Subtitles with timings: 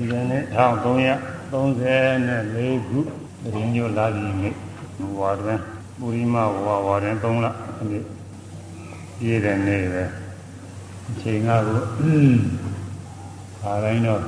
[0.00, 1.06] ဒီကနေ့1334ခုရ
[3.62, 4.54] င်းညိုလာပြီနေ့
[5.18, 5.58] ဝါတွင်
[5.98, 7.46] ပူရိမဝါဝါတွင်3လ
[7.90, 8.04] နေ့
[9.18, 10.04] ပြည့်တဲ့နေ့ပဲ
[11.08, 11.78] အချိန်ကကို
[13.62, 14.22] အားတိုင်းတော့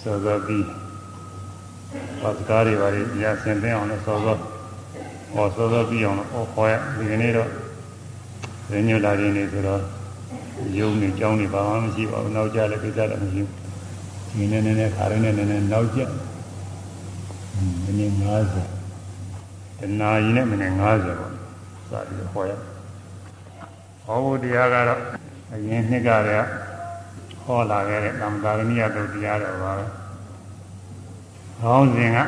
[0.00, 0.66] စောစောပြီး
[2.20, 4.36] ပတ်ကားတွေပါလေရဆင်သိအောင်လို့စောစော
[5.34, 7.48] ဟောစောစောပြီးအောင်လို့ဟောရဒီကနေ့တော့
[8.70, 9.82] ရင်းညိုလာပြီနေ့ဆိုတော့
[10.78, 13.64] ယုံနေကြောင်းနေဘာမှမရှိပါဘူးနောက်ကြလည်းကိစ္စလည်းမရှိဘူး
[14.36, 16.00] ဒီနေ့နည်းနည်းခါရင်းနဲ့နည်းနည်းနောက်ကျ
[17.82, 21.08] မိနစ်90တနာရီနဲ့မိနစ်90ပေါ့စ
[22.08, 22.52] ပြီးဟောရ
[24.04, 25.00] ဟောဖို့တရားကတော့
[25.52, 26.48] အရင်နှစ်ကတည်းက
[27.42, 29.86] ဟောလာခဲ့တဲ့သံဃာရဏိယတုတ်တရားတော်ပါပဲ။
[31.60, 32.18] ဟောင်းစဉ်က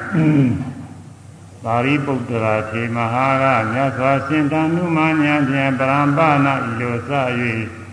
[1.65, 7.11] ပါရိပုတ္တရာထေမဟာကမြတ်စွာရှင်တန်နုမညာဖြင့်ပရံပနာဤလိုစ၍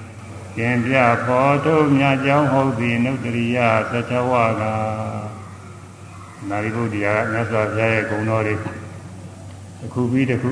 [0.57, 3.57] ကျင်ပြဖောထုတ်မြတ်ကြောင်းဟုတ်သည်နုတ္တရိယ
[3.91, 4.63] သချဝက
[6.49, 8.55] နာရိပုတ္တရာကမြတ်စွာဘုရားရဲ့ဂုဏ်တော်တွေ
[9.79, 10.51] တစ်ခုပြီးတစ်ခု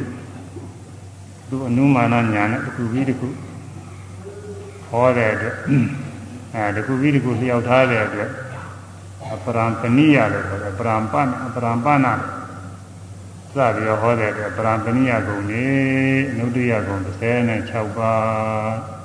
[1.49, 3.27] သူအနုမာနညာနဲ့တစ်ခုပြီးတစ်ခု
[4.87, 5.55] ဟောတဲ့အတွက်
[6.55, 8.29] အဲတစ်ခုပြီးတစ်ခုလျှောက်ထားတဲ့အတွက်
[9.33, 12.13] အပရံပဏိယလို့ခေါ်တယ်ပရံပအပရံပနာ
[13.51, 15.65] စပြီးတော့ဟောတဲ့အတွက်ပရံပဏိယဂုံနေ
[16.31, 16.95] အနုတ္တယဂုံ
[17.51, 19.00] 36ပါး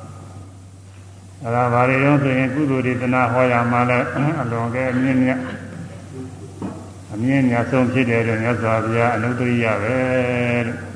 [1.44, 3.98] အဲဒါဘာတွေတော့ဆိုရင်ကုသိုလ်တွေတနာဟောရမှာလဲ
[4.40, 5.40] အလွန်ကဲအမြင့်မြတ်
[7.12, 9.96] အမြင့်မြတ်ဆုံးဖြစ်တဲ့အတွက်မြတ်စွာဘုရားအနုတ္တရိယပဲ
[10.66, 10.86] တဲ့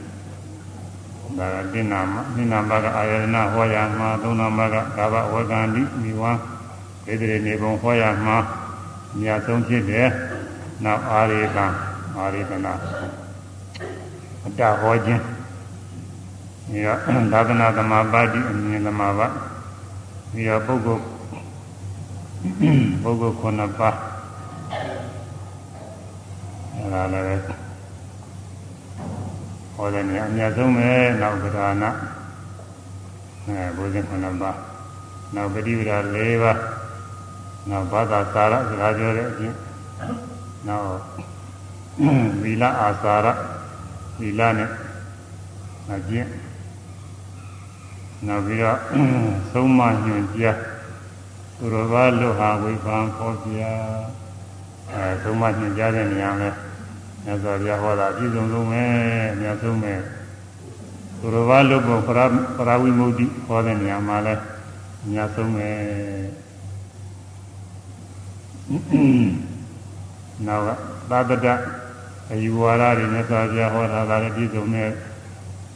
[1.38, 6.32] ဒါကတိနာမနိနာမကအာယနာဟောရမှာသုံးနာမကကာဘဝကံတိမိဝါ
[7.04, 8.36] ဒေတိနေဘုံဟောရမှာ
[9.20, 10.08] မြတ်ဆုံးဖြစ်တယ်
[10.84, 11.66] နောက်အာရိကံ
[12.16, 12.72] အာရိကနာ
[14.44, 15.22] အတ္တဟောခြင်း
[16.70, 16.98] ဒီတော့
[17.32, 19.28] သာသနာသမာပါတိအမြင်သမာပါ
[20.32, 21.02] ပြီးတော့ပုဂ္ဂိုလ်
[23.02, 23.96] ပုဂ္ဂိုလ်ခုနှစ်ပါး
[26.76, 27.44] အဲဒါလည်း
[29.74, 30.90] ဟောတဲ့နေရာအများဆုံးပဲ
[31.20, 31.84] နောက်ကဒါန
[33.46, 34.56] အဲဘုရားခုနှစ်ပါး
[35.34, 36.58] နောက်ပฏิပဒါ၄ပါး
[37.70, 39.56] နောက်ဘာသာစာရစကားပြောတဲ့အချင်း
[40.68, 40.92] နောက်
[42.42, 43.26] ဝီလအာစာရ
[44.20, 44.70] ဝီလနဲ့
[45.92, 46.28] အကျင့်
[48.26, 48.78] နောက်ပြီးတော့
[49.52, 50.58] သုံးမညွန်ကြား
[51.58, 53.60] သူတော်ဘာလွတ်ဟာဝိပန်ဖောပြ
[54.92, 56.50] အဲသုံးမညွန်ကြားတဲ့နေရာလဲ
[57.24, 58.82] မြတ်စွာဘုရားဟောတာအပြည့်စုံဆုံးပဲ
[59.32, 59.94] အများဆုံးပဲ
[61.20, 62.18] သူတော်ဘာလွတ်ဖို့ပရ
[62.56, 64.34] ပရဝိမု ക്തി ဟောတဲ့နေရာမှာလဲ
[65.02, 65.68] အများဆုံးပဲ
[70.46, 70.68] နောက်က
[71.10, 71.46] သာတတ
[72.32, 74.90] အယူဝါဒတွေမြတ်စွာဘုရားဟောတာလည်းပြည့်စုံတဲ့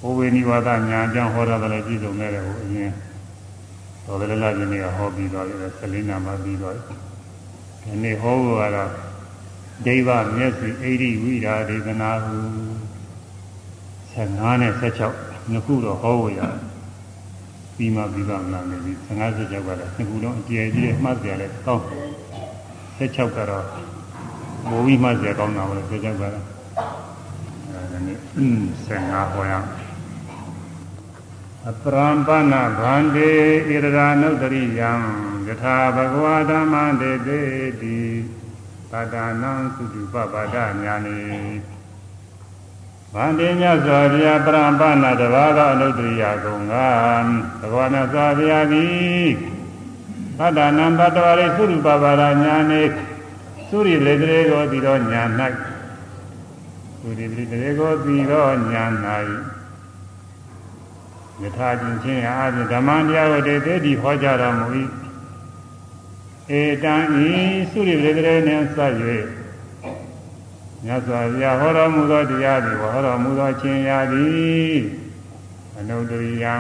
[0.04, 2.90] ဘဝေနိဝါဒညာအကြောင်းဟောတာလည်းပြည့်စုံနေတယ်ဟိုအရင်
[4.04, 6.94] တော်တယ်လားဒီနေ့ကဟောပြီးသွားပြီဆလင်းနာမှာပြီးသွားပြီ
[7.82, 8.90] ဒီနေ့ဟောဖို့ကတော့
[9.84, 12.36] ဒိဗမျက်စိအိရိဝိရာဒေသနာဟု
[14.14, 16.56] 15နဲ့16နှစ်ခုတော့ဟောဖို့ရတယ်
[17.76, 21.84] ပြီးမှပြီးပါမလားနေပြီး15 16ကတော့နှစ်ခုလုံးအကျယ်ကြီးမှတ်ကြရတယ်ကောင်း
[22.98, 23.64] 16ကတော့
[24.68, 26.44] မိုးပြီးမှတ်ကြကောင်းတာပဲ16ကတော့
[27.72, 28.18] အဲဒီနေ့
[28.86, 29.83] 15ဟောရအောင်
[31.70, 33.30] အပရံပနာဗန္တေ
[33.66, 34.92] ဣရရာနုတ္တရိယံ
[35.46, 37.40] ယထာဘဂဝါဓမ္မတေတေ
[37.82, 38.00] တိ
[38.90, 41.20] ပါဒနံသုတုပပါဒညာနိ
[43.14, 46.74] ဗန္တေညသောဗျာပရံပနာတဘာသောအနုတ္တရိယကုံက
[47.60, 48.88] ဘဂဝါနသောဗျာတိ
[50.38, 52.82] ပါဒနံတတဝရိသုတုပပါဒညာနိ
[53.68, 55.22] သုရိလေတရေကိုသီသောညာ၌
[57.00, 58.84] သုရိလေတရေကိုသီသောညာ၌
[61.42, 64.66] ယထာကျင်ချင်းအားဖြင့်ဓမ္မတရားကိုတေသေးဒီဟောကြားတော်မူ၏
[66.60, 67.28] ဧတံဤ
[67.70, 68.92] သုရိပရိသေနှင့်ဆက်၍
[70.84, 74.74] မြတ်စွာဘုရားဟောတော်မူသောတရားသည်ဟောတော်မူသောခြင်းရာသည်
[75.78, 76.56] အနုတ္တရိယံ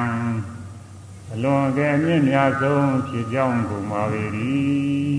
[1.32, 4.02] အလွန်ကဲအမြင့်မြတ်ဆုံးဖြစ်ကြောင်းကုန်ပါ၏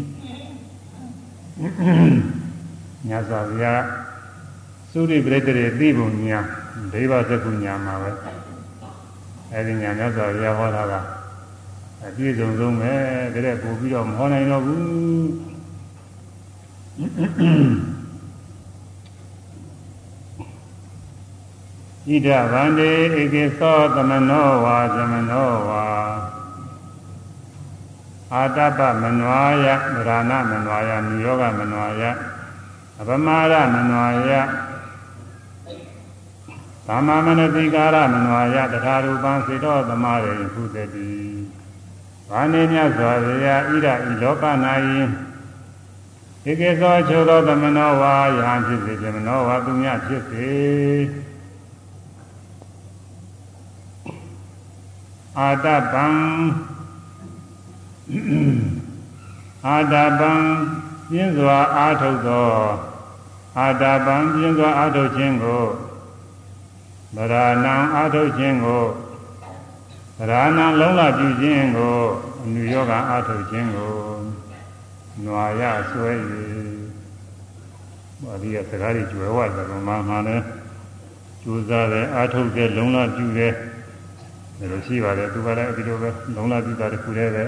[3.08, 3.82] မြတ်စွာဘုရား
[4.92, 6.40] သုရိပရိသေသိပုံညာ
[6.92, 8.12] ဒိဗ္ဗသကုညာမှာပဲ
[9.54, 10.94] အဲဒီညာမြတ်စွာဘုရားဟောတာက
[12.06, 12.94] အပြည့်စုံဆုံးပဲ
[13.34, 14.82] တကယ်ပို့ပြီးတော့မဟောနိုင်တော့ဘူး
[22.08, 25.86] ဣဒဗန္တေဧကေသောသမနောဝါသမနောဝါ
[28.34, 32.04] အာတပမနွာယဗရဏမနွာယမြယောဂမနွာယ
[33.00, 34.30] အပမာရမနွာယ
[36.88, 41.12] သမ္မာမနတိကာရမနဝါယတထာရူပံစေတောသမရေဟုသတိ
[42.30, 44.44] ဘာနေမြစွာဘုရားဣဒဤလောက၌
[46.50, 50.54] ဧကေသောချိုသောသမနောဝါယဟန်ဖြစ်စေသမနောဝါသူမြဖြစ်စေ
[55.40, 56.08] အာတပံ
[59.68, 60.32] အာတပံ
[61.10, 62.50] ပြင်းစွာအာထုတ်သော
[63.58, 65.66] အာတပံပြင်းစွာအာထုတ်ခြင်းကို
[67.16, 68.84] ဗရာဏံအာထုတ်ခြင်းကို
[70.18, 71.96] ဗရာဏံလုံးလပြုခြင်းကို
[72.44, 73.94] အနုယောဂအာထုတ်ခြင်းကို
[75.26, 76.10] နွာရဆွဲ၍
[78.24, 80.44] ဘာဒီကစကားတွေကျွယ်ဝတယ်ဗမာမှလည်း
[81.42, 83.52] ကြိုးစားတယ်အာထုတ်တယ်လုံးလပြုတယ်
[84.60, 87.46] ဒါလိုရှိပါတယ်သူကလည်းဒီလိုပဲလုံးလပြုတာတခုတည်းပဲ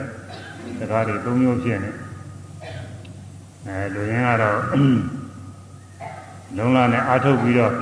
[0.80, 1.92] စကားတွေသုံးမျိုးဖြစ်နေ
[3.68, 4.60] အဲလူရင်းကတော့
[6.58, 7.74] လုံးလနဲ့အာထုတ်ပြီးတော့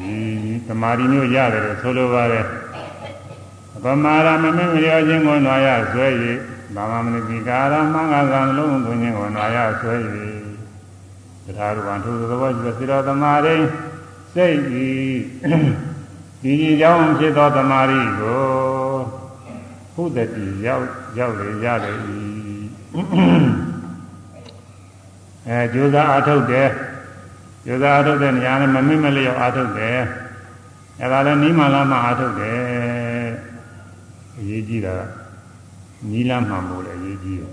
[0.00, 0.14] ဒီ
[0.66, 2.46] သမာဓိမျိုးရတယ်လို့ဆိုလိုပါတယ်
[3.84, 6.06] ဗမာရမမင်းမရောခြင်းကိုနွားရဆွဲ၍
[6.74, 9.94] ဘာမမနိပိကာရမင်္ဂကံလုံးသွင်းခြင်းကိုနွားရဆွဲ၍
[11.44, 13.54] တရားတော်ထုသဘောရှိစေတော်သမာဓိ
[14.34, 14.86] စိတ်ဤ
[16.42, 18.42] ဒီဒီကြောင့်ဖြစ်သောသမာဓိကို
[19.94, 20.86] ဘုဒ္ဓတိရောက်
[21.18, 22.20] ရောက်လေရတယ်ဤ
[25.48, 26.68] အဲကြိုးစားအထုတ်တယ်
[27.64, 29.98] ကြိုးစားအထုတ်တဲ့နေရာနဲ့မမင်းမလျော့အထုတ်တယ်
[31.00, 32.62] အဲဒါလည်းနိမလာမှအထုတ်တယ်
[34.38, 34.94] အရေးကြီးတာ
[36.10, 37.52] နီးလမ်းမှန်ဖို့လည်းအရေးကြီးတယ်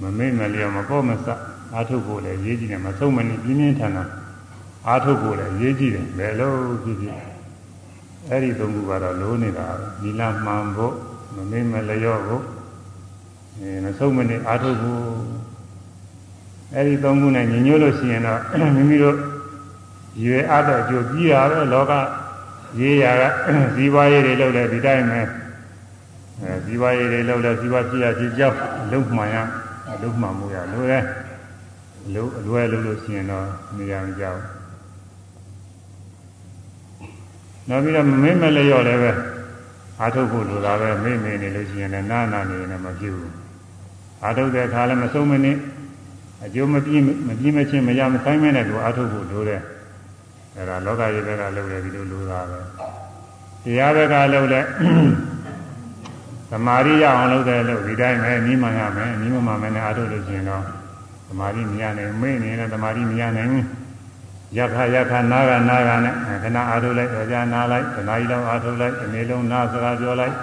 [0.00, 1.26] မမိတ်မလျော့မပေါ့မစ
[1.74, 4.10] အာထုတ်ဖို့လည်းအရေးကြီးတယ်မဆုံးမနစ်ပြင်းပြင်းထန်ထန်
[4.88, 6.54] အာထုတ်ဖို့လည်းအရေးကြီးတယ်ဘယ်လို
[6.84, 7.16] ဖြစ်ဖြစ်
[8.28, 9.66] အဲ့ဒီသုံးခုကတော့လိုးနေတာ
[10.02, 10.94] နီးလမ်းမှန်ဖို့
[11.34, 12.42] မမိတ်မလျော့ဖို့
[13.58, 15.04] အဲမဆုံးမနစ်အာထုတ်ဖို့
[16.74, 18.40] အဲ့ဒီသုံးခုနဲ့ညီညွတ်လို့ရှိရင်တော့
[18.74, 19.16] မိမိတို့
[20.24, 21.92] ရွယ်အပ်တော့ကြိုပြီးတာပဲလောက
[22.80, 23.24] ရေးရာက
[23.74, 25.20] ဇီဝရေးတွေလုပ်တယ်ဒီတိုင်းပဲ
[26.42, 28.56] အဲဇီဝရေးတွေလုပ်တယ်ဇီဝဖြစ်ရဖြစ်ကြောက်
[28.92, 29.36] လုံးမှန်ရ
[30.02, 30.98] လုံးမှန်မှုရလို့လေ
[32.14, 34.40] လုံးအလွယ်လို့လို့ရှိရင်တော့နေရာမကြောက်
[37.68, 39.12] နောက်ပြီးတော့မင်းမလျော့လည်းပဲ
[40.00, 43.32] အာထုတ်ဖို့လိုတာပဲမိမ့်မိန်နေလို့ရှိရင်လည်းနာနာနေနေမဖြစ်ဘူး
[44.24, 45.58] အာထုတ်တဲ့အခါလည်းမဆုံးမနစ်
[46.44, 49.60] အကျိုးမပြင်းမပြင်းမချင်းမရမဆိုင်မဲနဲ့ကိုအာထုတ်ဖို့လိုတယ်
[50.56, 52.58] အဲဒါလောကကြီးဘက်ကလုပ်တယ်ဒီလိုလိုတာပဲ
[53.64, 54.64] တရားဘက်ကလုပ်တယ်
[56.50, 60.64] သမာဓိရအောင်လုပ်တယ်လို့ဒီတိုင်းပဲနီးမှန်ရမယ်နီးမမှန်မယ်နဲ့အားထုတ်လို့ရှိရင်တော့
[61.28, 63.64] သမာဓိမရနိုင်မေ့နေတယ်သမာဓိမရနိုင်ဘူး
[64.56, 70.34] ယခယခနာဂနာဂနဲ့ခဏအားထုတ်လိုက်တော့ကြာနာလိုက်ခဏကြီးတော့အားထုတ်လိုက်အနေလုံးနာစကားပြောလိုက်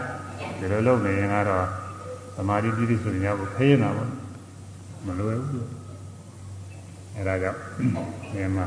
[0.60, 1.66] ဒီလိုလုပ်နေရင်ကတော့
[2.36, 4.10] သမာဓိပြည့်စုံရဖို့ခဲရင်တာပေါ့
[5.06, 5.81] မလွယ်ဘူး
[7.16, 7.60] အဲဒါကြောင့်
[8.34, 8.66] မြန်မာ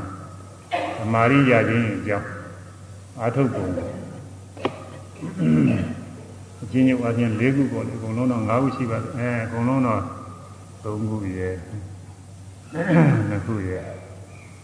[0.97, 2.27] သမာရိရခြင်းအကြောင်း
[3.19, 3.65] အာထုတ်ပုံ
[6.61, 10.01] အချင်းချင်းအချင်း၄ခုပေါ့လေအကုန်လုံးတော့၅ခုရှိပါတယ်အဲအကုန်လုံးတော့
[10.83, 11.55] ၃ခုရယ်
[13.29, 13.83] နှစ်ခုရယ်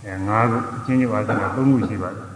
[0.06, 2.28] အဲ၅ခုအချင်းချင်းအချင်းက၃ခုရှိပါတယ်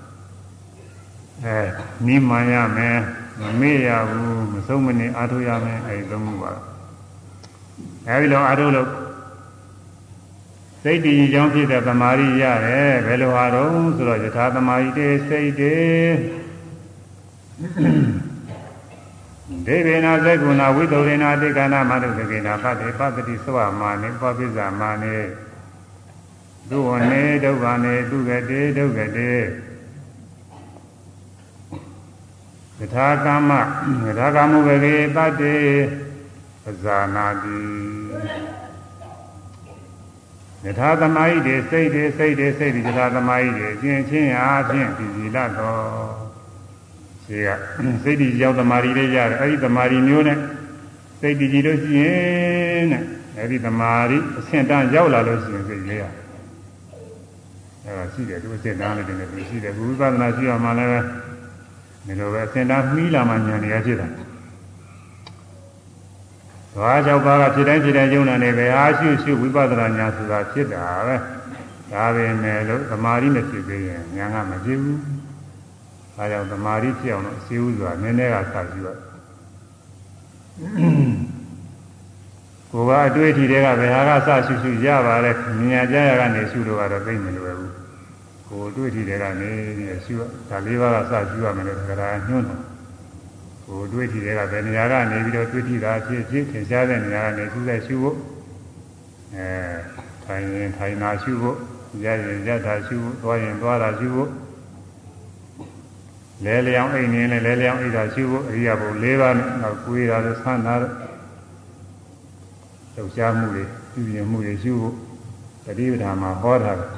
[1.43, 1.57] အဲ
[2.05, 2.97] နိမန်ရမယ်
[3.41, 6.51] မမေ့ရဘူးမဆုံးမနေအာထုတ်ရမယ်အဲဒီ၃ခုပါ
[8.07, 8.89] အဲဒီလိုအာထုတ်လို့
[10.87, 15.75] စိတ်တည်ကြောင်းဖြစ်တဲ့သမာဓိရတယ်ဘယ်လိုဟာတော့ဆိုတော့ယထာသမာဓိတေစိတ်တေ
[19.65, 25.15] ဒေဝေနာသက္ကုဏဝိသုရေနာတိကနာမတုသကေနာပတိပတ္တိသဝမာနေပပိဇာမာနေ
[26.69, 29.33] သူဝနေဒုက္ခနေသူကတိဒုက္ခတိ
[32.79, 33.51] ယထာကမ္မ
[34.05, 35.57] ယထာကမ္မဝေကေတတ္တိ
[36.63, 37.84] ပဇာနာတိ
[40.65, 46.15] ယထာသမာဓိတွေစိတ်တွေစိတ်တွေစိတ်တွေယထာသမာဓိတွေအချင်းချင်းအားဖြင့်ဒီစီလတော်
[47.25, 47.49] ဒီက
[48.03, 50.37] စိတ်ဒီရောက်သမာဓိတွေရတယ်အဲ့ဒီသမာဓိမျိုးနဲ့
[51.19, 53.01] စိတ်ဒီကြည့်လို့ရှိရင်တဲ့
[53.37, 56.03] အဲ့ဒီသမာဓိအဆင့်တန်းရောက်လာလို့ရှိရင်စိတ်လေးရ
[57.83, 60.99] အဲ့ဒါရှိတယ်သူအဆင့်တန်းလေးတွေရှိတယ်ဝိပဿနာရှိရမှလည်းပဲ
[62.05, 64.07] ဒီလိုပဲအဆင့်တန်းမှီးလာမှဉာဏ်ရဖြစ်တာ
[66.75, 71.15] သွားကြောက်ပါကဖြစ်တိုင်းဖြစ်တိုင်းယုံနာနေပဲအာရှုရှုဝိပဿနာညာဆိုတာဖြစ်တာပဲ
[71.91, 74.99] ဒါပဲနဲ့လို့သမာဓိမဖြစ်သေးရင်ဉာဏ်ကမဖြစ်ဘူး
[76.15, 78.99] ဒါကြောင့်သမာဓိဖြစ်အောင်လို့အစည်းဥစွာနည်းနည်းကစပြီးတော့
[82.71, 87.73] ကိုယ်ကအတွေ့အထိတွေကဘယ်ဟာကစရှုရှုရပါလဲမြညာကြရကနေရှုလို့ကတော့သိမလွယ်ဘူး
[88.47, 90.13] ကိုယ်အတွေ့အထိတွေကနေပြီးရှု
[90.49, 92.74] ဒါလေးပါးကစရှုရမယ်လို့ခန္ဓာညွှန်းတယ်
[93.67, 98.17] ကိုယ်တွေ့ထီတွေကဘယ်နေရာကနေပြီးတော့တွေ့ထီတာဖြစ်ဖြစ်ထင်ရှားတဲ့နေရာကနေသူ့တဲ့ရှုဖို့
[99.35, 99.47] အဲ
[100.23, 101.57] ထိုင်ရင်ထိုင်နာရှုဖို့
[102.03, 104.29] ရရင်ရတာရှုဖို့သွားရင်သွားတာရှုဖို့
[106.43, 110.93] လဲလျောင်းအိမ်နေလဲလဲလျောင်းအိမ်တာရှုဖို့အရိယာဘုံ၄ပါးနဲ့နောက်ကိုယ်ရာလို့ဆန်းတာတော့
[112.93, 114.95] လှုပ်ရှားမှုတွေပြုပြင်မှုတွေရှုဖို့
[115.65, 116.89] တတိပဌာမှာဟောထားတယ်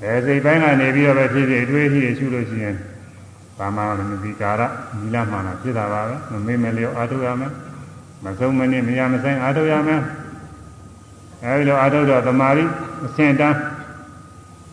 [0.00, 2.76] ဘယ်စိတ်ပိုင်းကနေပြီးတော့ပဲဖြစ်ဖြစ်အတွေးအထိတွေရှုလို့ရှိရင်
[3.58, 4.62] ဘာမှမသိကာရ
[5.00, 7.52] မိလာမှန်တာဖြစ်တာပါပဲမမေ့မလျော့အားထုတ်ရမယ်
[8.24, 10.00] မဆုံးမနစ်မရမဆိုင်အားထုတ်ရမယ်
[11.44, 12.64] အဲဒီလိုအားထုတ်တော့တမာရီ
[13.06, 13.58] အစဉ်တန်း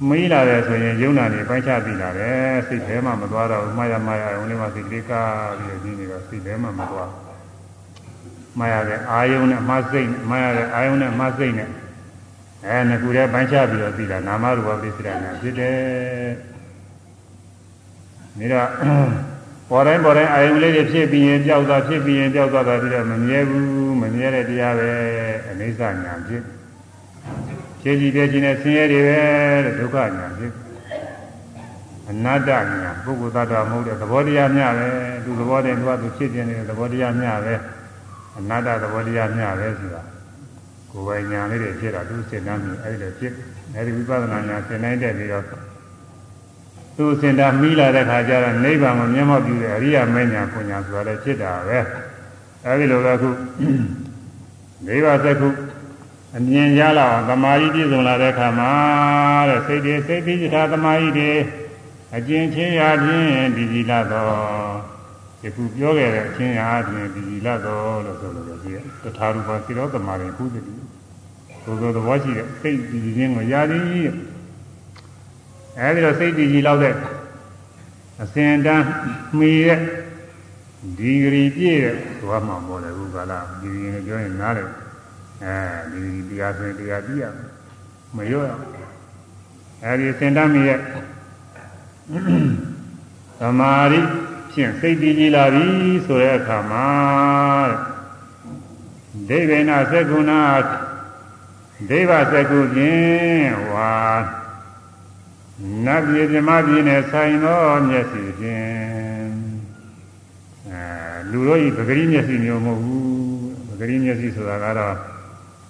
[0.09, 7.09] မီးလာတယ်ဆိုရင်ယုံနာနေပိုင်းခြားပြီးလာတယ်စိတ်ထဲမှမသွားတော့ဘူးမှားရမှားရအောင်လေးမှစိတ်ကလေးကားပြီးပြီးနေတော့စိတ်ထဲမှမသွား
[8.59, 11.69] မှားရတဲ့အာယုံနဲ့မှားစိတ်မှားရတဲ့အာယုံနဲ့မှားစိတ်နဲ့
[12.67, 16.54] အဲငကူတဲ့ပိုင်းခြားပြီးတော့ပြီးလာနာမရူပပိစ္ဆရာနာဖြစ်တယ်
[18.39, 18.67] နေတော့
[19.69, 24.89] ပေါ်တိုင်းပေါ်တိုင်းအာယုံလေးတွေဖြစ်ပြီးရင်ကြောက်သွားဖြစ်ပြီးရင်ကြောက်သွားတာပြီးတော့မမြဲဘူးမမြဲတဲ့တရားပဲ
[25.49, 26.41] အနိစ္စညာဖြစ်
[27.81, 29.19] ခြေကြီးပြခြင်းနဲ့ဆင်းရဲတွေပဲ
[29.65, 30.51] တဲ့ဒုက္ခညာဖြစ်
[32.09, 32.49] အနတ္တ
[32.81, 34.87] ညာပုဂ္ဂိုလ်သတ္တဝါမဟုတ်တဲ့သဘောတရားမျှပဲ
[35.25, 37.55] သူသဘောတည်းသူကသူဖြစ်ခြင်းတဲ့သဘောတရားမျှပဲ
[38.37, 40.01] အနတ္တသဘောတရားမျှပဲဆိုတာ
[40.91, 43.33] ကိုယ်ပိုင်ညာလေးတွေဖြစ်တာသူစဉ်းစားမြင်အဲ့ဒီလိုဖြစ်
[43.75, 45.45] အဲဒီဝိပဿနာညာသင်နိုင်တဲ့ပြီးတော့
[46.97, 51.79] သူစင်တာမိလာတဲ့ခါကျတော့နိဗ္ဗာန်ကိုမျက်မှောက်ပြုတဲ့အရိယာမဉ္ဇဏ်ပညာဆိုတာလည်းဖြစ်တာပဲ
[52.65, 53.29] အဲဒီလိုပဲခု
[54.85, 55.49] နိဗ္ဗာန်စက္ခု
[56.37, 58.71] အမြင်ရလာအောင်သမာဓိပြည့်စုံလာတဲ့ခါမှာ
[59.49, 61.31] တဲ့စိတ်တွေစိတ်ပြီးကြတာသမာဓိတွေ
[62.15, 64.35] အကျဉ်ချင်းရာဖြင့်ဒီကြည်လာတော့
[65.41, 70.73] ဒီခုပြောခဲ့တဲ့အချင်းရာဖြင့်ဒီကြည်လာတော့လို့ဆိုလို့ရှိရတထာရူပစိရောသမာဓိကုသတိ
[71.65, 74.07] သို့သောသဘောရှိတဲ့စိတ်ဒီခြင်းကိုရာသည်
[75.79, 76.93] အဲဒီတော့စိတ်တည်ကြည်လောက်တဲ့
[78.23, 78.85] အစဉ်တန်း
[79.37, 79.79] မှီတဲ့
[80.97, 84.69] ဒီဂရီပြည့်တဲ့သွားမှပေါ်တယ်ဘုရားလားဒီရင်ပြောရင်နားတယ်
[85.43, 85.57] အဲ
[85.91, 87.25] ဒီတရားဆိုရင်တရားပြီးရ
[88.15, 88.51] မရောရ
[89.83, 90.79] အဲဒီအစဉ်တန်းမှီတဲ့
[93.39, 93.99] သမာဓိ
[94.51, 95.67] ဖြင့်စိတ်တည်ကြည်လာပြီ
[96.05, 96.89] ဆိုတဲ့အခါမှာ
[99.29, 100.31] ဒိဗေနသက္ကုဏ
[101.89, 103.93] ဒိဗ္ဗသက္ကုဖြင့်ဝါ
[105.85, 109.33] နတ်ပြည်မြမပြည်နဲ့ဆိုင်သောမျက်စိဖြင့်
[110.69, 110.81] အဲ
[111.31, 113.07] လူတို့ဤပဂရိမျက်စိမျိုးမဟုတ်ဘူး
[113.67, 114.95] ပဂရိမျက်စိဆိုတာကတော့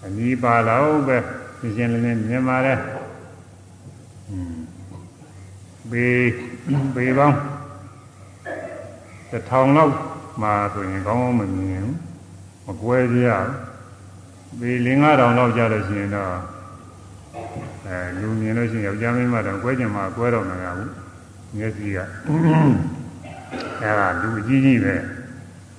[0.05, 1.17] အနီးပါတော့ပဲ
[1.59, 2.79] ရှင်းရှင်းလင်းလင်းမြင်ပါတယ်
[5.91, 6.27] ဘေး
[6.95, 7.37] ဘေးပေါင်း
[9.29, 9.93] တစ်ထောင်လောက်
[10.41, 11.97] မှဆိုရင်ကောင်းကောင်းမမြင်ဘူး
[12.65, 13.31] မကွဲကြရ
[14.59, 16.35] ဘေး၄၅တောင်လောက်ကြလို့ရှိရင်တော့
[17.85, 20.91] အဲလူမြင်လို့ရှိရင်ယောက်ျားမင်းမတော့ကွဲကြမှာကွဲတော့မှာဘူး
[21.57, 21.97] မျက်စိက
[23.81, 24.95] အဲဒါလူအကြီးကြီးပဲ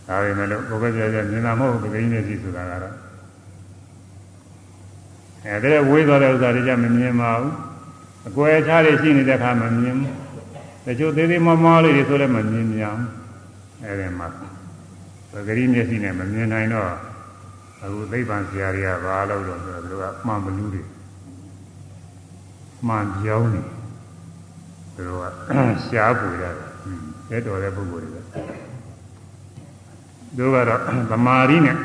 [0.09, 2.95] ဒါပေမဲ့လို့ဘုရားပြပြမြင်တာမဟုတ်ဘူးပကိန်းမျက်စိဆိုတာကတော့
[5.47, 7.53] အဲဒါဝေးသွားတဲ့ဥစ္စာတွေကြမမြင်ပါဘူး
[8.29, 10.13] အကွယ်ခြားတွေရှိနေတဲ့အခါမမြင်ဘူး
[10.87, 13.09] တချို့သေးသေးမမောလေးတွေဆိုလည်းမမြင်ကြဘူး
[13.85, 14.29] အဲဒီမှာ
[15.33, 16.91] ပဂရိမျက်စိနဲ့မမြင်နိုင်တော့
[17.83, 20.83] အခုသိပ္ပံဆရာတွေကဘာလို့တော့ဆိုတော့သူကမှန်ဘလူးတွေ
[22.89, 23.61] မှန်ပြောင်းနေ
[24.95, 25.25] သူတို့က
[25.87, 26.57] ရှားပူရတယ်
[27.31, 28.21] တဲ့တော်တဲ့ပုဂ္ဂိုလ်တွေပဲ
[30.37, 31.77] သူကတော့သမာဓိနဲ့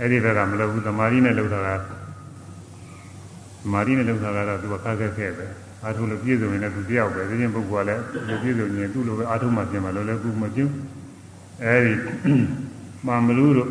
[0.00, 1.68] အဲ့ဒီဘက်ကမလုပ်ဘူးသမာဓိနဲ့လုပ်တာက
[3.62, 5.46] သမာဓိနဲ့လုပ်တာကတော့သူကခက်ခက်ခဲပဲ
[5.84, 10.66] အာထုလို့ပြည့်စုံရင်လည်းသူတယောက်ပဲဒီချင်းပုဂ္ဂိုလ်ကလည်းသူပြည့်စုံရင်သူ့လိုပဲအာထုမှပြင်မှာလို့လည်းကူမပြု
[11.64, 11.92] အဲ့ဒီ
[13.06, 13.70] မှန်မလို့တို့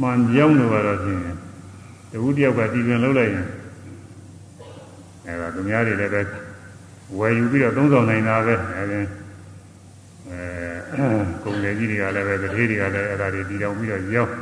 [0.00, 1.20] မှန်ပြောင်းလို့ကတော့ဖြင့်
[2.10, 3.46] တဝူတယောက်ကတည်တွင်လုပ်လိုက်ရင်
[5.28, 6.22] အဲဒါသူများတွေလည်းပဲ
[7.18, 9.00] ဝယ်ယူပြီးတော့သုံးဆောင်နိုင်တာပဲအဲဒီ
[10.30, 10.40] အဲ
[11.42, 14.32] ကုန်တယ်ကြီးတွေကလည်းပဲတထေးတွေကလည်းအဲ့ဒါတွေတည်တောင်ပြီးတော့ရောက်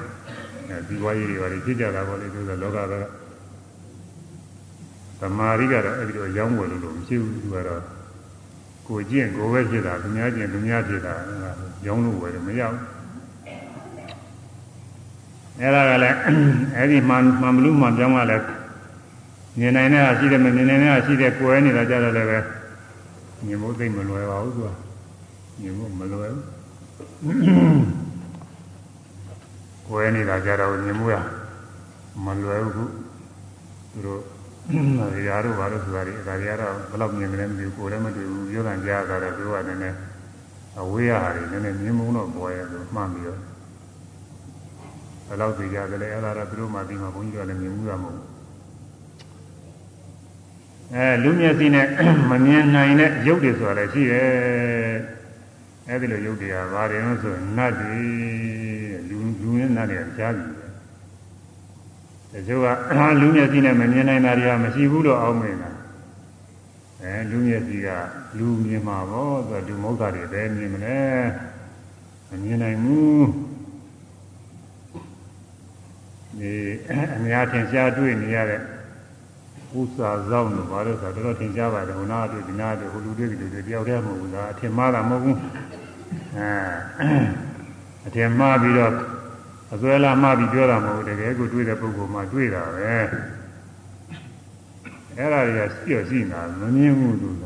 [0.71, 2.95] အဲဒီဝါးကြီးတွေပါလေဖြစ်ကြတာပေါ့လေသူကလောကက
[5.21, 7.83] သမာဓိကတော့အဲ့ဒီတော့ရောင်းဝယ်လို့လို့မရှိဘူးသူကတော့
[8.87, 11.15] ကိုကျင့်ကိုပဲဖြစ်တာသူများကျင့်သူများဖြစ်တာ
[11.87, 12.83] ရောင်းလို့ဝယ်တယ်မရဘူး
[15.61, 16.17] အဲ့ဒါကလည်း
[16.77, 18.39] အဲ့ဒီမှမှမလို့မှပြောင်းလာလဲ
[19.59, 22.39] မြင်နိုင်တဲ့ဟာရှိတယ်မမြင်နိုင်တဲ့ဟာရှိတယ်ကွယ်နေတာကြတော့လည်းပဲ
[23.47, 24.69] မြင်ဖို့သိမလွယ်ပါဘူးသူက
[25.61, 26.45] မြင်ဖို့မလွယ်ဘူး
[29.89, 31.17] ကွယ်နေတာကြတော့မြင်မှုရ
[32.25, 32.93] မလွယ်ဘူး
[33.93, 34.21] သူတို့
[35.15, 39.97] ဒီရာတို့ဘာလို့ဆိုတာဒီဒါတွေကတော့ဘယ်လောက်မြင်ကြလဲမသိဘူးကိုယ်လည်းမတွေ့ဘူးပြောတာကြားတာတော့သူကလည်းနည်းနည်း
[40.81, 43.41] အဝေးရဟာတွေနည်းနည်းမြင်မှုတော့ပေါ်ရဲ့လို့မှတ်ပြီးတော့
[45.27, 48.26] ဘယ်လောက်သိကြတယ်လဲအဲ့ဒါတော့သူတို့မှပြီးမှဘုန်းကြီးကလည်းမြင်မှုရမဟုတ်ဘူး
[50.95, 51.87] အဲလူမျက်စိနဲ့
[52.31, 54.27] မမြင်နိုင်တဲ့ရုပ်တွေဆိုတာလည်းရှိတယ်
[55.89, 58.01] အဲဒီလိုရုပ်တွေကဘာတွေလို့ဆိုရင်နတ်တွေ
[59.09, 60.47] လူလူနဲ့နတ်တွေကကြားပြီ
[62.33, 62.67] တချို့က
[63.21, 65.71] လူမျက်စိနဲ့မမြင်နိုင်တာတွေကမရှိဘူးလို့အောက်မေ့တာ
[67.03, 67.89] အဲလူမျက်စိက
[68.39, 71.01] လူမြင်မှာပေါ့ဆိုတော့လူမဟုတ်တာတွေပဲမြင်မလဲ
[72.29, 73.27] မမြင်နိုင်ဘူး
[76.41, 76.55] ဒီ
[77.17, 78.61] အများထင်ရှားတွေ့နေရတဲ့
[79.75, 85.39] ဥစ္စာဇောင်းတို့ဘာလို့ဆိုတော့တော်တော်ထင်ရှားပါတယ်ဟိုနာတွေ့ဒီနာတွေ့ဟိုလူတွေ့ဒီလူတွေ့တယောက်တည်းမဟုတ်ဘူးလားအထင်မှားတာမဟုတ်ဘူး
[86.39, 86.51] အဲ
[88.07, 88.93] အထင်မှားပြီးတော့
[89.75, 92.95] အစွဲလာမှားပြီးပြောတာမဟုတ်ဘူးတကယ်ကိုတွေ့တဲ့ပုဂ္ဂိုလ်မှတွေ့တာပဲ
[95.17, 97.45] အဲ့ဒါတွေကရှိရရှိနေတာမမြင်ဘူးသူက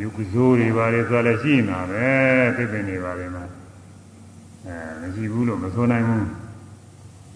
[0.00, 2.06] ယုတ်ကစိုးတွေပါလေဆိုလည်းရှိနေတာပဲ
[2.56, 3.44] ပြည့်ပင်နေပါလေမှာ
[4.66, 6.26] အဲမရှိဘူးလို့မဆိုနိုင်ဘူး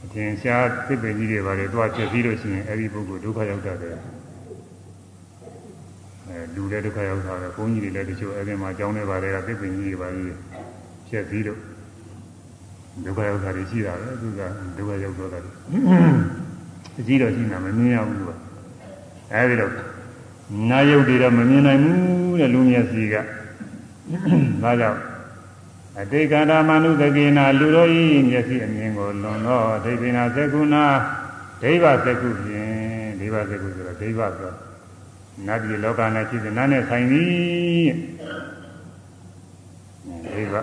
[0.04, 3.96] အထင်ရှားပြည့်ပင်ကြီးတွေပါလေတော့ဖြစ်ပြီးလို့ရှိရင်အဲ့ဒီပုဂ္ဂိုလ်ဒုက္ခရောက်တတ်တယ်
[6.28, 10.22] အဲလူလည်းဒုက္ခရောက်တာပဲဘုန်းကြီးတွေလည်းတချို့အဲ့ဒီမှာအကြောင်းတွေပါလေကပြည့်ပင်ကြီးတွေပါလေ
[11.08, 11.60] ဖြစ်ပြီးလို့
[13.04, 14.40] ဒုက္ခရောက်တာတွေရှိတာပဲသူက
[14.76, 15.38] ဒုက္ခရောက်တော့တာ
[16.98, 18.30] အကြီးတော့ရှိနေတာမမြင်ရဘူးသူက
[19.32, 19.72] အဲဒီတော့
[20.70, 23.14] နာယုတ်တွေတော့မမြင်နိုင်ဘူးတဲ့လူမျက်စိက
[24.62, 24.98] ဒါကြောင့်
[26.00, 30.84] အတိတ်ကန္တာမနုသကေနာလူတို့ဤမျက်စိအမြင်ကိုလွန်တော့ဒိဗေနာသက္ကုနာ
[31.62, 32.74] ဒိဗသက္ကုဖြင့်
[33.20, 34.52] ဒိဗသက္ကုဆိုတော့ဒိဗဆို
[35.46, 37.88] နတ်ပြည်လောကနဲ့ရှိတဲ့နာနဲ့ဆိုင်သည်
[40.34, 40.54] ဒိဗ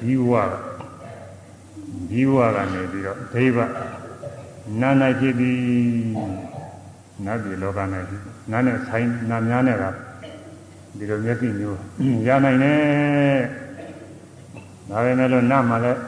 [0.00, 0.32] ဒီဝ
[2.10, 3.58] ဒီဝကနေပြီးတော့ဒိဗ
[4.80, 5.62] နာ၌ဖြစ်ပြီး
[7.24, 8.04] နတ်ပြည်လောကနဲ့
[8.50, 9.84] နာနဲ့ဆိုင်နာများနဲ့က
[10.98, 11.78] ဒီလိုမျက်စိမျိုး
[12.26, 13.40] ရနိုင်တယ်
[14.88, 15.98] ဒါပဲမဲ့လို့နတ်မှလည်း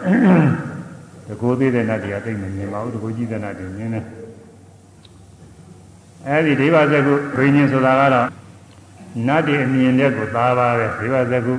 [1.26, 4.04] တကူသေးတဲ့နတ်တွေကသိမမြင်ပါဘူးတကူကြီးတဲ့နတ်တွေမြင်တယ်
[6.26, 8.28] အဲဒီဒိဗဇကုဘိညာဉ်ဆိုတာကတော့
[9.26, 11.54] နတ်တွေအမြင်တဲ့ကိုသာပါပဲဒိဗဇကု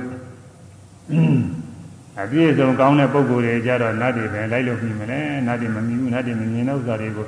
[2.20, 7.26] အပြည့်စုံကောင်းတဲ့ပုံကိုယ်တွေကြတော့နတ်တွေပဲလိုက်လို့ပြီးမလဲနတ်တွေမမြင်ဘူးနတ်တွေမမြင်တဲ့ဥစ္စာတွေကို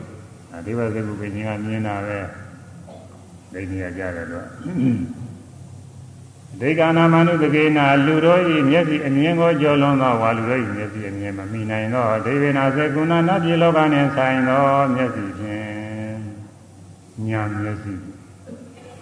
[0.66, 2.19] ဒီဘက်ကကုပင်ကြီးကမြင်တာပဲ
[3.52, 4.47] ဒိဋ္ဌိရကြတယ်တော့
[6.61, 14.64] ဒေဂာနာမနုတကေနာလူတို့ဤမျက်စိအမြင်ကိုကြော်လွန်သောဝါလူတို့ဤမျက်စိအမြင်မမိနိုင်သောဒေဝေနာစေကုဏနတ်ပြည်လောကနှင့်ဆိုင်သော
[14.95, 16.19] မျက်စိဖြင့်
[17.26, 17.95] ညာမျက်စိ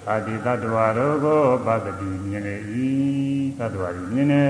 [0.09, 2.57] အာတိတ္တဝါတို့ကိုပတ္တိမြင်လေ၏
[3.59, 4.43] တ္တဝါဤမြင်နေ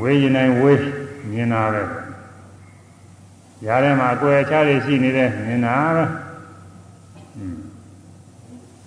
[0.00, 0.84] ဝေးရင်နိုင်ဝေး
[1.30, 1.82] မြင်တာပဲ
[3.66, 6.04] ຢာထဲမှာအကွယ်ချတွေရှိနေတဲ့မြင်တာပဲ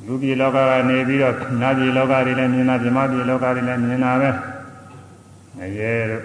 [0.06, 4.30] လူပြည်လောကကနေပြီးတော့နာပြည်လောကတွေလည်းမြင်တာပြမပြည်လောကတွေလည်းမြင်တာပဲ
[5.58, 6.24] ငရဲတို့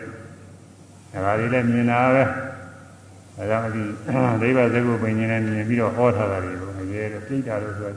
[1.25, 2.23] ဒါတွေလည်းမြင်တာပဲ
[3.37, 3.83] ဒါကြောင့်ဒီ
[4.43, 7.91] ဒိဗ္ဗစကုပင်ကြီးနဲ့မြင်ပြီးတော့ဟောထားတာတွေကိုငရဲတို့ပြိတ္တာတို့ဆို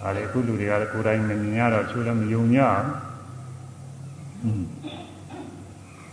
[0.00, 2.60] ဒါလေအခုလူတွေကလည်းကိုယ်တိုင်မမြင်ရတော့ချိုးလည်းမယုံကြ
[4.42, 4.64] ဘူး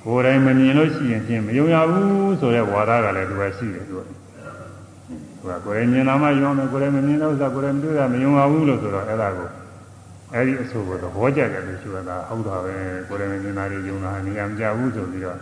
[0.03, 4.22] ကိုယ်တိုင်မမြင်လို့ရှိရင်ဖြင့်မယုံရဘူးဆိုတဲ့ဝါဒကလည်းသူကရှိတယ်သူက
[5.43, 9.47] သူကကိုယ်တိုင်မြင်တာမှယုံမယ်ကိုယ်တိုင်မမြင်တော့ဥစ္စာကိုယ်တိုင်မတွေ့တာမယုံရဘူးလို့ဆိုတော့အဲ့ဒါကို
[10.33, 12.73] အဲ့ဒီအဆိုကိုသဘောကျတယ်လို့ဆိုရတာဟုတ်တာပဲ
[13.07, 15.39] ကိုယ်တိုင်မြင်တာတွေယုံတာနေရာမကြဘူးဆိုပြီးတော့ဒ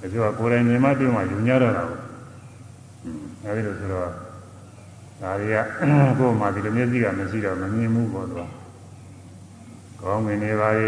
[0.00, 1.98] ဆိုတော့ကိုယ်တိုင်မြင်မှတွေ့မှယုံကြတော့တာကို
[3.44, 4.08] အဲ့ဒီလိုဆိုတော့
[5.22, 5.56] ဒါတွေက
[6.18, 8.42] ကိုယ်မှဒီလိုမျက်စိကမရှိတော့မမြင်ဘူးပေါ့သူက
[10.00, 10.86] ကောင်းငင်နေပါလေ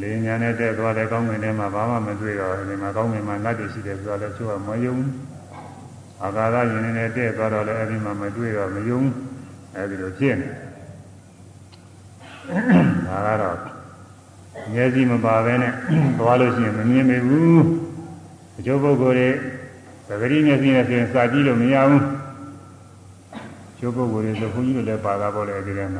[0.00, 4.96] လင်းညာနဲ့တက်သွားတဲ့ကောင်းငင်ထဲမှာဘာမှမတွေ့တော့ဒီမှာကောင်းငင်မှာနတ်တွေရှိတယ်ဆိုတော့လည်းသူကမယုံ
[6.22, 9.02] အာကာသရင်နဲ့တက်သွားတော့လည်းအဲဒီမှာမတွေ့တော့မယုံ
[9.76, 10.48] အဲဒီလိုဖြစ်နေ
[13.06, 13.58] ဒါကတော့
[14.72, 15.72] မျက်စိမပါဘဲနဲ့
[16.18, 17.62] သွားလို့ရှိရင်မမြင်မိဘူး
[18.58, 19.34] အကျိုးပုဂ္ဂိုလ်
[20.08, 22.04] တွေသတိမျက်စိနဲ့ဆိုရင်စာကြည့်လို့မရဘူး
[23.78, 25.90] ကျိုးပုဂ္ဂိုလ်တွေဆိုခွန်ကြီးတို့လည်းပါတာပေါ့လေဒီကနေ့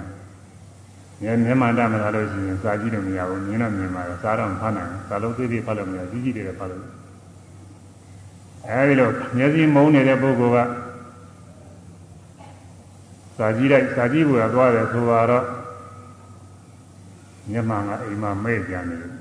[1.22, 6.82] မြဲမြဲမှန်တမလာလို့ရှိရင်စာကြည့်လို့မရဘူးမြင်တော့မြင်ပါတော့စာတော့မဖတ်နိုင်ဘူးစာလုံးသေးသေးဖတ်လို့မရကြီးကြီးတွေဖတ်လို့
[8.70, 10.68] အဲဒီလိုမျက်စိမုံနေတဲ့ပုဂ္ဂိုလ်
[13.36, 15.44] ကစာကြည့်လိုက်စာကြည့်ဖို့သွားတယ်ဆိုတော့
[17.50, 19.12] မျက်မှန်ကအိမ်မှာမဲ့ကြနေတယ်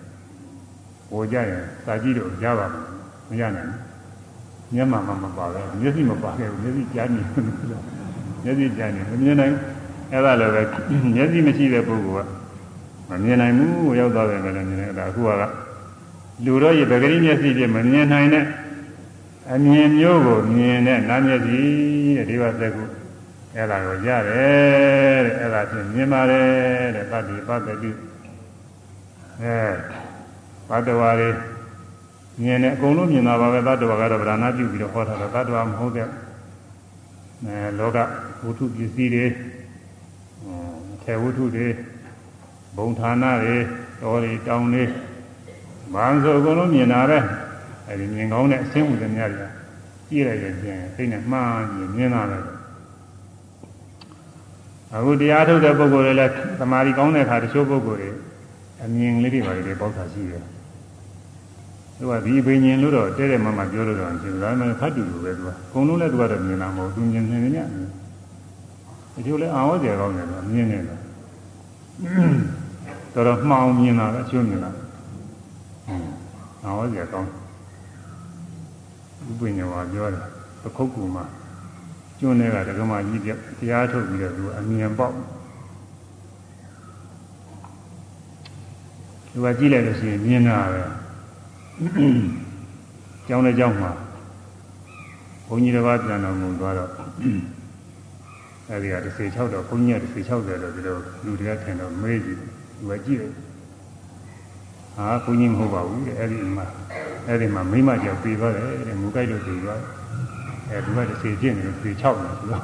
[1.09, 2.83] ဟိုကြရင်စာကြည့်လို့ရပါမယ်
[3.29, 3.93] မရနိုင်ဘူး
[4.73, 7.21] မျက်မှန်မှမပါပဲမျက်စိမပါခဲ့ဘူးမျက်စိကြားနေ
[8.43, 9.53] မျက်စိကြားနေမမြင်နိုင်
[10.11, 10.61] အဲ့ဒါလည်းပဲ
[11.15, 12.29] မျက်စိမရှိတဲ့ပုဂ္ဂိုလ်က
[13.09, 15.29] မမြင်နိုင်ဘူးရောက်သွားတယ်ပဲလည်းမြင်တယ်အဲ့ဒါအခုက
[16.45, 18.43] လူတော့ရေပဂရိမျက်စိဖြင့်မမြင်နိုင်တဲ့
[19.51, 21.61] အမြင်မျိုးကိုမြင်တဲ့နာမျက်စိ
[22.15, 22.83] တဲ့ဒီဘသက်ကု
[23.55, 27.91] အဲ့ဒါကိုရတယ်တဲ့အဲ့ဒါဖြင့်မြင်ပါတယ်တဲ့ပတ္တိပတ္တိ
[29.41, 29.57] အဲ
[30.69, 31.29] ဘတ်တော်ရီ
[32.41, 36.07] မြင်တယ်အကုန်လုံးမြင်တာပါပဲသတ္တဝါကတော့ဗราဏပြုပြီးတော့ဟောထားတာသတ္တဝါမဟုတ်တဲ့
[37.45, 37.97] အဲလောက
[38.43, 39.25] ဝတ္ထုပစ္စည်းတွေ
[41.03, 41.67] ထေဝတ္ထုတွေ
[42.77, 43.57] ဘုံဌာနတွေ
[44.01, 44.83] တော်တွေတောင်းတွေ
[45.93, 47.19] ဘာဆိုအကုန်လုံးမြင်တာပဲ
[47.87, 49.47] အဲဒီမြင်ကောင်းတဲ့အဆင်းဥဒ္ဒမြတွေ
[50.09, 52.39] ကြည့်လိုက်ရင်ပြင်စိတ်နဲ့မှားမြင်မြင်တာပဲ
[54.95, 58.09] အခုတရားထုတ်တဲ့ပုဂ္ဂိုလ်တွေလည်းသမာဓိကောင်းတဲ့အခါတချို့ပုဂ္ဂိုလ်တွေ
[58.83, 60.43] အမြင်လေးတွေပါလေပေါက်တာရှိတယ်
[61.97, 67.57] သူကဒီဘိညာဉ်လို့တော့တဲ့တဲ့မမပြောလို့တော့ရှင်ဒါမှမဟုတ်ဖတ်တူလိုပဲသူကအကုန်လုံးလည်းသူကတော့မြင်တာမဟုတ်သူမြင်နေနေည
[69.13, 70.97] ဒီလိုလဲအာဝဇ္ဇေကောင်းတယ်သူမြင်နေတယ်
[73.13, 74.69] တော်တော်မှောင်မြင်တာပဲအချိုးမြင်တာ
[76.63, 77.29] အာဝဇ္ဇေကောင်း
[79.29, 80.25] ဥပ္ပညဝါပြောတယ်
[80.61, 81.25] ပခုတ်ကူမှာ
[82.19, 85.15] ကျွန်းတွေကဒကမာကြီးပြတရားထုတ်ပြီးတော့သူအမြင်ပေါက်
[89.31, 90.83] သူကကြည့်လိုက်လို့ရှိရင်မြင်တာပဲ
[93.27, 93.91] ကျောင်းတဲ့ကျောင်းမှာ
[95.47, 96.89] ဘုန်းကြီးတစ်ပါးပြန်တော်မူသွားတော့
[98.69, 103.31] အဲဒီက16တော့ဘုန်းကြီးက16တယ်လို့ဒီလိုလူတွေကထင်တော့မေးကြည့်သူကကြည့်တယ်
[104.97, 106.65] ဟာဘုန်းကြီးမဟုတ်ပါဘူးတဲ့အဲဒီမှာ
[107.27, 109.79] အဲဒီမှာမိမကြောက်ပြီးသွားတယ်တဲ့မူကြိုက်လို့ပြီးသွား
[110.69, 112.61] အဲသူက30ပြည့်နေတယ်36တယ်ဆိုတော့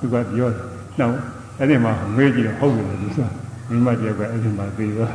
[0.00, 0.64] သူကပြောတယ်
[1.00, 1.14] နောက်
[1.60, 3.28] အဲဒီမှာမေးကြည့်တော့ဟုတ်တယ်သူဆို
[3.68, 5.12] မိမကြောက်ကအဲဒီမှာပြီးသွား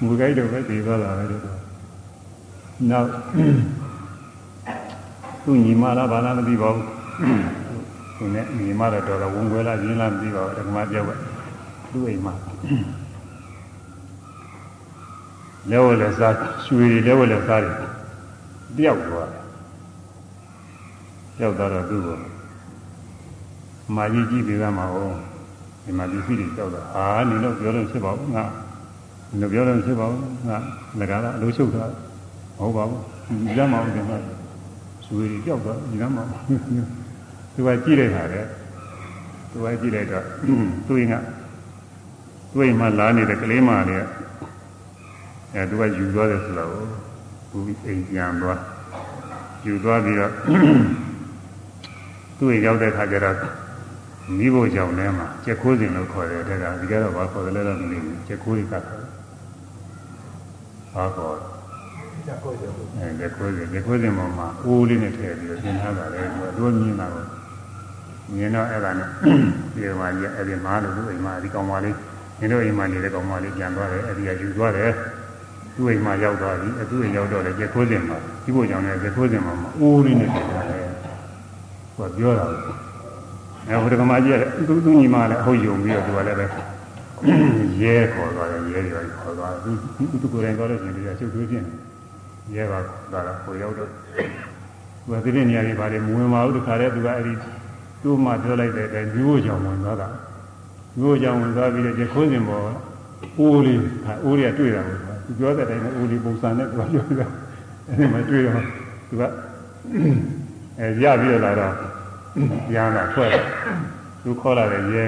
[0.00, 1.42] မူကြိုက်တော့ပဲပြီးသွားတာပဲတော့
[2.90, 3.08] နောက်
[5.44, 6.86] သူညီမလားဘာလားမသိပါဘူး
[8.16, 11.10] သူနဲ့ညီမတော့တော်တော်ဝင်ခွဲလာရင်းလားမသိပါဘူးဓမ္မပြောက်က
[11.92, 12.34] သူ့အိမ်မှာ
[15.70, 17.74] လဲဝလဲစားရွှေတွေလဲဝလဲစားတယ်
[18.76, 19.46] တယောက်သွားတယ်
[21.40, 22.18] ရောက်တော့သူ့ကို
[23.96, 25.08] မာကြီးကြည့်ပြီးသားမှာဟော
[25.84, 28.44] ဒီမှာဒီဖြစ်ပြီးကြောက်တာဟာနင်တော့ပြောလို့ဖြစ်ပါဘူးငါ
[29.40, 30.56] နင်ပြောလို့ဖြစ်ပါဘူးငါ
[30.98, 31.84] ငါကအလိုချုပ်တာ
[32.58, 33.02] မဟုတ်ပါဘူး
[33.46, 34.18] ဒီလမ်းမအောင်တယ်မှာ
[35.06, 36.30] ဇွေတွေကြောက်တော့ဒီလမ်းမအောင်
[37.54, 38.40] သူကကြည့်လိုက်တာလေ
[39.50, 40.24] သူကကြည့်လိုက်တော့
[40.86, 41.14] သူ့ရင်က
[42.52, 44.06] သူ့ရင်မှာလာနေတဲ့ကလေးမလေးက
[45.56, 46.70] အဲသူကယူသွားတယ်ဆိုတော့
[47.50, 48.60] ဘူးအိမ်ပြန်သွား
[49.66, 50.32] ယူသွားပြီးတော့
[52.38, 53.36] သူ့ရင်ရောက်တဲ့ခါကျတော့
[54.38, 59.00] မိဖို့ကြောင့်ထဲမှာကျက်ခိုးစင်လို့ခေါ်တယ်တဲ့ကဒီကတော့ဘာခေါ်တယ်လဲတော့မသိဘူးကျက်ခိုးတွေကခေါ်တယ်
[60.94, 61.36] ဘာခေါ်
[62.26, 67.24] ကျက်ခိုးစင်အဲကျက်ခိုးစင်ကျက်ခိုးစင်ပေါ်မှာအိုးလေးနဲ့ထည့်ပြီးတော့သင်ထားတာလေသူတို့မြင်တာကို
[68.34, 69.08] မြင်တော့အဲ့ဒါနဲ့
[69.74, 71.96] ဒီမှာကြီးအဲ့ဒီမားလို့သူ့အိမ်မှာဒီကောင်မလေး
[72.40, 74.92] နင်တို့အိမ်မှာနေတဲ့ကောင်မလေးပြန်သွားတယ်အဲ့ဒီကယူသွားတယ်
[75.76, 80.84] သူ့အိမ်မှာရောက်သွားပြီသူ့အိမ်ရောက်တော့လေကျက်ခိုးစင်မှာဒီဖို့ကြောင့်လည်းကျက်ခိုးစင်မှာအိုးလေးနဲ့ထည့်ထားတယ်
[81.96, 82.44] သူကပြောတာ
[83.68, 86.46] အဲဟိုတက္ကမကြီးကလည်းသူသူညီမလည်းအဟုတ်ယုံပြီးတော့သူကလည်းပဲ
[87.82, 89.70] ရဲခေါ်သွားတယ်ရဲတွေခေါ်သွားသူ
[90.22, 91.66] သူကိုယ်တိုင်သွားလို့ရှိရင်ဒီကချုပ်သွေးပြင်း
[92.54, 92.78] ရဲပါ
[93.12, 97.32] သွားတာဟိုရောက်တော့သူကဒီနေ့နေရာကြီးပါတယ်မဝင်ပါဘူးတခါတည်းသူကအဲ့ဒီ
[98.02, 100.08] သူ့မှပြောလိုက်တဲ့အတိုင်းမျိုးကြောင်ဝင်သွားတာ
[100.98, 102.62] မျိုးကြောင်ဝင်သွားပြီးတော့ကျခိုးစင်ပေါ်
[103.38, 103.80] အိုးလေး
[104.24, 107.26] အိုးလေးကတွေ့တာပေါ့ သူပြောတဲ့အတိုင်းအိုးလေးပုံစံနဲ့သူကပြောတာ
[107.86, 108.64] အဲ့ဒီမှာတွေ့တော့
[109.08, 109.22] သူက
[110.78, 111.74] အဲရပြီးတော့လာတော့
[112.74, 113.44] ရမ်းလာထွက်တယ်
[114.22, 115.04] သူခေါ်လာတဲ့ရဲ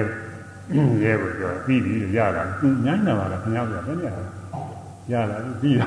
[1.03, 2.43] ရဲကိုပြောပြီးပြီရလာ
[2.85, 4.11] ညမ်းနေပါလားခင်ဗျားပြောဘယ်နဲ့
[5.11, 5.85] ရလာပြီးတာ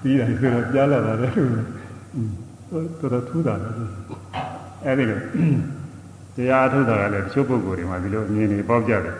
[0.00, 1.28] ပြီးတာဆိုတော့ကြားလာတာလေ
[2.70, 3.68] တော်တော်ထူးတာလေ
[4.84, 5.20] အဲ့ဒီလို
[6.36, 9.16] တရားထုတ်တာကလည်းတချို့ပုဂ္ဂိုလ်တွေမှာဒီလိုအမြင်တွေပေါက်ကြတယ်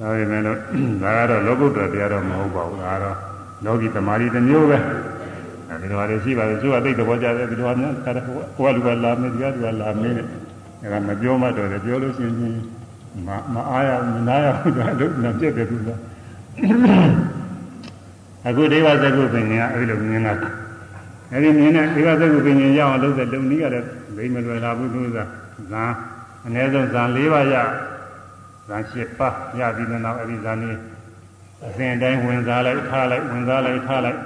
[0.00, 0.58] ဒါပေမဲ့လို့
[1.02, 3.16] ဒါကတော့လောကုတ္တရာတရားတော့မဟုတ်ပါဘူးဒါကတော့
[3.64, 4.78] လောကီတမာရီတစ်မျိုးပဲ
[5.68, 8.24] အဲဒီလိုဟာတွေရှိပါတယ်သူကသိတဲ့ဘောကြတယ်ဒီလိုဟာများခါတော့
[8.56, 10.26] ဟိုကလူကလာမယ်ဒီကလူကလာမယ်တဲ့
[10.82, 12.54] အဲဒါမပြောမှတော့တယ်ပြောလို့ရှိရင်
[13.26, 15.88] မမအားရမနာရဘူးတော့လို့နပြက်တယ်သူက
[18.46, 20.34] အခုဒေဝသကုပင်ကအဲဒီလိုမြင်တာ
[21.32, 25.18] အဲဒီမြင်တဲ့ဒေဝသကုပင်ရအောင်လုပ်တဲ့လုံနည်းကလည်းဘိမလွယ်လာဘူးသူက
[25.72, 25.84] ဇာ
[26.46, 27.54] အနည်းဆုံးဇာ၄ပါးရ
[28.68, 30.70] ဇာ၈ပါးရပြီးတဲ့နောက်အဲဒီဇာနေ
[31.66, 34.20] အစဉ်အတိုင်းဝင်စားလိုက်ထားလိုက်ဝင်စားလိုက်ထားလိုက်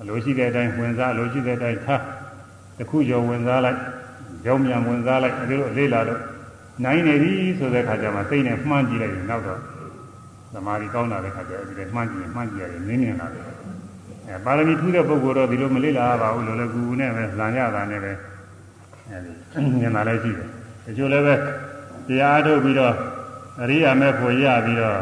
[0.00, 2.02] အလိုရှိတဲ့အတိုင်းဝင်စားအလိုရှိတဲ့အတိုင်းထား
[2.78, 3.78] တစ်ခုကျော်ဝင်စားလိုက်
[4.44, 6.20] ကြောင်းမြန်ဝင်စားလိုက်အဲဒီလိုလေးလာတော့
[6.84, 9.60] နိုင်နေပြီဆိုတဲ့ခါကျမှစိတ်နဲ့မှန်းကြည့်လိုက်ရင်နောက်တော့
[10.52, 13.44] သမာဓိကောင်းလာတဲ့ခါကျအဲဒီလည်းမှန်းကြည့်ရင်မှန်းကြည့်ရတယ်နင်းနေလာတယ်
[14.28, 18.12] အဲပါရမီထူးတဲ့ပုဂ္ဂိုလ်တော့ဒီလိုမလေးလာပါဘူးလို့လည်းကူကူနဲ့ပဲလမ်းရတာနဲ့ပဲ
[19.10, 20.48] အဲဒီမြင်လာလည်းရှိတယ်
[20.84, 21.34] တချို့လည်းပဲ
[22.08, 22.94] တရားထုတ်ပြီးတော့
[23.60, 25.00] အရိယာမဲ့ဖို့ရပြီးတော့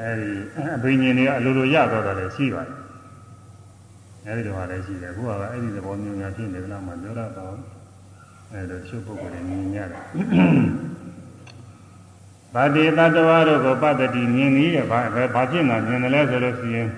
[0.00, 0.30] အဲဒီ
[0.76, 2.76] အဘိညာဉ်တွေကအလိုလိုရတော့တယ်လည်းရှိပါတယ်
[4.26, 7.64] အဲဒီတော့လည်းရှိတယ်အခုကအဲ့ဒီသဘောမျိုးများဖြစ်နေကြလားမပြောရပါဘူး
[8.52, 10.02] အဲလိုချုပ်ပုဂ္ဂိုလ်တွေမြင်ရတယ်
[12.54, 15.00] ဗာတိတတ္တဝါတို့ကိုပတ္တိမြင်ပြီးဘာ
[15.34, 16.88] ဘာဖြစ်နာမြင်တယ်လဲဆိုလို့ရှိရင်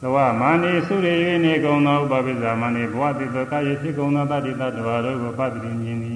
[0.00, 6.15] သဝမာနိသုရေ၍နေကုံသောဥပပိစ္ဆာမနိဘဝတိသောကာယဖြစ်ကုံသောတတ္တိတတ္တဝါတို့ကိုပတ္တိမြင်သည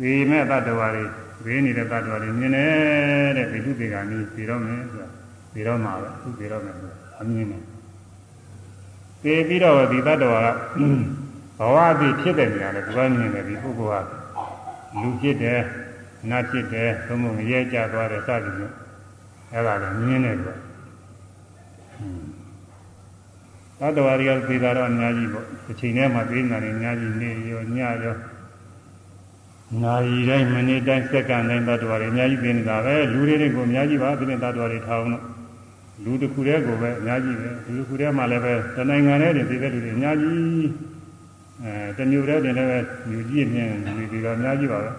[0.00, 1.04] ဒီမဲ့တတ္တဝါတွေ
[1.44, 5.08] ဝေးနေတဲ့တတ္တဝါတွေမြင်တယ်တဲ့ဒီလူတွေကနိပြီးတော့မယ်ဆိုတာ
[5.52, 7.62] ပြီးတော့မှာပဲသူပြီးတော့မယ်ဆိုတာအမြင်နဲ့
[9.22, 10.48] သိပြီးတော့ဒီတတ္တဝါက
[11.58, 15.60] ဘဝအဖြစ်ဖြစ်တဲ့နေရာနဲ့သူကမြင်တယ်ဒီပုဂ္ဂိုလ်ကလူဖြစ်တယ်
[16.30, 18.74] နတ်ဖြစ်တယ်ဘုံဘုံရဲကြသွားတယ်စသည်ဖြင့်
[19.52, 20.54] အဲ့ဒါလည်းမြင်တယ်ကွာ
[23.80, 28.14] သတ္တဝါတွေကသိတာတော့အများကြီးပေါ့တစ်ချိန်ထဲမှာသိနေတာတွေအများကြီးနေရောညရော
[29.82, 35.24] နာရီတိုင်းမိနစ်တိုင်းစက္ကန့်တိုင်းသတ္တဝါတွေအများကြီးသိနေတာပဲလူတွေတွေကိုအများကြီးပါဒီနေ့သတ္တဝါတွေထားအောင်တော့
[36.04, 40.36] လူတစ်ခုတည်းကိုပဲအများကြီးပဲလူတစ်ခုတည်းမှလည်းပဲတနိုင်ငံထဲတင်သိတဲ့လူတွေအများကြီး
[41.62, 42.78] အဲတမျိုးတည်းတင်လည်းပဲ
[43.10, 44.90] လူကြီးမြင်လူတွေတော့အများကြီးပါပဲ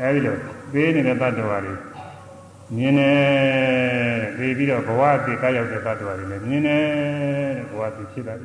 [0.00, 0.36] အဲဒီလို
[0.72, 1.74] သေးနေတဲ့သတ္တဝါတွေ
[2.76, 3.16] မြင်တယ်
[4.36, 6.82] ပြီးပြီးတော့ဘဝအဖြစ်ကရောက်တဲ့သတ္တဝါတွေလည်းမြင်တယ်
[7.56, 8.38] တဲ့ဘဝအဖြစ်ဖြစ်တယ်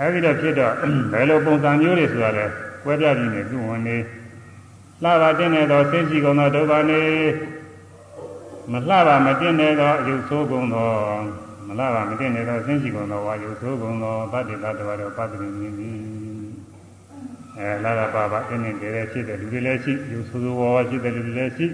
[0.00, 0.72] အဲဒီတော့ဖြစ်တော့
[1.12, 2.46] ဘယ်လိုပုံစံမျိုးတွေဆိုတာလဲ
[2.86, 3.96] ကွဲပြားပြီးနေသူ့ဝင်နေ
[5.02, 7.02] လှပါတင်နေသောသိရှိကုန်သောဒုဗ္ဗနေ
[8.72, 10.90] မလှပါမတင်နေသောအယုဆိုးကုန်သော
[11.66, 15.96] မလှပါမတင်နေသောသိရှိကုန်သောဝါယုဆိုးကုန်သောတတ္တိတ္တဝါတို့ပတ္တိမြင်သည်
[17.58, 21.66] အဲလာရပါပါတင်းနေတယ်ဖြစ်တဲ့လူတွေလည်းရှိယူဆိုးဆိုးဝါးဝါရှိတဲ့လူတွေလည်းရှိ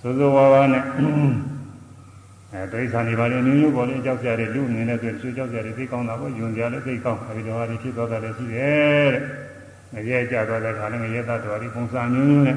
[0.00, 0.82] ဆိုးဆိုးဝါးဝါနဲ့
[2.52, 9.45] အဲဒိဋ္ဌာန်တွေပါလေနည်းမျိုးပေါ်လေကြောက်ကြတယ်လူမြင်တဲ့ဆိုသူကြောက်ကြတယ်သိကောင်းတာပေါ့ယွန်ကြလည်းသိကောင်းအဲဒီတော့ဟာဒီဖြစ်သွားတယ်ရှိတယ်တဲ့
[9.94, 12.56] ငရဲကြသွားတဲ့ခါလည်းငရဲသတ္တဝါတွေပုံစံမျိုးမျိုးနဲ့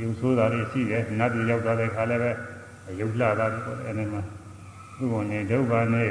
[0.00, 2.30] ယူဆိုးတာတွေရှိတယ်နတ်ပြည်ရောက်သွားတဲ့ခါလည်းပဲ
[3.00, 4.22] ရုပ်လှတာတွေပေါ့အဲဒီမှာ
[4.96, 6.04] သူ့ဝင်နေဒုဗ္ဗနေ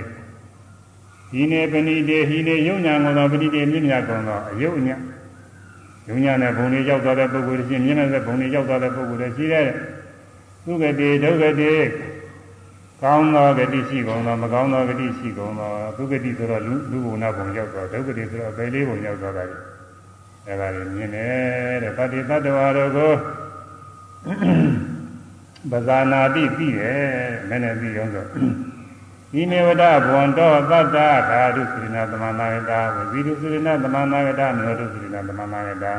[1.32, 4.98] ဒီနေပဏိတေဟိနေယုံညာကုန်သောပဏိတေမြင့်မြတ်ကုန်သောအယုံညာ
[6.08, 9.66] ယုံညာနဲ့ဘုံတွေရောက်သွားတဲ့ပုဂ္ဂိုလ်တွေရှိမြင့်မြတ်တဲ့ဘုံတွေရောက်သွားတဲ့ပုဂ္ဂိုလ်တွေရှိတဲ့
[10.66, 11.74] သုဂတိဒုက္ခတိ
[13.02, 19.58] ကောင်းသောဂတိရှိကုန်သောမကောင်းသောဂတိရှိကုန်သောသုဂတိဆိုတော့လူလူဘုံနာဘုံရောက်သွားဒုက္ခတိဆိုတော့ဘယ်လေးဘုံရောက်သွားတာလဲ
[20.50, 23.14] အဲဒါတွေမြင်တယ်တဲ့တတိတတ္တဝါတို့ကို
[25.72, 27.04] ပဇာနာတိပြီးတယ်
[27.50, 28.26] မနဲ့ပြီးအောင်ဆို
[29.32, 30.98] ဒီမေဝဒဘဝန္တောသတ္တ
[31.30, 35.94] ဓာတုစိရဏသမန္နာယတာဝဇီတုစိရဏသမန္နာယတာမြောတုစိရဏသမန္နာယတာ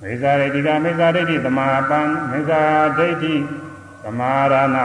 [0.00, 2.60] မေဇာရိတိကမေဇာဒိဋ္ဌိသမာပန်မေဇာ
[2.98, 3.34] ဒိဋ္ဌိ
[4.04, 4.78] သမာရဏ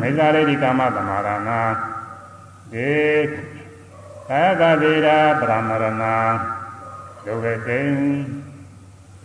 [0.00, 1.50] မေဇာဒိဋ္ဌိကာမသမာရဏ
[2.72, 2.92] ဒေ
[4.28, 5.08] ကာယကဗေဒ
[5.40, 6.04] ပရမရဏ
[7.26, 7.80] ဒုက္ခတိ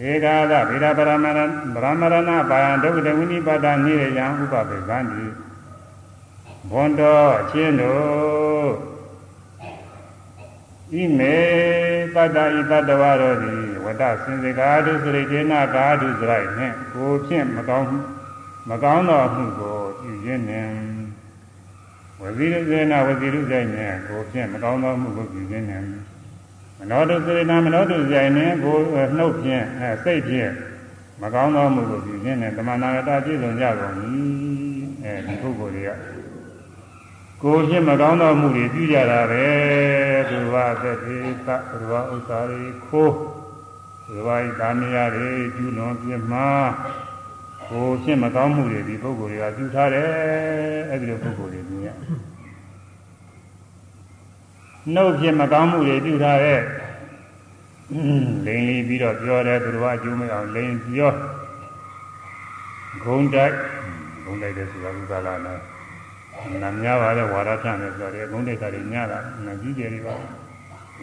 [0.07, 1.41] ဧကာသဗေဒပရမရဏ
[1.73, 5.25] ပရမရဏပါယဒုက္ခတဝိနိပါဒနိရယံဥပပေသံတိ
[6.71, 8.69] ဘွန်တော်အချင်းတို့
[11.01, 11.35] ဤမေ
[12.15, 17.87] တတ္တဤတတ္တဝါတို့သည်ဝတ္တစင်စေကာတုစရိတေနကာတုစရိုက်နှင့်ကိုဖြင့်မကောင်း
[18.69, 20.73] မကောင်းသောမှုကိုပြုရင်းနှင့်
[22.21, 25.85] ဝဇိရစေနဝဇိရုဇိုက်နှင့်ကိုဖြင့်မကောင်းသောမှုကိုပြုရင်းနှင့်
[26.79, 28.77] မနောတုစေနမနောတုဇိုက်နှင့်ကို
[29.17, 30.51] နှုတ်ဖြင့်အဲစိတ်ဖြင့်
[31.21, 33.95] မကောင်းသောမှုကိုပြုရင်းနှင့်တမနာတပြည့်စုံကြကုန်၏
[35.03, 35.91] အဲဒီပုဂ္ဂိုလ်တွေက
[37.43, 39.47] ကိုဖြစ်မကောင်းသောမှုတွေပြုကြတာပဲ
[40.29, 43.15] သူဝသက်တိသသူဝဥစ္စာတွေခိုး
[44.07, 46.71] သူဝဤသာမယာတွေကျူးလွန်ပြမှား
[47.69, 50.09] ကိုဖြစ်မကောင်းမှုတွေဒီပုဂ္ဂိုလ်တွေကပြုထားတယ်
[50.89, 51.89] အဲ့ဒီလိုပုဂ္ဂိုလ်တွေမြင်ရ
[54.95, 56.61] နှုတ်ဖြစ်မကောင်းမှုတွေပြုထားတဲ့
[58.45, 61.13] လိန်လီပြီးတော့ပြောတယ်သူတော်အကျိုးမအောင်လိန်ပြော
[63.03, 63.53] ဂုံတိုက်
[64.23, 65.59] ဂုံတိုက်တဲ့ဆိုတာဥပါလာနဲ့
[66.63, 70.13] နာများပါလေဝါရဖြန့်တယ်ဆိုတော့အကုန်တိတ်တာတွေညတာနာကြီးကျယ်တွေပါ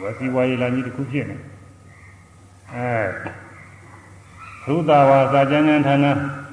[0.02, 1.36] ဝစီဝါရီလာကြီးတစ်ခုဖြစ်နေ
[2.74, 2.90] အဲ
[4.64, 6.06] သုဒ္ဓဝါစာကျမ်းကျမ်းဌာန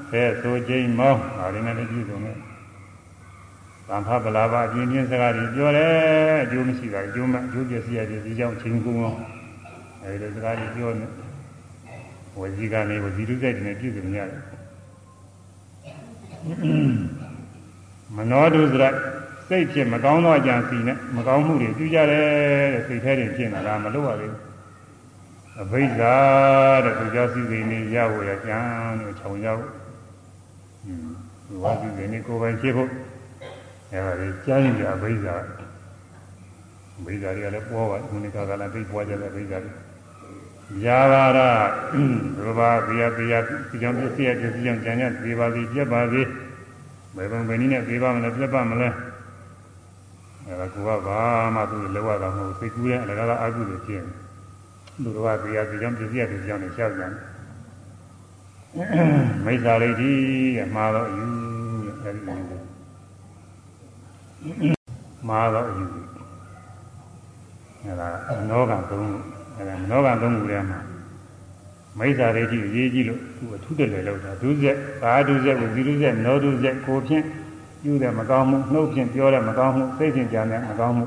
[0.09, 2.37] ဆဲဆိုချိန်မောင်းဒါတွေနဲ့ပြည့်စုံတယ်
[3.91, 5.91] သံဖပလာပါအပြင်းပြင်းစကားတွေပြောတယ်
[6.43, 9.19] အကျိုးမရှိတာအကျိုးမအကျိုးပြည့်စည်ရတယ်ဒီကြောင့်ချိန်ကုန်အောင်
[10.03, 11.05] အဲဒီစကားတွေပြောနေ
[12.39, 14.39] ဝစီကနေဝစီတုစိတ်တွေနဲ့ပြည့်စုံရတယ်
[18.15, 18.83] မနောတုစရ
[19.47, 22.25] စိတ်ဖြစ်မကောင်းသောအကြံစီနဲ့မကောင်းမှုတွေပြုကြတယ်
[22.73, 24.27] တဲ့စိတ်ထဲတွင်ဖြစ်နေတာမလို့ပါလေ
[25.61, 26.17] အဘိဓါ
[26.83, 28.57] တဲ့သူကြောင့်စီစဉ်နေရဖို့ရကြံ
[28.99, 32.89] လို့ခြုံရောက်ဟွန်းဝါစီစဉ်နေကိုယ်ပိုင်ဖြစ်ဖို့
[33.91, 35.35] အဲဒါလေးကြားရင်ကြအဘိဓါ
[36.99, 39.71] အဘိဓါတွေကလည်းပေါ်ပါဒီနေ့ကကလည်းသိပွားကြတဲ့အဘိဓါတွေ
[40.85, 41.39] ယာဘာရ
[42.45, 46.21] ဘုရားဘုရားဘုရားဒီကြောင့်ပြည့်စုံပြည့်စုံကြံကြပြေပါစေပြတ်ပါစေ
[47.15, 48.89] ဘယ်ပုံဘယ်နည်းနဲ့ပြေးပါမလဲပြတ်ပါမလဲ
[50.47, 51.21] အဲဒါကိုကဘာ
[51.55, 54.13] မှသူလောရတာမဟုတ်စိတ်ကူးတဲ့အလကားအကုသို့ဖြစ်နေ
[55.03, 57.11] သူတို့ကတရားစီကြောင့်ပြည့်စည်တဲ့ကြောင့်နဲ့ရှောက်ကြတယ်
[59.45, 60.13] မိစ္ဆာလိတိ
[60.57, 61.25] တဲ့မှာတော့အယူ
[61.85, 62.60] တဲ့အဲဒီ
[65.27, 65.85] မှာတော့အယူ
[67.83, 68.07] အဲဒါ
[68.49, 69.19] နောကံသုံးခု
[69.57, 70.79] အဲဒါနောကံသုံးခုထဲမှာ
[71.97, 77.25] မိစ္ဆာဒိဋ္ဌိအရေးကြီးလို့သူအထုတလေလောက်တာဒုစက်ဘာဒုစက်ကိုဇီဒုစက်နောဒုစက်ကိုဖြင့်
[77.83, 81.05] ပြုတဲ့မကောင်းမှုနှုတ်ဖြင့်ပြောတဲ့မကောင်းမှုစိတ်ဖြင့်ကြံတဲ့မကောင်းမှု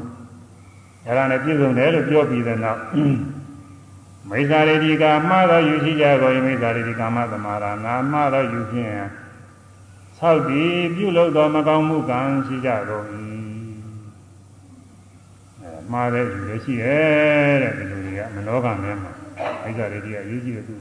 [1.06, 2.80] အဲဒါနဲ့ပြည့်စုံတယ်လို့ပြောပြီးတဲ့နောက်
[4.30, 8.90] မိစ္ဆာရိတိကာမှားသောယူရှိကြကုန်မိစ္ဆာရိတိကာမသမာရနာမှားသောယူဖြင့်
[10.26, 13.06] ဆောက်တည်ပြုလုပ်သောမကောင်းမှုကံရှိကြကုန်၏
[15.62, 19.12] အဲမှားတဲ့ယူလည်းရှိရဲ့တဲ့ဒီလိုတွေကမနောကထဲမှာ
[19.62, 20.74] မိစ္ဆာရိတိကအရေးကြီးတဲ့သူ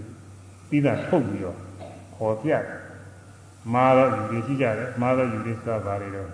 [0.70, 1.58] ပြီးတာထုတ်ပြီးတော့
[2.16, 2.64] ခေါ်ပြတယ်
[3.74, 6.30] မှားသောယူတွေရှိကြတယ်မှားသောယူတွေစပါလေတော့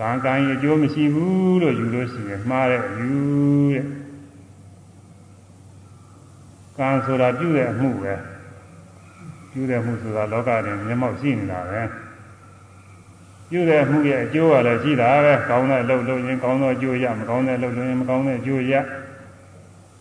[0.00, 3.10] ကံကံရဲ့အကျိုးမရှိဘူးလို့ယူလို့ရှိရင်မှားတဲ့ယူ
[3.72, 3.86] တဲ့
[6.78, 8.14] ကံဆိုတာပြုတဲ့အမှုပဲ
[9.52, 11.82] ပြုတဲ့မှုဆိုတာလောကတွင်မျက်မှောက်ရှိနေတာပဲ
[13.50, 18.72] ပြုတဲ့အမှုရဲ့အကျိုးကလည်းရှိတာပဲကောင်းတဲ့အလုပ်လုပ်ရင်ကောင်းသောအကျိုးရမကောင်းတဲ့အလုပ်လုပ်ရင်မကောင်းတဲ့အကျိုးရ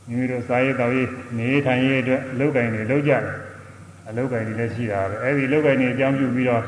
[0.08, 3.24] မိမိတို့စားရတော့ရေးနေထိုင်ရေးအတွက်အလုပ်ကိုင်တွေလုပ်ကြတယ်
[4.10, 6.64] အလုပ်ကိုင်တွေလည်းရှိတာပဲအဲဒီအလုပ်ကိုင်တွေအကြောင်းပြုပြီးတော့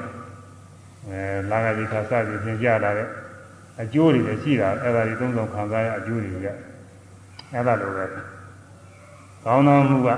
[1.10, 1.20] အဲ
[1.52, 3.08] လာကလေးခါစပြီးပြင်ကြလာတဲ့
[3.82, 6.48] အကျိုးတွေလည်းရှိတာအဲ့ဒါတွေသုံးဆောင်ခံစားရအကျိုးတွေရ
[7.54, 8.06] အဲ့ဒါလိုပဲ
[9.46, 10.10] ကောင်းသောမှုက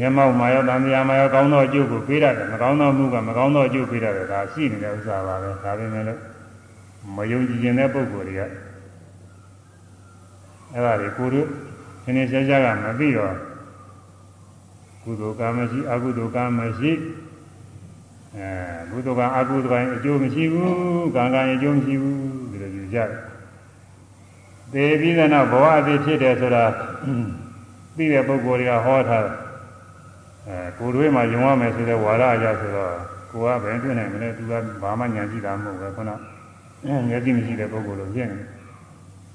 [0.00, 6.20] မျက်မှောက်မှာရောတန်တရားမှာရောကောင်းသောအကျိုးကိုပေးရတယ်မကောင်းသောမှုကမကောင်းသောအကျိုးပေးရတယ်ဒါရှိနေတဲ့ဥစ္စာပါပဲဒါပေမဲ့လို့
[7.16, 8.42] မယုံကြည်ခြင်းတဲ့ပုဂ္ဂိုလ်တွေက
[10.72, 11.46] အဲ့ဒါတွေကိုတို့
[12.04, 13.34] သင်္နေရှားရှားကမသိတော့
[15.02, 16.92] ကုသိုလ်ကမရှိအကုသိုလ်ကမရှိ
[18.36, 18.48] အဲ
[18.90, 22.18] ကုသိုလ်ကအကုသိုလ်ကအကျိုးမရှိဘူးကံကံအကျိုးမရှိဘူး
[22.50, 23.10] ဒီလိုယူကြတယ်
[24.72, 26.64] သေပြီးတဲ့နောက်ဘဝအသေးဖြစ်တယ်ဆိုတာ
[27.96, 29.49] သိတဲ့ပုဂ္ဂိုလ်တွေကဟောထားတယ်
[30.48, 32.94] အဲကိုယ်တွေးမှယုံရမယ်ဆိုတဲ့ဝါဒအရဆိုတော့
[33.30, 36.10] ကိုကဘယ်တွေ့နိုင်မလဲသူကဘာမှညံကြည့်တာမဟုတ်ပဲခုန
[36.86, 38.38] အဲမျက်စိမရှိတဲ့ပုဂ္ဂိုလ်လိုဖြစ်နေ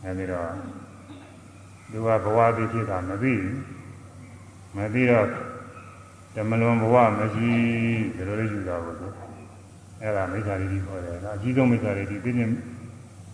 [0.04, 0.48] အဲဒီတော့
[1.92, 3.60] သူကဘဝအသေးဖြစ်တာမသိဘူး
[4.76, 5.28] မသိတော့
[6.36, 7.50] ဓမ္မလွန်ဘဝမရှိ
[8.16, 9.08] ဒီလိုလေးယူတာကိုသူ
[10.02, 12.54] အဲ့ဒါမိစ္ဆာရိတိခေါ်တယ်ဒါအကြီးဆုံးမိစ္ဆာရိတိပြင်းပြင်း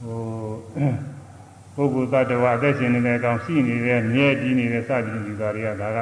[0.02, 5.98] ဟိုပုဂ္ဂိုလ်တ attva အသက်ရှင်နေတဲ့အကောင်ရှိနေတဲ့မြဲတည်နေတဲ့စသည်ယူတာတွေကဒါက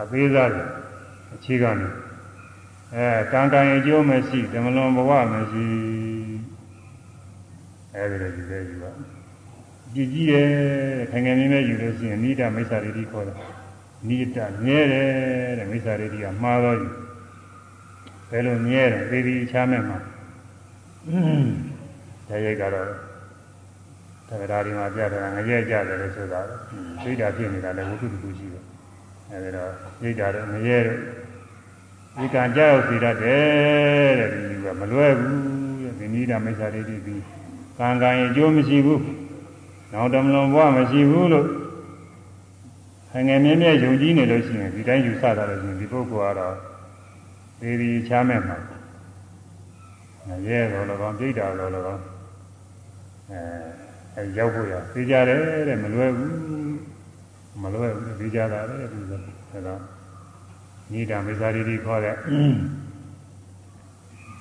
[0.00, 0.68] အသေးစားတယ်
[1.34, 1.88] အခြေခံနေ
[2.94, 5.66] အဲကံကံအကျိုးမရှိဓမ္မလွန်ဘဝမရှိ
[7.94, 8.90] အဲဒီလိုယူတဲ့ယူပါ
[9.94, 10.48] ကြည်ကြီးတယ်
[11.10, 13.36] ခိုင်ခိုင်မြဲမြဲယူလို့ရှိရင်နိဒမိစ္ဆာရိတိခေါ်တယ်
[14.08, 16.88] နိဒမြဲတယ်တဲ့မိစ္ဆာရိတိကမှားတော့ယူ
[18.30, 19.98] ဘယ်လိုမြဲတယ်သေဒီချားမဲ့မှာ
[22.28, 22.88] တရားကတော့
[24.28, 26.40] သက္ကရာဒီမှာပြတယ်ငရဲကြတယ်လို့ဆိုတာ
[27.04, 28.64] သိတာဖြစ်နေတာလည်းဝိသုတ္တခုရှိတယ်
[29.30, 29.70] အဲဒီတော့
[30.02, 30.98] သိတာတော့ငရဲတော့
[32.16, 35.38] ဒီကံကြောက်စီတတ်တယ်တဲ့ဒီကမလွဲဘူး
[35.82, 37.22] တဲ့ဒီနိဒမိစ္ဆာရိတိပြီး
[37.78, 39.02] ကံကံရဲ့အကျိုးမရှိဘူး
[39.92, 41.46] နောက်တမလွန်ဘဝမရှိဘူးလို့
[43.12, 46.54] ငယ်ငယ်မြဲမြဲယုံကြည်နေလို့ရှိရင်ဒီတိုင်းယူဆတာလို့ရှိရင်ဒီပုဂ္ဂိုလ်ကတော့
[47.60, 48.56] ဒီဒီချမ်းမဲ့မှာ
[50.46, 52.02] ရဲတော်လည်းကောင်းပြိတ္တာတော်လည်းကောင်း
[53.30, 53.40] အဲ
[54.16, 56.34] အဲရောက်ဖို့ရသိကြတယ်တဲ့မလွယ်ဘူး
[57.62, 59.20] မလွယ်ဘူးသိကြတာလေဒီလို
[59.50, 59.80] အဲတော့
[60.92, 62.16] ညီတာမေဇာရီဒီခေါ်တဲ့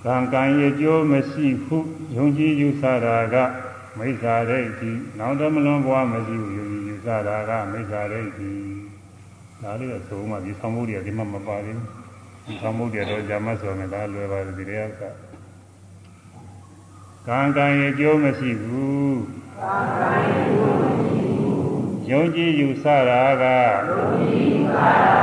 [0.06, 1.78] ကံကံရဲ့ကျိုးမရှိဟု
[2.16, 3.36] ယုံကြည်ယူဆတာက
[3.98, 8.52] မိစ္ဆာဒိဋ္ဌိနောက်တော့မလွန်ဘွားမရှိဘူးယုံကြည်ယူဆတာကမိစ္ဆာဒိဋ္ဌိ
[9.62, 11.88] ဒါလေးတော့သုံးမှဒီဆောင်မှုတွေဒီမှာမပါသေးဘူး
[12.46, 15.02] ဒီဆောင်မှုတွေတော့ဂျာမတ်ဆိုရင်ဒါလွယ်ပါတယ်ဒီတရားက
[17.28, 19.20] ကံကံရဲ့ကျိုးမရှိဘူး
[19.60, 23.44] ကံကံရဲ့ကျိုးမရှိဘူးယုံကြည်ယူဆတာက
[23.90, 25.22] ယုံကြည်ယူဆတာ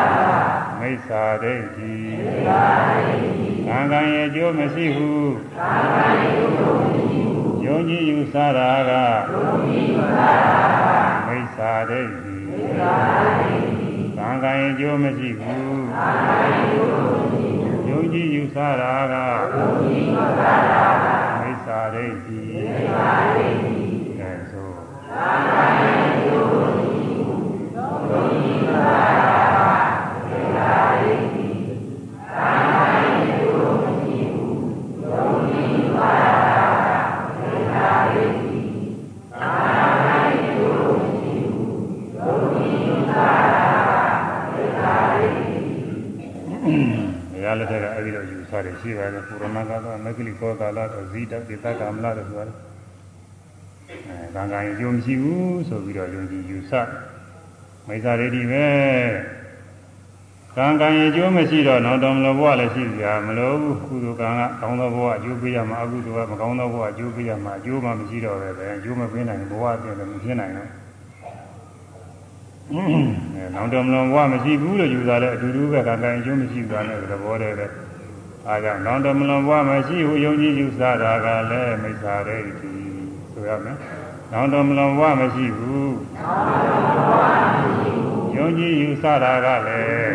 [0.55, 10.31] က မိစ္ဆာဒိဋ္ဌိမိစ္ဆာဒိဋ္ဌိကံကံရဲ့ကျိုးမရှိဘူးကံကံရဲ့ကျိုးမရှိဘူးယုံကြည်ယူဆတာကယုံကြည်ယူဆတာ
[10.83, 12.93] ကမိစ္ဆာဒိဋ္ဌိမိစ္ဆာ
[13.39, 21.07] ဒိဋ္ဌိကံကံရဲ့ကျိုးမရှိဘူးကံကံရဲ့ကျိုးမရှိဘူးယုံကြည်ယူဆတာကယုံကြည်ယူဆတာက
[21.41, 23.77] မိစ္ဆာဒိဋ္ဌိမိစ္ဆာဒိဋ္ဌိ
[24.19, 24.69] အဲဆို
[25.11, 26.08] ကံကံရဲ့ကျိုးမရှိ
[47.61, 52.57] လက်ထက်ကအဲ့ဒီလိုယူဆတယ်ရှိပါတယ်ပုရဏကတော့မဂ္ဂလိကောကာလတော့ဇိတပိသကမလာတော့ပြောတယ်
[54.09, 56.73] အဲကံကံယုံကြည်ဘူးဆိုပြီးတော့ယုံကြည်ယူဆ
[57.87, 58.67] မိစ္ဆာဒိဋ္ဌိပဲ
[60.57, 63.57] ကံကံရဲ့အကျိုးမရှိတော့နောက်တော်မလို့ဘဝလည်းရှိကြမလို့
[63.87, 70.88] ကုသိုလ်ကံကကောင်းသောဘဝအကျိုးပေးရမှာအကုသိုလ်ကမကောင်းသောဘဝအကျိုးပေးရမှာအကျိုးမှမရှိတော့ပဲအကျိုးမပေးနိုင်ဘဝအပြင်လည်းမဖြစ်နိုင်တော့အဲ
[73.55, 77.67] နောက်တော်မလွန်ဘဝမရှိဘူးလို့ယူတာလည်းအတူတူပဲကံကံအကျိုးမရှိဘူးတာနဲ့သဘောတည်းပဲ
[78.47, 82.73] အားကြောင့်နောက်တော်မလွန်ဘဝမရှိဘူးယုံကြည်ယူဆတာကလည်းမိစ္ဆာတဲ့ဒီ
[83.33, 83.77] ဆိုရမယ်
[84.33, 85.95] နောင်တော်မလွန်ဘဝမရှိဘူး
[88.37, 90.13] ယုံကြည်ယူဆတာကလည်း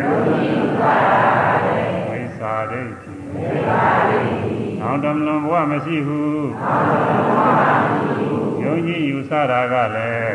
[2.10, 3.12] မိစ္ဆာဒိဋ္ဌိ
[4.80, 6.48] နောင်တော်မလွန်ဘဝမရှိဘူး
[8.64, 10.34] ယုံကြည်ယူဆတာကလည်း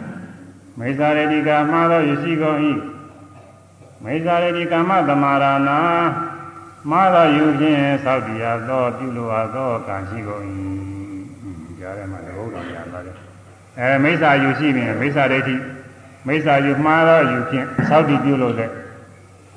[0.81, 2.57] မေဇာရတိကမှားသောယရှိကုန်၏
[4.03, 5.69] မေဇာရတိကမသမာရဏ
[6.89, 10.43] မှားသောယူဖြင့်သောက်တရားသောပြုလိုအပ်သောကံရှိကုန်၏
[11.79, 13.15] ကြားထဲမှာတဘုဒ္ဓံပြန်ပါတယ်
[13.79, 15.55] အဲမိစ္ဆာယူရှိပြင်မိစ္ဆာဒိဋ္ဌိ
[16.27, 18.69] မိစ္ဆာယူမှားသောယူဖြင့်သောက်တည်ပြုလို့တဲ့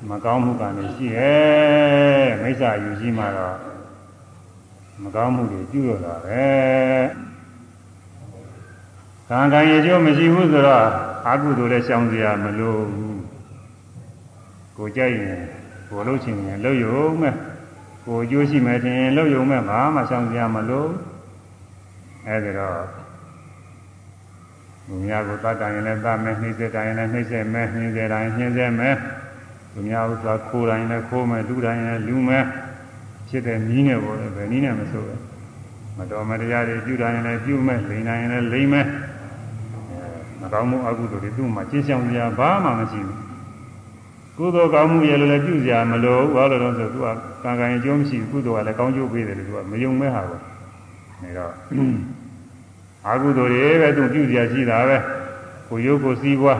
[0.09, 3.57] မကောင်းမှုကံတွေရှိရဲ့မိစ္ဆာယူရှိမှတော့
[5.03, 6.45] မကောင်းမှုတွေပြုလို့တာပဲ
[9.29, 13.21] ကံကံရဲ့ကျိုးမရှိဘူးဆိုတော့ အကုသိုလ်လည်းရှောင်စရာမလိုဘူး
[14.77, 15.41] ကိုကြိုက်ရင်
[15.89, 17.33] ကိုလှုပ်ချင်ရင်လှုပ်ရုံမဲ့
[18.05, 20.87] ကိုကျိုးရှိမယ်ထင်ရင်လှုပ်ရုံမဲ့ဘာမှရှောင်စရာမလို
[22.27, 22.75] အဲဒီတော့
[24.87, 28.95] လူများကိုတတ်တိုင်ရင်လည်းတတ်မယ်နှိမ့်စေတိုင်ရင်လည်းနှိမ့်စေမယ်နှင်းစေတိုင်နှင်းစေမယ်
[29.73, 32.45] လူများဥစ္စာခိုးတိုင်းလည်းခိုးမယ်လူတိုင်းလည်းလူမယ်
[33.27, 35.15] ဖြစ်တဲ့နည်းနဲ့ပေါ့လေဘယ်နည်းနဲ့မဆိုပဲ
[35.97, 38.85] မတော်မတရားတွေပြုတိုင်းလည်းပြုမယ်လိန်တိုင်းလည်းလိန်မယ်
[40.53, 43.19] ကောင်းမှုအကုသိုလ်တွေသူ့မှာကျင့်ဆောင်စရာဘာမှမရှိဘူး
[44.37, 47.07] ကုသိုလ်ကောင်းမှုရဲ့လည်းလည်းပြုစရာမလိုဘူးဘာလို့လဲဆိုသူက
[47.43, 50.37] ကံကံအကျိုးမရှိဘူးကုသိုလ်ကလည်းကောင်းကျိုးပေးတယ်လို့သူကမယုံမဲ့ဟာပဲ
[51.21, 51.51] နေတော့
[53.07, 54.97] အကုသိုလ်တွေပဲသူပြုစရာရှိတာပဲ
[55.67, 56.59] ကိုရုပ်ကိုစီးပွား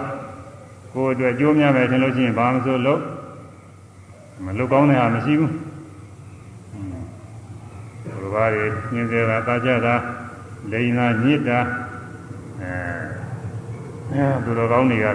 [0.94, 3.00] ကိုအတွက်ကြိုးများမယ်ထင်လို့ရှိရင်ဘာမှမဆိုလို့
[4.46, 5.52] မလုပ်ကောင်းတဲ့ဟာမရှိဘူး
[8.34, 9.96] ဘုရားတွေညင်စေတာတာကြတာ
[10.72, 11.60] လိန်တာညစ်တာ
[12.62, 13.05] အဲ
[14.14, 15.08] အဲသူတော်ကောင်းတွေက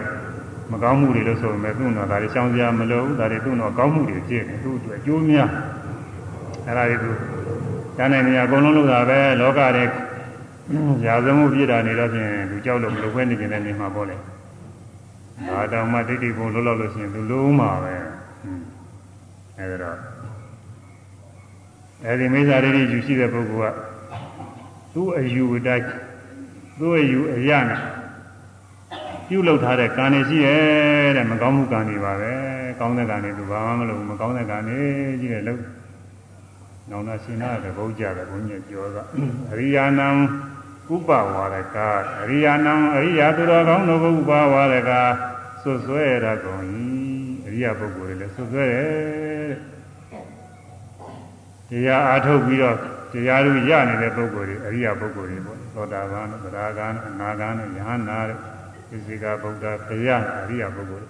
[0.71, 5.49] မကောင်းမှုတွေလို့ဆိုပေမဲ့သူ့တော့ဒါတွေရှောင်စရာမလိုဘူးဒါတွေသူ့တော့ကောင်းမှုတွေဖြစ်တယ်သူ့အတွက်အကျိုးများ
[6.67, 7.11] အဲဒါတွေသူ
[7.97, 9.85] တန်းတဲ့နေရာအကုန်လုံးလုပ်တာပဲလောကတွေ
[11.07, 14.17] ရာဇမှုပြည့်တာနေတော့ဖြင့်သူကြောက်လို့မလုပ်ခွင့်နေခြင်းနဲ့နေမှာပေါ့လေ
[15.49, 17.95] ဒါတောင်မှဒိဋ္ဌိဘုံလုံးလောက်လို့ရှိရင်သူလုံးမှာပဲ
[19.59, 19.99] အဲဒါတော့
[22.05, 23.77] အဲဒီမိစ္ဆာဒိဋ္ဌိယူရှိတဲ့ပုဂ္ဂိုလ်က
[24.95, 25.87] သူ့အယူအတိုင်း
[26.79, 27.81] သူ့အယူအရနဲ့
[29.31, 32.33] ပြုလုပ်ထားတဲ့ကံတွေရှိရဲ့တဲ့မကောင်းမှုကံတွေပါပဲ
[32.81, 34.81] ကောင်းတဲ့ကံတွေသူဘာမှမလုပ်ဘူးမကောင်းတဲ့ကံတွေ
[35.21, 35.61] ကြီးတယ်လို့
[36.91, 39.03] နောင်နာရှင်နာတဲ့ဘုန်းကြီးတယ်ဘုန်းကြီးပြောတာ
[39.53, 40.09] အရိယာနံ
[40.95, 41.77] ဥပဝါရက
[42.23, 44.91] အရိယာနံအရိယာသူတော်ကောင်းတို့ဥပဝါရက
[45.63, 46.63] ဆွဆွဲရကုန်၏
[47.47, 49.53] အရိယာပုဂ္ဂိုလ်တွေလည်းဆွဆွဲတယ်
[51.71, 52.77] တရားအားထုတ်ပြီးတော့
[53.13, 58.39] တရားလူရနေတဲ့ပုဂ္ဂိုလ်တွေအရိယာပုဂ္ဂိုလ်တွေပေါ့သောတာပန်သရဂန်အနာဂန်ယဟနာတဲ့
[58.91, 61.09] ဣဇိကဗုဒ္ဓဘုရားအရိယပုဂ္ဂိုလ်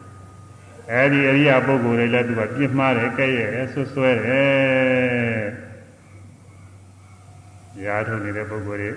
[0.93, 5.71] အဲဒီအရိယပုဂ္ဂိုလ်တွေလည်းသူကပြစ်မှားတယ်ကဲ့ရဲ့ဆွဆွဲတယ်
[7.87, 8.91] ရားထုတ်နေတဲ့ပုဂ္ဂိုလ်တွေ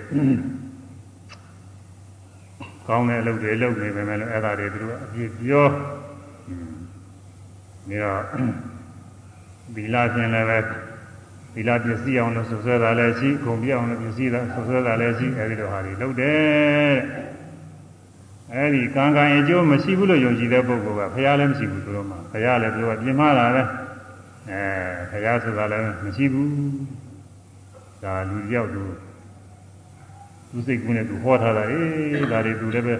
[2.88, 5.66] ကောင်းတဲ့အလုပ်တွေလုပ်နေပေမဲ့လည်းအဲ့ဒါတွေသူတို့အပြစ်ပြော
[7.88, 8.22] နေတော့
[9.74, 10.58] ဗီလာဖြင့်လည်းပဲ
[11.54, 17.33] ဗီလာပစ္စည်းအောင်လို့ဆွဆွဲတာလည်းရှိခုံပြအောင်လို့ပစ္စည်းတာဆွဆွဲတာလည်းရှိအဲဒီလိုဟာတွေလုပ်တယ်
[18.54, 23.62] အဲဒီကံကံအကျိုးမရှိဘူးလို့ယုံကြည်တဲ့ပုဂ္ဂိုလ်ကဘုရားလည်းမရှိဘူးသူတို့မှာဘုရားလည်းသူကပြင်မာတာပဲ
[24.50, 24.60] အဲ
[25.10, 26.50] ဘုရားဆိုတာလည်းမရှိဘူး
[28.02, 28.82] ဒါလူတယောက်သူ
[30.50, 32.94] သူစိတ်ကူးနဲ့သူဟောထားတာအေးဒါတွေသူလည်းပဲ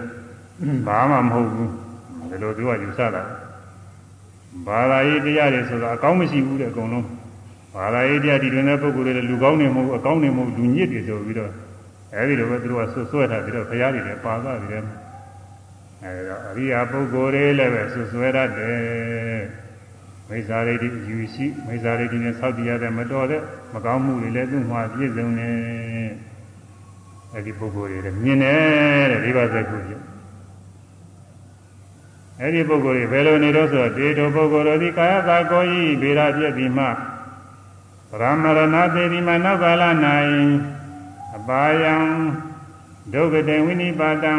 [0.87, 1.71] ဘာမှမဟုတ်ဘူး
[2.29, 3.23] ဒီလိုသူကယူဆတာ
[4.67, 7.07] ဘာသာရေးတရားတွေဆိုတာအကောင်းမရှိဘူးတဲ့အကုန်လုံး
[7.75, 11.51] ဘာသာရေးတရားဒီတွင်တဲ့ပုဂ္ဂိုလ်တွေလူကောင်းနေမဟုတ်အကောင်းနေမဟုတ်လူညစ်တွေဆိုပြီးတော့
[12.13, 14.83] အဲဒီလိုပဲသူတို့ကဆွဆွဲထားပြီးတော့ဘုရားတွေလည်းပါသွားပြီးတယ်
[16.05, 19.43] အဲဒါအရိယာပုဂ္ဂိုလ်တွေလည်းပဲဆွဆွဲရတယ်
[20.29, 23.41] မိစ္ဆာရိတိယူရှိမိစ္ဆာရိတိနဲ့ဆောက်တည်ရတဲ့မတော်တဲ့
[23.73, 25.51] မကောင်းမှုတွေလည်းသူ့မှာပြည့်စုံနေ
[27.33, 29.93] အဲဒီပုဂ္ဂိုလ်တွေလည်းမြင်တယ်တဲ့ဒီပါစကုပြ
[32.41, 36.89] အဲဒီပုဂ္ဂိုလ်တွေဘယ်လိုနေတော့ဆိုတော့ဒေတောပုဂ္ဂိုလ်တို့ဒီကာယသာကိုဤဗေဒပြည့်ပြီးမှဗ
[38.21, 39.83] ရမရဏသေဒီမနောက်ကာလ၌
[41.35, 41.95] အပါယံ
[43.13, 44.33] ဒုက္ခတေဝိနိပါတံ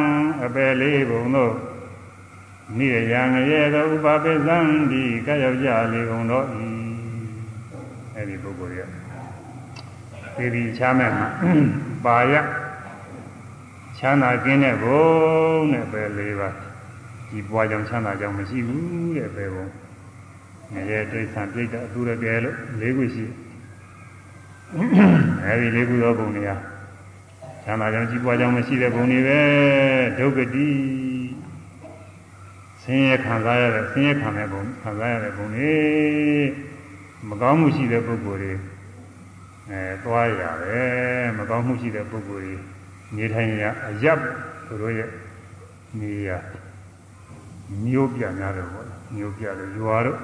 [0.44, 1.54] အပယ်လေးဘုံတို့
[2.78, 4.58] နိရယံရဲ့သောဥပပိသံ
[4.90, 6.66] ဒီကယောက်ကြလေးကုန်တော့ဤ
[8.14, 8.80] အဲ့ဒီပုဂ္ဂိုလ်ရ
[10.36, 11.28] သေဒီချားမဲ့မှာ
[12.04, 12.34] ပါရ
[13.98, 15.04] ချမ်းသာကင်းတဲ့ဘုံ
[15.72, 16.54] နဲ့ပဲ၄ပါး
[17.28, 19.66] ဒီပွားကြောင့်ချမ်းသာကြောင့်မရှိဘူးတဲ့ပဲဘုံ
[20.72, 23.24] ငရဲတိဋ္ဌာန်ပြိတ္တအတူရကဲလို့၄ခုရှိ
[25.44, 26.50] အဲဒီ၄ခုသောဘုံတွေက
[27.68, 29.40] ချမ်းသာကြောင့်ကြီးပွားကြောင့်မရှိတဲ့ဘုံတွေပဲ
[30.18, 30.68] ဒုက္ခတိ
[32.82, 35.74] ဆင်းရဲခံစားရတဲ့ဆင်းရဲခံတဲ့ဘုံခံစားရတဲ့ဘုံတွေ
[37.28, 38.52] မကောင်းမှုရှိတဲ့ပုဂ္ဂိုလ်တွေ
[39.70, 42.54] အဲသွားရတယ်မကောင်းမှုရှိတဲ့ပုဂ္ဂိုလ်တွေ
[43.16, 44.18] နေထိုင်ရအရပ်
[44.66, 45.10] သူတို့ရဲ့
[46.00, 46.30] နေရ
[47.84, 50.18] မျိုးပြများတယ်ပေါ့မျိုးပြလို့ရွာတော့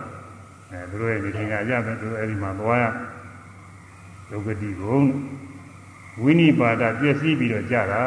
[0.71, 2.85] အဲသူတို့ရဲ့နေထိုင်ရအရပ်ပဲသူတို့အဲဒီမှာသွားရ
[4.31, 5.01] ဒုက္ခတိဘုံ
[6.21, 8.03] ဝိနိပါဒပြည့်စည်ပြီးတော့ကြတာ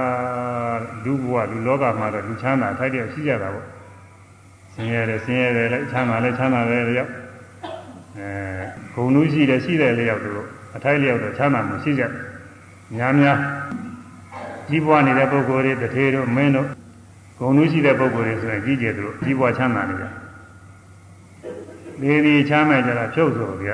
[1.03, 3.67] လူဘဝလူလောကမှာတော့လူချမ်းသာထိုက်တဲ့ရှိကြတာပေါ့
[4.73, 7.05] ဆင်းရဲတယ်ဆင်းရဲတယ်လည်းချမ်းသာလည်းချမ်းသာတယ်လည်းအဲ
[8.93, 12.03] ဂုဏ်လူရှိတယ်ရှိတယ်လျောက်တို့အထိုက်လျောက်တော့ချမ်းသာမှုရှိကြ
[12.95, 13.37] များများ
[14.67, 16.67] ကြီးပွားနေတဲ့ပုဂ္ဂိုလ်တွေတထေတို့မင်းတို့
[17.39, 20.05] ဂုဏ်လူရှိတဲ့ပုဂ္ဂိုလ်တွေဆိုရင်ကြီးကျယ်သူကြီးပွားချမ်းသာနေကြ
[22.01, 23.69] ဒီဒီချမ်းမဲ့ကြတာဖြုတ်ဆိုပြ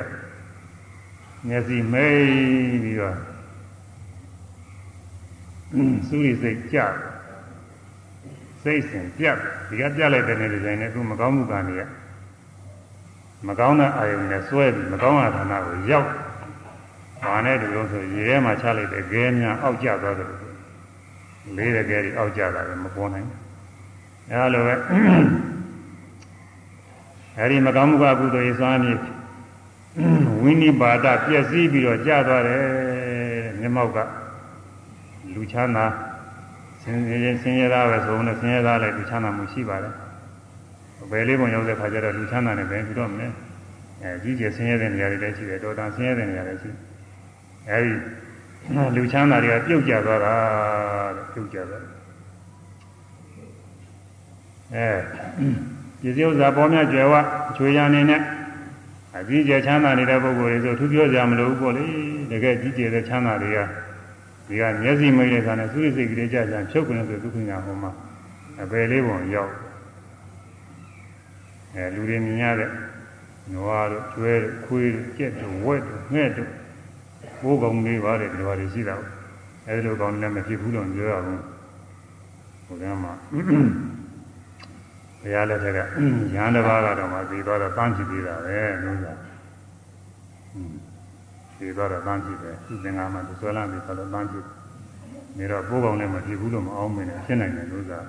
[1.48, 2.22] မျက်စိမိတ်
[2.82, 3.31] ပြီးတော့
[6.08, 6.78] စူးရိစိတ်ကြ
[8.62, 9.36] စိတ်စဉ်ပြတ်
[9.68, 11.82] ဒီကပြလိုက်တဲ့နေတိုင်းနဲ့သူမကောင်းမှုကနေရ
[13.48, 16.08] မကောင်းတဲ့အာယုန်နဲ့စွဲပြီးမကောင်းတဲ့ဌာနကိုရောက်
[17.22, 20.28] ဘာနဲ့တူလို့ဆိုရေထဲမှာချလိုက်တဲ့ခဲများအောက်ကျသွားတယ်
[21.56, 23.26] လေးတဲ့ခဲတွေအောက်ကျတာလည်းမပေါ်နိုင်
[24.30, 24.74] အဲလိုပဲ
[27.38, 28.98] အဲဒီမကောင်းမှုကကုသိုလ်ရေးစွမ်းမြည်
[30.42, 32.64] ဝိနိပါဒပျက်စီးပြီးတော့ကျသွားတယ်
[33.60, 33.98] မျက်မှောက်က
[35.34, 35.86] လူချမ်းသာ
[36.82, 39.94] ဆင်းရဲဆင်းရဲသားပဲဆိုတော့ဆင်းရဲသားလည်းလူချမ်းသာမှုရှိပါတယ်
[41.10, 43.28] ဘယ်လေးပုံရောက်တဲ့ခါကျတော့လူချမ်းသာနဲ့ပဲပြီးတော့မလဲ
[44.02, 46.70] အဲကြီးကျယ်ဆင်းရဲတဲ့နေရာတွေလည်းရှိတယ်တော်တန်ဆင်းရဲတဲ့နေရာတွေရှိ
[47.70, 47.94] အဲဒီ
[48.96, 50.34] လူချမ်းသာတွေကပြုတ်ကျသွားတာ
[51.16, 51.82] တဲ့ပြုတ်ကျသွား
[54.74, 54.88] အဲ
[56.02, 57.14] ပစ္စည်းဥစ္စာပေါ်များကျွယ်ဝ
[57.56, 58.20] ချွေရနေနဲ့
[59.18, 61.86] အကြီးကျယ်ချမ်းသာနေတဲ့ပုဂ္ဂိုလ်တွေဆိုသူပြောကြမလို့ပေါ့လေ
[62.30, 63.58] တကယ်ကြီးကျယ်တဲ့ချမ်းသာတွေက
[64.52, 67.90] ဒီကမျက်စိမိတ်တဲ့ခါနဲ့သုရိစိတ်ကလေးကြကြဖြုတ်ကနေဆိုဒုက္ခညာဟောမှာ
[68.62, 69.52] အပယ်လေးပုံရောက်
[71.74, 72.70] အဲလူတွေမြင်ရတဲ့
[73.52, 76.50] နွားတို့ကျွဲတို့ခွေးတို့ကြက်တို့ဝက်တို့ငှက်တို့
[77.40, 78.96] ဘိုးကောင်လေးပါတယ်ဒီလိုပါရှိတာ
[79.66, 81.40] အဲဒီလိုကောင်လည်းမဖြစ်ဘူးလို့ပြောရဘူး
[82.66, 83.08] ဟိုကမှ
[85.22, 85.96] ဘုရားလက်ထက်ကရဟ
[86.42, 89.14] န်းတစ်ပါးကတော့မှသိသွားတော့တန်းချသေးတာပဲလို့ဆိုတာ
[91.62, 94.36] သိသွားတော့တန်းချတယ်သူသင်္ကန်းမှာသူဆွဲလန်းပြီးဆိုတော့တန်းချ
[95.38, 98.00] နေတော့ပိုးကောင်လည်းမဖြစ်ဘူးလို့မအောင်မင်းနဲ့ရှင်းနိုင်တယ်လို့ဆိုတာ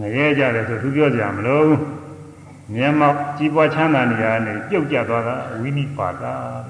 [0.00, 1.68] ငရဲကြတယ်ဆိုသူပြောကြမလို့
[2.74, 6.22] မျက်မှောက်ကြီးပွားချမ်းသာနေရနေပြုတ်ကျသွားတာဝိနိပါဒ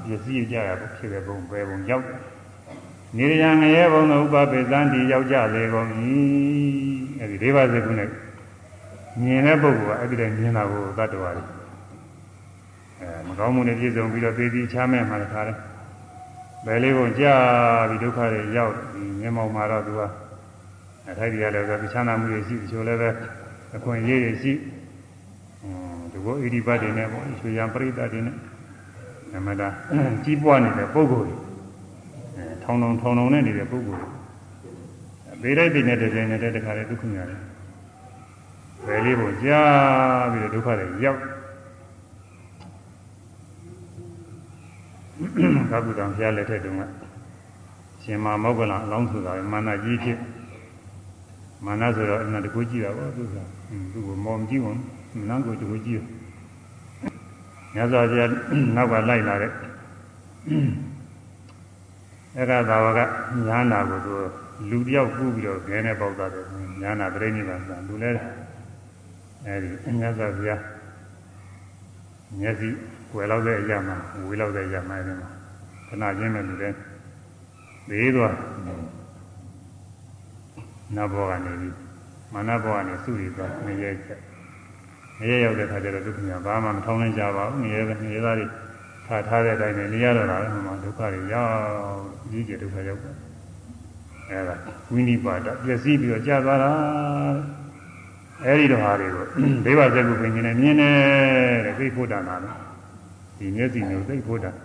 [0.05, 2.05] ပစ္စည်းကြရဖို့ဖြစ်တဲ့ဘုံပဲဘုံရောက်
[3.16, 5.88] နေရငရဲဘုံသောဥပပေသံဒီရောက်ကြလေကုန်၏
[7.20, 8.09] အဲဒီဒေဝစေကုနဲ့
[9.20, 11.54] မြင်တဲ့ပုဂ္ဂိုလ်ကအဲ့ဒီတည်းမြင်တာကိုတတ္တဝါတွေအဲ
[13.29, 15.57] မကောင်းမှုနဲ့ပြည့်စုံပြီးတော့ပေတိချမ်းမဲ့မှလည်းခါတယ်
[16.67, 17.35] ဘယ်လေးကိုကြာ
[17.89, 20.01] ပြီးဒုက္ခတွေရောက်ဒီမျက်မှောက်မှာတော့သူက
[21.09, 23.09] အထိုက်တရားလည်းဆိုချမ်းသာမှုတွေရှိတချို့လည်းပဲ
[23.77, 24.53] အခွင့်အရေးတွေရှိ
[26.13, 28.37] ဒီဘောဣရိပတ်တွေနဲ့ပေါ့ရွှေရန်ပရိသတ်တွေနဲ့
[29.33, 29.69] နမတာ
[30.25, 31.35] ကြီးပွားနေတဲ့ပုဂ္ဂိုလ်တွေ
[32.37, 34.03] အဲထောင်ထောင်ထောင်ထောင်နဲ့နေတဲ့ပုဂ္ဂိုလ်
[35.43, 37.41] တွေဘေးလိုက်တဲ့နဲ့တည်းနဲ့တခါလေဒုက္ခများတယ်
[38.87, 41.21] ဘယ်လေးကိုကြားပြီးတော့ဒုက္ခတွေရောက်
[45.70, 46.82] ကာကုတံဘုရားလက်ထက်တုန်းက
[48.03, 50.18] ရှင်မမောဂလံအလောင်းဆိုတာမာနကြီးဖြစ်
[51.64, 53.37] မာနဆိုတော့အမှန်တကူကြည့်တာပေါ့သူက
[53.93, 54.78] သူ့ကိုမော်မကြည့်ဘူး
[55.28, 56.03] နန်းကိုတကူကြည့်
[57.74, 58.30] မြတ်စွာဘုရား
[58.76, 59.53] နောက်ကလိုက်လာတဲ့
[62.37, 63.01] အဲ့ဒါသာဝက
[63.47, 64.14] ညာနာကိုသူ
[64.70, 66.45] လူတယောက်ကူးပြီးတော့ခဲနဲ့ပေါက်တာတယ်
[66.82, 68.11] ညာနာပြိဋိဘာသာလူလဲ
[69.47, 69.68] အဲ့ဒီ
[69.99, 70.62] မြတ်စွာဘုရား
[72.41, 72.72] မျက်စိွ
[73.23, 73.97] ယ်လောက်တဲ့အရာမှာ
[74.29, 75.31] ဝေးလောက်တဲ့အရာမှာအဲဒီမှာ
[75.89, 76.73] ခဏချင်းပဲလူတဲ့
[77.89, 78.35] သေးသွား
[80.97, 81.77] နဘောကနေပြီး
[82.33, 84.21] မာနဘောကနေစုရီသွားငရဲချက်
[85.19, 88.47] ငရဲရောက်တဲ့ခါကျတော့ဒုက္ခညာဘာမှမထောင်းနိုင်ကြပါဘူးငရဲပဲငရဲသားတွေ
[89.07, 91.53] ထားထားတဲ့အတိုင်းနဲ့နေရတော့တာပဲဟိုမှာဒုက္ခတွေရောက်
[92.31, 93.15] ကြီးကျယ်ဒုက္ခရောက်တယ်
[94.31, 94.57] အဲဒါ
[94.93, 96.73] ဝိနိပါဒပျက်စီးပြီးတော့ကြာသွားတာ
[98.45, 99.25] အဲဒီတော့ဟာတွေကို
[99.65, 100.95] ဒိဗ္ဗဇက်ကုပင်ကြီးနဲ့မြင်တယ်
[101.65, 102.53] တဲ့သိဖို့တန်တာလေ
[103.45, 104.57] ဒီမျက်စိမျိုးသိဖို့တန်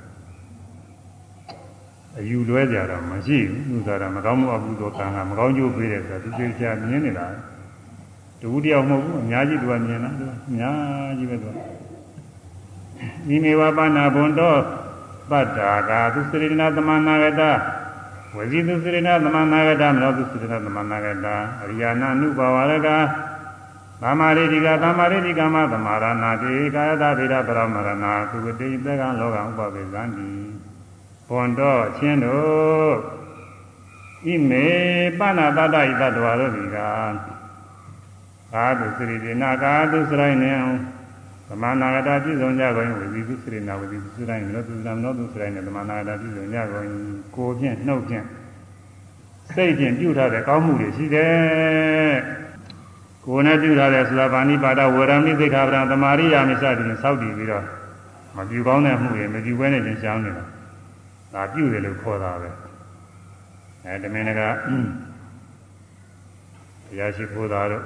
[2.18, 7.28] အယူလွဲကြတာမရှိဘူးသူစားတာမကောင်းမှုအကုသိုလ်ကံကမကောင်းကျိုးပေးတယ်ဆိုတာသူသိချာမြင်နေတာ
[8.42, 11.50] တူတယောက်မဟုတ်ဘူးအများကြီးသူကမြင်တာသူအများကြီးပဲသူ
[13.34, 14.60] ဤမေဝပါဏဘွန်တော်
[15.30, 17.42] ပတ္တာကသူစရိဏသမနာဂတ
[18.36, 21.28] ဝစီတုစိရဏသမနာဂတမနောတုစိရဏသမနာဂတ
[21.62, 22.88] အရိယာနာနုဘဝရက
[24.02, 30.30] သမ္မာရိတိကသမ္မာရိတိကမသမာရဏတိကာယတဗေဒပရမရဏသုဝတိသကံလောကဥပပိသံတိ
[31.28, 32.94] ဘွန်တော်ချင်းတို့
[34.26, 34.66] ဣမေ
[35.20, 36.78] ပဏတတဣတတဝါတို့ဒီက
[38.54, 40.54] ကာတုစရိတိနာကာတုစရိုင်းနေ
[41.48, 46.88] သမနာဂတာပြည့်စုံကြကုန်ဝိသီသုစရိနာဝိသီသုစရိုင်းမနောတုသံနောတုစရိုင်းနဲ့သမနာဂတာပြည့်စုံကြကုန်
[47.36, 48.26] ကိုဖြင့်နှုတ်ဖြင့်
[49.54, 52.39] စိတ်ဖြင့်ပြုထားတဲ့ကောင်းမှုတွေရှိတယ်
[53.30, 57.66] ကိုယ်နဲ့ပြုထားတဲ့သုဘာနိပါဒဝရမိသိက္ခာပဒံသမာရိယာမိစသည်ဖြင့်စောင့်တည်ပြီးတော့
[58.38, 60.44] မပြုကောင်းတဲ့မှုတွေမပြုဘဲနဲ့ကျင်ရှောင်းနေတာ
[61.34, 62.50] ဒါပြုတယ်လို့ခေါ်တာပဲ
[63.86, 67.84] အဲတမင်ကဘုရားရှိခိုးတာတို့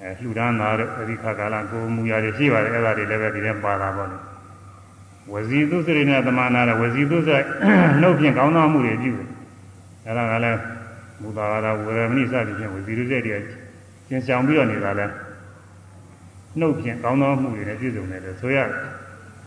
[0.00, 4.18] အဲလှူဒန်းတာတို့အဲဒီခါကာလကိုမူရာတွေရှိပါတယ်အဲ့ဒါတွေလည်းပဲဒီထဲပါတာပေါ့လေ
[5.32, 7.42] ဝစီသုစရိနဲ့တမနာတဲ့ဝစီသုစရို
[8.00, 9.28] နှုတ်ဖြင့်ကောင်းသောမှုတွေပြုတယ်
[10.06, 10.60] အဲ့ဒါကလည်း
[11.22, 13.36] မူတာရဝေရမဏိစသည်ဖြင့်ဝစီသုစရိုတွေ
[14.10, 15.06] ကျင်ဆောင်ပြီးတော့နေတာလဲ
[16.58, 18.68] နှုတ်ဖြင့်ကောင်းသောမှုတွေနဲ့ပြည့်စုံတယ်လို့ဆိုရတယ်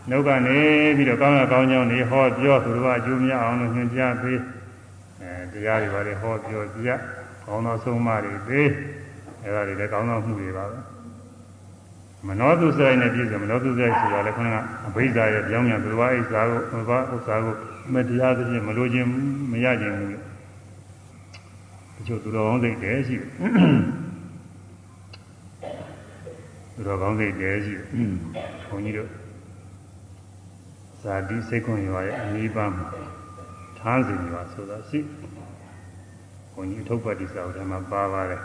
[0.09, 0.57] နှုတ်ကနေ
[0.97, 4.39] ပြီးတော့ကောင်းရကောင်းကြောင်းနေဟောပြောသူတို့ကအကျိုးများအောင်လို့ညွှန်ကြားပေး
[5.22, 6.89] အဲတရားတွေပါလေဟောပြောပြ
[7.45, 8.70] ကောင်းသောဆုံးမတွေပေး
[9.43, 10.78] အဲဒါတွေလည်းကောင်းသောမှုတွေပါပဲ
[12.28, 14.47] မနောတုစိုက်နဲ့ပြည့်စုံမနောတုစိုက်ဆိုတာလည်းခဏ
[14.88, 17.55] အဘိဓါရဲ့ကြောင်းမြန်သူတော်အိစာကိုဘဝဥစ္စာကို
[17.93, 19.07] မတရားသဖြင့်မလိုခြင်း
[19.51, 20.09] မရခြင်းဘူး
[21.95, 23.30] တချို့သူတော်ကောင်းစိတ်တည်းရှိတယ်
[26.74, 27.86] သူတော်ကောင်းစိတ်တည်းရှိတယ်
[28.70, 29.10] ဘုန်းကြီးတို့
[31.02, 32.88] ဇာတိစိတ်ခွန်ရွာရဲ့အနိဗ္ဗာန်မှာ
[33.80, 35.00] ထားစီရွာဆိုတာရှိ
[36.54, 38.42] ဘုန်းကြီးထုတ်ပတ်တိစာအုပ်ထဲမှာပါပါတယ်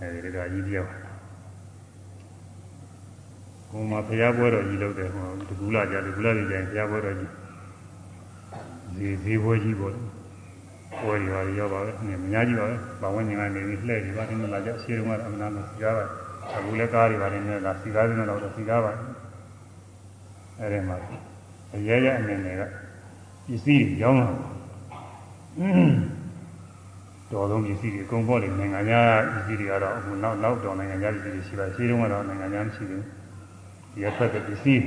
[0.00, 0.86] အဲဒီကကြီးပြော
[3.70, 7.32] ဘုံမှာဘုရားပွဲတော်ကြီးလုပ်တယ်ဟောတကူလာကြတကူလာကြရင်ဘုရားပွဲတော်ကြီး
[8.96, 9.94] ဇေဇေပွဲကြီးပေါ့
[11.00, 12.02] ပွဲတွေပါရောပါပဲအ
[12.32, 18.92] များကြီးပါပဲဘာဝင်ညာနေပြီးလှည့်ပြီးပါတယ်လာကြရှေးတုန်းကအမှန်တမ်းစီကားပါ အခုလည်းကားတွေပါတယ်နေတာစီကားစင်းတော့စီကားပါ
[20.60, 20.96] အဲဒီမှာ
[21.74, 22.62] အရဲရဲအနေနဲ့က
[23.46, 24.28] ပစ္စည်းရောင်းလာ
[27.32, 33.04] တော်ဆုံးပစ္စည်းတွေအကုန်ပေါ်လေနိုင်ငံခြားပစ္စည်းတွေကတော့အခုနောက်နောက်တော်နိုင်ငံခြားပစ္စည်းတွေရှိပါရှင်းတုန်းကတော့နိုင်ငံခြားမရှိဘူး
[33.92, 34.82] ဒီအဖက်တဲ့ပစ္စည်း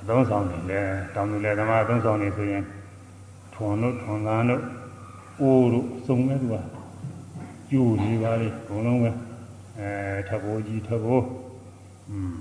[0.00, 0.80] အသုံးဆောင်နေလဲ
[1.14, 2.62] တောင်သူလဲသမားအသုံးဆောင်နေဆိုရင်
[3.54, 4.62] ထွန်တို့ထွန်သားတို့
[5.40, 6.56] အိုးတို့စုံမဲ့သူက
[7.70, 9.10] ကျိုးနေပါလေဘုံလုံးပဲ
[9.78, 9.90] အဲ
[10.28, 11.26] ထဘိုးကြီးထဘိုး
[12.10, 12.36] อืม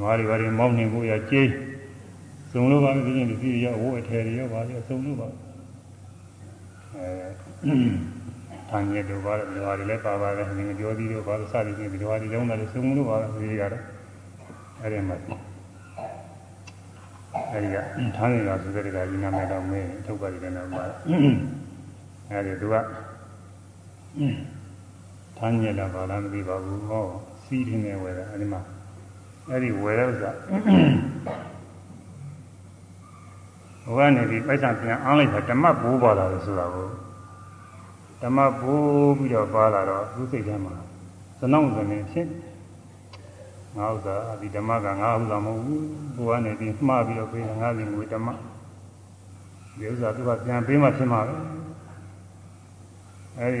[0.00, 1.52] ငါးတွေဘာတွေမောင်းနေဖို့ရကျိန်း
[2.50, 5.28] စုံလို့ပါပြီပြင်ပစ္စည်းတွေရဝိုးအထည်တွေရောပါလေစုံလို့ပါ
[6.94, 7.08] အဲ
[8.70, 13.82] တန်ရတို့ပါလေဒီဟာတွေလည်းပါပါတယ်ငင်ပြောပြီးတော့ပါလို့စသည်ဖြင့်ဒီဟာတွေကြောင်းတယ်စုံလို့ပါဒီတွေကတော့
[14.82, 15.16] အဲ့ဒီမှာ
[17.52, 17.76] အဲ့ဒီက
[18.16, 20.84] ထန်းနေတာဆိုတဲ့ကကြီးနာမည်တော့မင်းထုတ်ပါလိမ့်မယ်တော့ပါ
[22.30, 22.74] အဲ့ဒီသူက
[25.38, 27.04] ထန်းရတာပါလားမသိပါဘူးဟော
[27.44, 28.60] စီးထင်းနေဝယ်တယ်အဲ့ဒီမှာ
[29.50, 30.30] အဲ့ဒီဝယ်တဲ့ဥစ္စာ
[33.82, 36.88] ဟိုကနေပြီးပိုက်ဆံပြန်အားလိုက်တာဓမ္မဘိုးပါလာလို့ဆိုတာကို
[38.22, 40.74] ဓမ္မဘိုးပြီးတော့ပါလာတော့သူစိတ်ထဲမှာ
[41.38, 42.28] သနောင်းစနေဖြစ်
[43.76, 45.84] ငါဥစ္စာဒီဓမ္မကငါဥစ္စာမဟုတ်ဘူး
[46.16, 48.28] ဘိုးကနေပြီးမှားပြီးတော့ပေးငါစီငွေဓမ္မ
[49.78, 51.34] ဒီဥစ္စာသူကပြန်ပေးမှဖြစ်မှာပဲ
[53.40, 53.60] အဲဒီ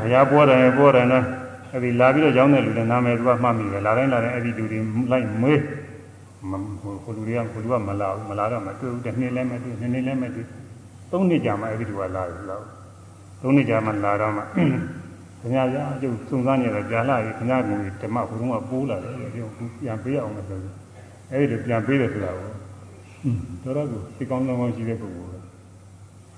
[0.00, 1.24] ဘုရားပေါ်တယ်ပေါ်တယ်နော်
[1.72, 4.78] အဲဒီလာပြီးတော့ကြောင်းတဲ့လူတွေနာမည်သူကမှတ်မိတယ်လာတိုင်းလာတိုင်းအဲ့ဒီလူတွေ
[5.10, 5.60] လိုက်မွေး
[7.04, 10.46] ဟိုလူတွေကဟိုလူကမလာဘူးမလာတော့မတွေ့ဘူးတစ်နှစ်လည်းမတွေ့နှစ်နှစ်လည်းမတွေ့
[11.10, 12.64] သုံးနှစ်ကြာမှအဲ့ဒီလူကလာတယ်လို့
[13.42, 17.70] သုံးနှစ်ကြာမှလာတော့မှခင်ဗျားရအကျုပ်စုံစမ်းနေတော့ကြာလာပြီခင်ဗျားက
[18.02, 20.58] ဓမ္မဘုရုံးကပိုးလာတယ်ပြောပြန်ပေးအောင်လို့ဆို
[21.32, 22.48] အဲ့ဒီပြန်ပေးတယ်ဆိုတာကို
[23.64, 25.42] တော်တော်ကိုစိတ်ကောင်းကောင်းရှိတဲ့ပုဂ္ဂိုလ်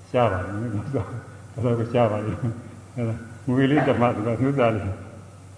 [0.09, 2.66] ရှားပါလိမ့်မယ်ဆိုတော့ကိုရှားပါလိမ့်မယ်
[3.47, 4.83] ငွေလေးဓမ္မဆိုတာနှုတ်သားလေး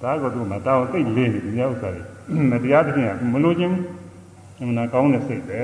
[0.04, 2.04] ဒါကသူ့မှာတောင်းသိလေးနေဒီမြောက်ဥစ္စာတွေ
[2.52, 3.76] မတရားသဖြင့်မလို့ချင်း
[4.62, 5.62] အမှန်ကောင်းတဲ့စိတ်ပဲ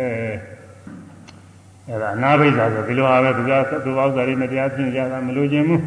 [1.87, 3.51] အဲ့ဒါအနာဘိဇာဆိုဒီလိုဟာပဲသူက
[3.85, 5.81] သူ့ဥစ္စာတွေမတရားဖြင့်ရတာမလို့ချင်းဘူး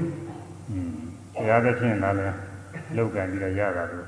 [1.34, 2.28] တရားသဖြင့်လာလဲ
[2.96, 4.06] လောက်ကန်ပြီးတော့ရတာလို့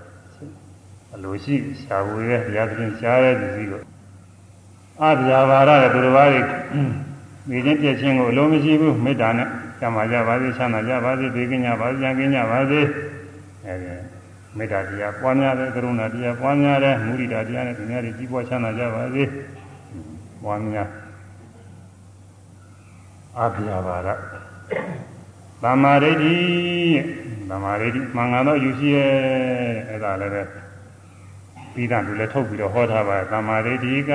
[1.15, 3.81] အလိုရှိရှားဝေတဲ့တရားသဖြင့်ရှားတဲ့ဒီစီကို
[5.03, 6.41] အဗျာပါရတဲ့သူတော်ဘာတွေ
[7.49, 9.49] မိချင်းပြည့်ချင်းကိုအလိုမရှိဘူးမေတ္တာနဲ့
[9.81, 12.81] ကျမ်းမာကြပါစေချမ်းသာကြပါစေဘေးကင်းကြပါစေကြံကင်းကြပါစေ
[13.67, 13.93] အဲဒီ
[14.57, 19.23] မေတ္တာတရားပွားများတဲ့ကရုဏာတရားပွားများတဲ့မုဒိတာတရားနဲ့ဒီများတွေကြီးပွားချမ်းသာကြပါစေ
[20.45, 20.89] ပွားများ
[23.39, 24.09] အာဘိယဘာရ
[25.63, 26.37] သမ္မာဒိဋ္ဌိ
[27.51, 29.13] သမ္မာဒိဋ္ဌိမှန်ကန်တော့ယူရှိရဲ့
[29.89, 30.43] အဲ့ဒါလည်းပဲ
[31.75, 34.13] ပြီးတာလူလည်းထုတ်ပြီးတော့ဟောထားပါသမ္မာဒိဋ္ဌိက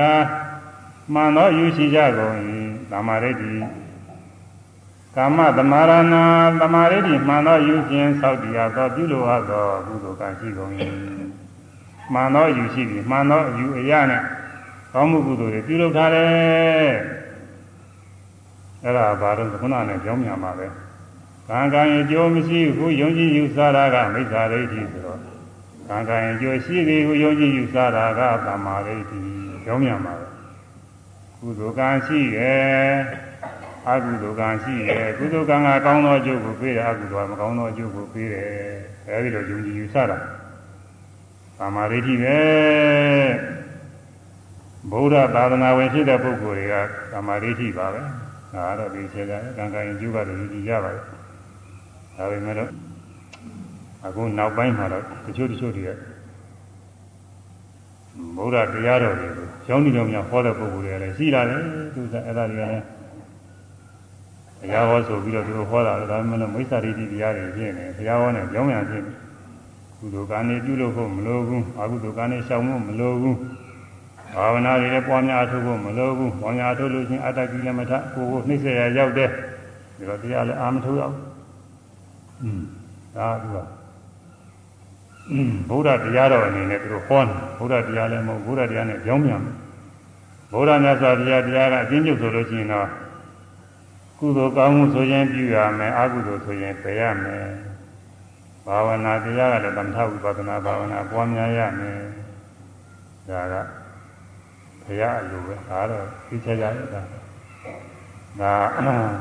[1.14, 2.36] မှန်တော့ယူရှိကြကုန်၏
[2.92, 3.52] သမ္မာဒိဋ္ဌိ
[5.16, 6.16] ကာမသမာရဏ
[6.60, 10.72] သမာဓိတိမှန်သောယူခြင်းသောက်တရားသောပြုလိုအပ်သောကုသိုလ်ကံရှိကုန်၏
[12.14, 14.22] မှန်သောယူရှိသည်မှန်သောအယူအရနဲ့
[14.94, 16.28] ကောင်းမှုကုသိုလ်တွေပြုလုပ်ထားတယ်
[18.84, 20.68] အဲ့ဒါဘာလို့ခုနနဲ့ပြောမြန်ပါပဲ
[21.50, 25.20] ကံကံအကျိုးမရှိဘူးယုံကြည်ယူဆတာကမိစ္ဆာဒိဋ္ဌိဆိုတော့
[25.90, 29.20] ကံကံအကျိုးရှိသည်ဟုယုံကြည်ယူဆတာကသမာဓိဋ္ဌိ
[29.64, 30.28] ပြောမြန်ပါပဲ
[31.40, 33.35] ကုသိုလ်ကံရှိရဲ့
[33.90, 38.48] အကုသိုလ်ကံရှိရဲ့ကုသိုလ်ကံကကောင်းသောအကျိုးကိုပေးတယ်အကုသိုလ်ကမကောင်းသောအကျိုးကိုပေးတယ်
[39.08, 40.18] အဲဒီလိုယုံကြည်ယူဆတာ
[41.60, 42.38] သမာဓိဋ္ဌိပဲ
[44.92, 46.76] ဗုဒ္ဓသာသနာဝင်ဖြစ်တဲ့ပုဂ္ဂိုလ်တွေက
[47.12, 48.02] သမာဓိဋ္ဌိပါပဲ
[48.54, 51.04] ဒါတော့ဒီခြေကကံကံအကျိုးကတော့ယုံကြည်ရပါတယ်
[52.18, 52.72] ဒါပေမဲ့လို့
[54.06, 55.90] အခုနောက်ပိုင်းမှာတော့တချို့တချို့တွေက
[58.38, 61.62] ဗုဒ္ဓတရားတော်တွေကိုကျောင်းဒီတော်များဟောတဲ့ပုဂ္ဂိုလ်တွေလည်းရှိလာတယ်
[61.94, 62.86] သူကအဲ့ဒါတွေကလည်း
[64.66, 69.14] တရားဟောဆိုပြီးတော့သူတို့ဟောတာလည်းဒါပေမဲ့လို့မိစ္ဆာဒိဋ္ဌိတရားတွေဖြစ်နေတရားဟောနေကြောင်းရဖြစ်နေ
[70.00, 73.38] ကုသိုလ်ကံနေပြုလို့ဖို့မလိုဘူးအကုသိုလ်ကံနေရှောင်ဖို့မလိုဘူး
[74.36, 79.30] ဘာဝနာတွေလည်းပွားများအထုဖို့မလိုဘူးပွားများအထုလို့ချင်းအတ္တကိလမထကိုယ်ကိုနှိမ့်ဆက်ရရောက်တဲ့
[79.98, 81.16] ဒီတော့တရားလည်းအာမထုရအောင်
[82.42, 82.62] อืม
[83.16, 83.46] ဒါက
[85.70, 89.42] ဗုဒ္ဓတရားတော်အနေနဲ့သူတို့ဟောတယ်ဗုဒ္ဓတရားလည်းမဟုတ်ဗုဒ္ဓတရားနဲ့ကြောင်းမြန်
[90.52, 92.88] ဗုဒ္ဓမြတ်စွာဘုရားတရားကအချင်းချုပ်ဆိုလို့ရှိရင်တော့
[94.26, 97.46] ကုသိုလ်ကောင်းမှုဆိုရင်ပြုရမယ်အကုသိုလ်ဆိုရင်ပယ်ရမယ်
[98.66, 102.00] ဘာဝနာတရားကလည်းသမထဝိပဿနာဘာဝနာပွားများရမယ်
[103.28, 103.54] ဒါက
[104.84, 107.02] ဘုရားအလိုပဲဒါတော့သိချကြရတာ
[108.42, 108.54] ဒါ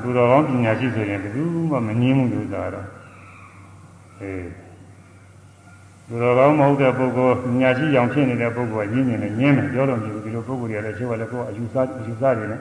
[0.02, 2.86] သူတော်ကောင်းပညာရှိဆိုရင်ဘယ်သူမှမငြင်းဘူးလို့သာတော့
[4.20, 4.48] အေး
[6.08, 12.60] သူတော်ကောင်းမဟုတ်တဲ့ပုဂ္ဂိုလ်ညာရှိကြောင်ဖြစ်နေတဲ့ပုဂ္ဂိုလ်ကညင်းညင်းနဲ့ညင်းတယ်ပြောလို့မဖြစ်ဘူးဒီလိုပုဂ္ဂိုလ်တွေလည်းချိုးရလည်းကိုယ်အယူဆအယူဆတွေနဲ့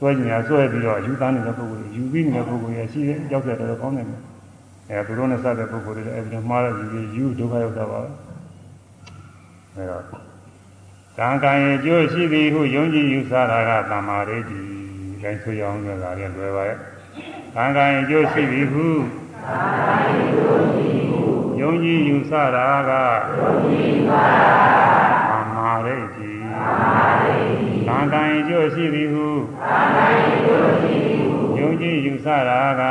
[0.00, 4.06] ဆွဲညာဆွဲပြီးတော့အယူသားနေတဲ့ပုဂ္ဂိုလ်တွေယူပြီးနေတဲ့ပုဂ္ဂိုလ်တွေရှိတယ်ကြောက်ကြတယ်ကောင်းတယ်
[4.90, 8.08] အဲသူတို့နဲ့စတဲ့ပုဂ္ဂိုလ်တွေလည်းအဲဒီမှားတဲ့ယူပြီးယူဒုက္ခရောက်တာပါပဲ
[9.74, 10.04] အဲတော့
[11.18, 14.60] ကံကံရဲ့ကျိုးရှိသည်ဟုယုံကြည်ယူဆတာကသမာဓိတိ
[15.22, 16.78] တိုင်းဆိုရအောင်ဆိုတာလည်းလွယ်ပါရဲ့
[17.54, 18.86] ကံကံရဲ့ကျိုးရှိသည်ဟု
[21.60, 22.90] ယုံကြည်ယူဆတာက
[25.30, 26.30] သမာဓိတိ
[27.88, 29.26] ကံကံရဲ့ကျိုးရှိသည်ဟု
[31.58, 32.82] ယုံကြည်ယူဆတာက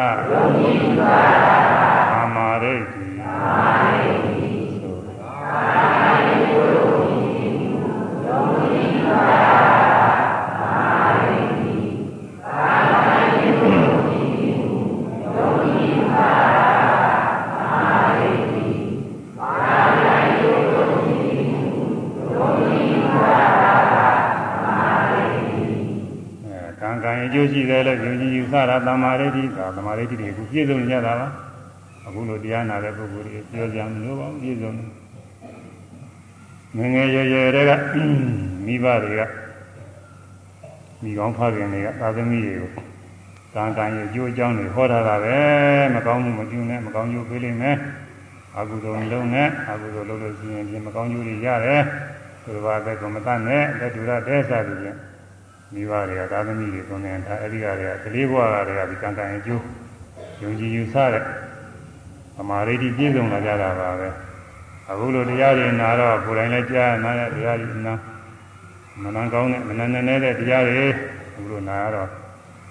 [2.11, 3.09] သမာဓိတိ
[9.05, 9.78] ကံကံ
[27.29, 31.27] အကျိုးရှိတယ်လို့ယုံကြည်ယူဆတာသမာဓိတိကသမာဓိတိတွေအခုပြည့်စုံကြတာပါ
[32.05, 34.71] အခုလိုတရားနာတဲ့ပုဂ္ဂိုလ်တွေပြောကြမလို့ပါဘူးပြည့်စုံ
[36.77, 37.71] ငယ်ငယ်ရွယ်ရွယ်တွေက
[38.65, 39.21] မိဘတွေက
[41.01, 42.69] မိကောင်းဖခင်တွေကသာသမီတွေကို
[43.55, 45.37] ကံကံရဲ့အကျိုးအကြောင်းတွေဟောထားတာပဲ
[45.93, 47.75] မကောင်းမှုမပြုနဲ့မကောင်းကျိုးပေးလိမ့်မယ်
[48.57, 51.81] အကုသိုလ်လုံးနဲ့အကုသိုလ်လုပ်လို့ရှိရင်ဒီမကောင်းကျိုးတွေရတယ်
[52.43, 54.97] သူတစ်ပါးပဲကမ္မတနဲ့လက်တူရတဲ့စားပြီးပြန်
[55.73, 59.63] မိဘတွေကသာသမီတွေသွန်နေထားအဲ့ဒီကတွေကကလေးဘဝကတွေကဒီကံကံအကျိုး
[60.41, 61.23] ယုံကြည်ယူဆတဲ့
[62.35, 64.09] သမာဓိတိပြည့်စုံလာကြတာပါပဲ
[64.89, 67.93] အခုလိုတရားတွေနာတော့ကိုယ်တိုင်လည်းကြားနာတဲ့တရားတွေနာ
[69.01, 72.09] မနန်းကောင်းတဲ့မနန်းနေတဲ့တရားတွေအခုလိုနာရတော့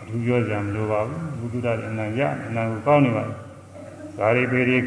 [0.00, 3.24] အထူးပြောစရာမလိုပါဘူးဘုဒ္ဓတရားအနန္တရအနန္တကိုကောင်းနေပါ
[4.16, 4.78] ဇာတိပေရီ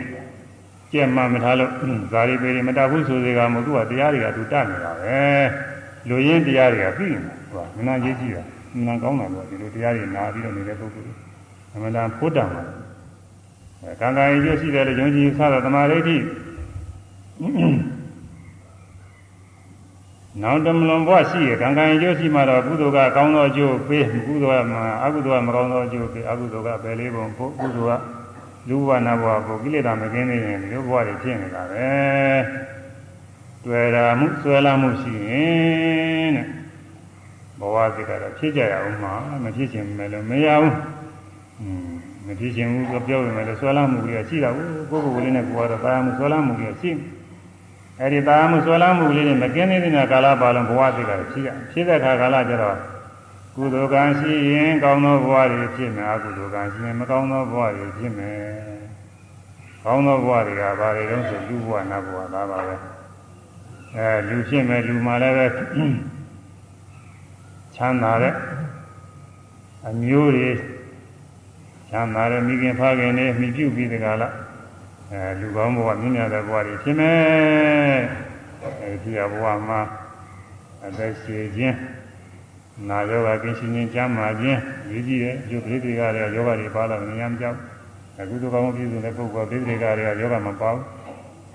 [0.91, 1.71] ကြက်မှမထားလို့
[2.11, 5.19] ဇာတိပေရီမတတ်ဘူးဆိုစေကမဟုတ်သူကတရားတွေကသူတတ်နေတာပဲ
[6.09, 8.43] လူရင်းတရားတွေကပြီးနေ ဟောမနာရေးကြည့်တာ
[8.77, 11.15] မနာကောင်းတာပေါ့ဒီလိုတရားတွေနာပြီးတော့နေတဲ့ပုဂ္ဂိုလ်
[11.73, 12.63] အမှန်တန်ဖို့တံပါ
[13.81, 16.17] အဲကံကံရည်ရှိတယ်လို့ယုံကြည်ဆတာသမာဓိဋ္ဌိ
[20.41, 24.73] နောက်တမလွန်ဘဝရှိရကံကံရည်ရှိမှတော့ကုသိုလ်ကကောင်းသောအကျိုးပေးကုသိုလ်ကမ
[25.03, 28.03] အကုသိုလ်ကမကောင်းသောအကျိုးပေးအကုသိုလ်ကပဲလေးပုံပို့ကုသိုလ်က
[28.69, 31.89] လူဘဝနာဘဝကိုကိလေသာမကင်းနေရင်ဒီလိုဘဝတွေဖြစ်နေတာပဲ
[33.65, 36.60] တွေ့တာမှုဆွဲလာမှုရှိရင်တဲ့
[37.61, 40.75] ဘဝစိတ်ကတော့ဖြစ်ကြရအောင်မှာမဖြစ်ချင်မယ်လို့မရဘူး
[41.61, 41.91] อืม
[42.25, 46.91] မဖြစ်ချင်ဘူးဆိုပြောရင်လည်းဆွဲလာမှုတွေရှိတာကိုကိုယ်ကိုယ်လေးနဲ့ကိုယ်ကတော့တာယာမှုဆွဲလာမှုတွေရှိ
[47.99, 52.77] အဲဒီတာယာမှုဆွဲလာမှုလေးတွေမကင်းနေတဲ့ကာလပါလုံးဘဝစိတ်ကဖြစ်ရဖြစ်တဲ့ခါကာလကျတော့
[53.55, 58.39] ကုသိုလ်ကံရှိရင်ကောင်းသောဘဝတွေဖြစ်မယ်အကုသိုလ်ကံရှိရင်မကောင်းသောဘဝတွေဖြစ်မယ်
[59.83, 62.75] ကောင်းသောဘဝတွေကဘာတွေတုံးဆိုလူဘဝနတ်ဘဝသာပါပဲ
[63.95, 65.45] အဲလူဖြစ်မယ်လူမှလည်းပဲ
[67.75, 68.33] ချမ်းသာတဲ့
[69.87, 70.49] အမျိုးတွေ
[71.89, 74.33] ချမ်းသာတဲ့မိခင်ဖခင်နဲ့မိပြုပြီးတကလား
[75.11, 77.99] အဲလူကောင်းဘဝမြင့်မြတ်တဲ့ဘဝတွေဖြစ်မယ်
[78.83, 79.79] အဲဒီဘဝမှာ
[80.85, 81.77] အသက်ရှင်ခြင်း
[82.89, 84.59] နာယောဂကင်းရှင်းခြင်းကျမ်းမာခြင်း
[84.91, 87.57] ရည်ကြည်တဲ့ယုတ်ပရိသေကတွေယောဂတွေပါလာနေရမ်းကြောက်
[88.19, 90.83] အခုတို့ကောင်းပြည့်စုံတဲ့ပုဂ္ဂိုလ်ပရိသေကတွေကယောဂမပေါဘူး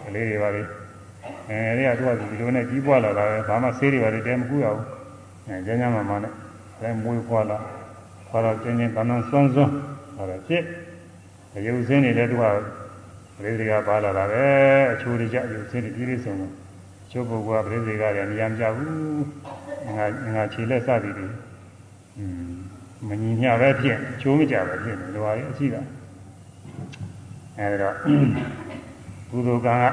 [0.03, 0.63] ကလေးတွေပါလေ
[1.51, 4.96] အဲဒီကသူကဒီလိုနဲ့ကြီးပွားလာတာပဲဘာမှဆေးတွေပါလေတဲမကူရဘူး
[5.49, 6.33] အဲကျမ်းကျမ်းမာမာနဲ့
[6.81, 7.59] အဲမွေးပွားလာ
[8.29, 9.73] ခေါ်တော့ကျင်းချင်းတန်းတန်းစွန်းစွန်း
[10.17, 10.63] ဟောတယ်ဖြစ်
[11.57, 12.45] အယုတ်စင်းတွေလည်းသူက
[13.37, 14.45] ပရိသေကပါလာတာပဲ
[14.93, 16.49] အချိုးတွေကြအယုတ်စင်းတွေပြည့်ပြည့်စုံစုံ
[17.11, 19.25] ချိုးပုဂ္ဂိုလ်ကပရိသေကတွေမရမ်းကြဘူး
[19.97, 21.27] ငါငါခြေလက်စသည်တွေ
[22.19, 22.55] อืม
[23.09, 25.83] မညီမျှပဲဖြစ်ချိုးမကြပဲဖြစ်တယ်ဒီပါလေအရှိတာ
[27.59, 27.95] အဲဒီတော့
[29.31, 29.85] ကုသိုလ်ကံက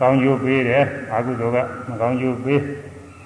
[0.00, 2.60] ကောင်းကျိုးပေးတယ်အကုသိုလ်ကမကောင်းကျိုးပေး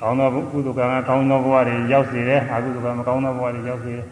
[0.02, 4.06] ကောင်းသောကုသိုလ်ကံကကောင်းသောဘဝတွေရောက်စေတယ်အကုသိုလ်ကမကောင်းသောဘဝတွေရောက်စေတယ်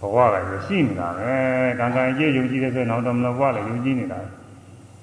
[0.00, 1.32] ဘဝကရှိနေတာပဲ
[1.78, 4.20] ကံကံအကျိုးယုံကြည်တဲ့ဆိုနောက်တော့မလို့ဘဝလည်းယုံကြည်နေတာ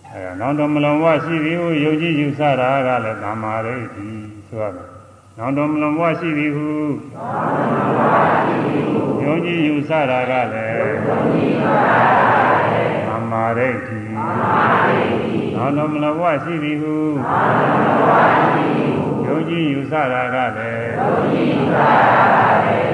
[0.09, 4.07] အဲနောက်တော့မလုံးဘဝရှိပြီဟုယုံကြည်ယူဆတာကလည်းသမာဓိဒီ
[4.47, 4.87] ဆိုရတယ်
[5.37, 6.67] နောက်တော်မလွန်ဘဝရှိပြီဟု
[9.23, 10.95] ယုံကြည်ယူဆတာကလည်း
[13.07, 13.99] သမာဓိတိ
[15.55, 16.93] နောက်တော်မလွန်ဘဝရှိပြီဟု
[19.43, 20.91] ယုံကြည်ယူဆတာကလည်း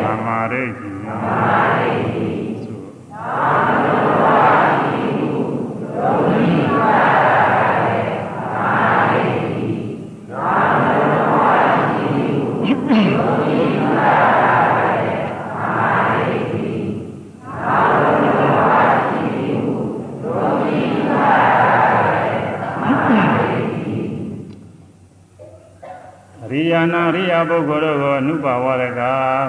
[0.04, 2.19] သမာဓိတိ
[26.72, 29.02] ယာနာရိယာပုဂ္ဂိုလ်တို့ကိုအနုပါဝရက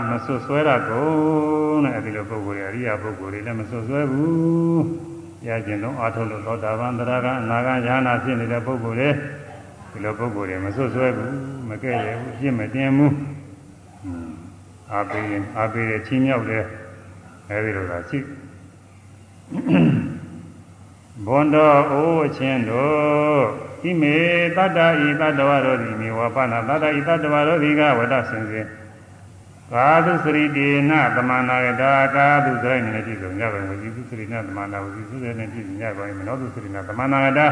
[0.09, 4.81] မဆွဆွဲရကုန်တဲ့အဲဒီလိုပုဂ္ဂိုလ်တွေအရိယာပုဂ္ဂိုလ်တွေလည်းမဆွဆွဲဘူး။
[5.49, 9.11] ရကျင်လုံးအာထုလို့သောတာပန်တရားကအနာဂတ်ဉာဏဖြစ်နေတဲ့ပုဂ္ဂိုလ်တွေ
[9.91, 11.35] ဒီလိုပုဂ္ဂိုလ်တွေမဆွဆွဲဘူး
[11.69, 13.13] မကဲ့ရဘူးပြစ်မတင်ဘူး။
[14.93, 16.65] အာပေးရင်အာပေးတဲ့ချင်းမြောက်တဲ့
[17.51, 18.19] အဲဒီလိုသာရှိ
[21.27, 24.17] ဘွန်တော်အိုးချင်းတို့ ဣမေ
[24.57, 28.61] တတ္တဤတတ္တဝရောတိမေဝပနာတတ္တဤတတ္တဝရောတိကဝတ္တစင်စေ
[29.73, 37.47] ကာသုစရိတေနသမန္နာယတာကာသုစရိနေပြည့်စုံကြပါဝိသုစရိနသမန္နာဝိသုစရိနေပြည့်စုံကြပါမနောသုစရိနသမန္နာယတာ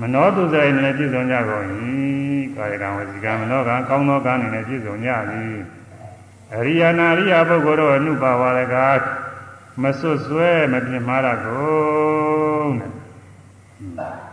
[0.00, 1.64] မနောသုစရိနေပြည့်စုံကြကုန်၏
[2.56, 5.56] ကာယကံဝစီကံမနောကံကောင်းသောကံနေပြည့်စုံကြသည်
[6.54, 8.76] အရိယာနာရိယာပုဂ္ဂိုလ်တို့အနုပါဝရက
[9.82, 11.62] မဆွတ်ဆွဲမပြင်းမာရကု
[12.64, 12.90] န်တဲ့
[14.22, 14.23] အ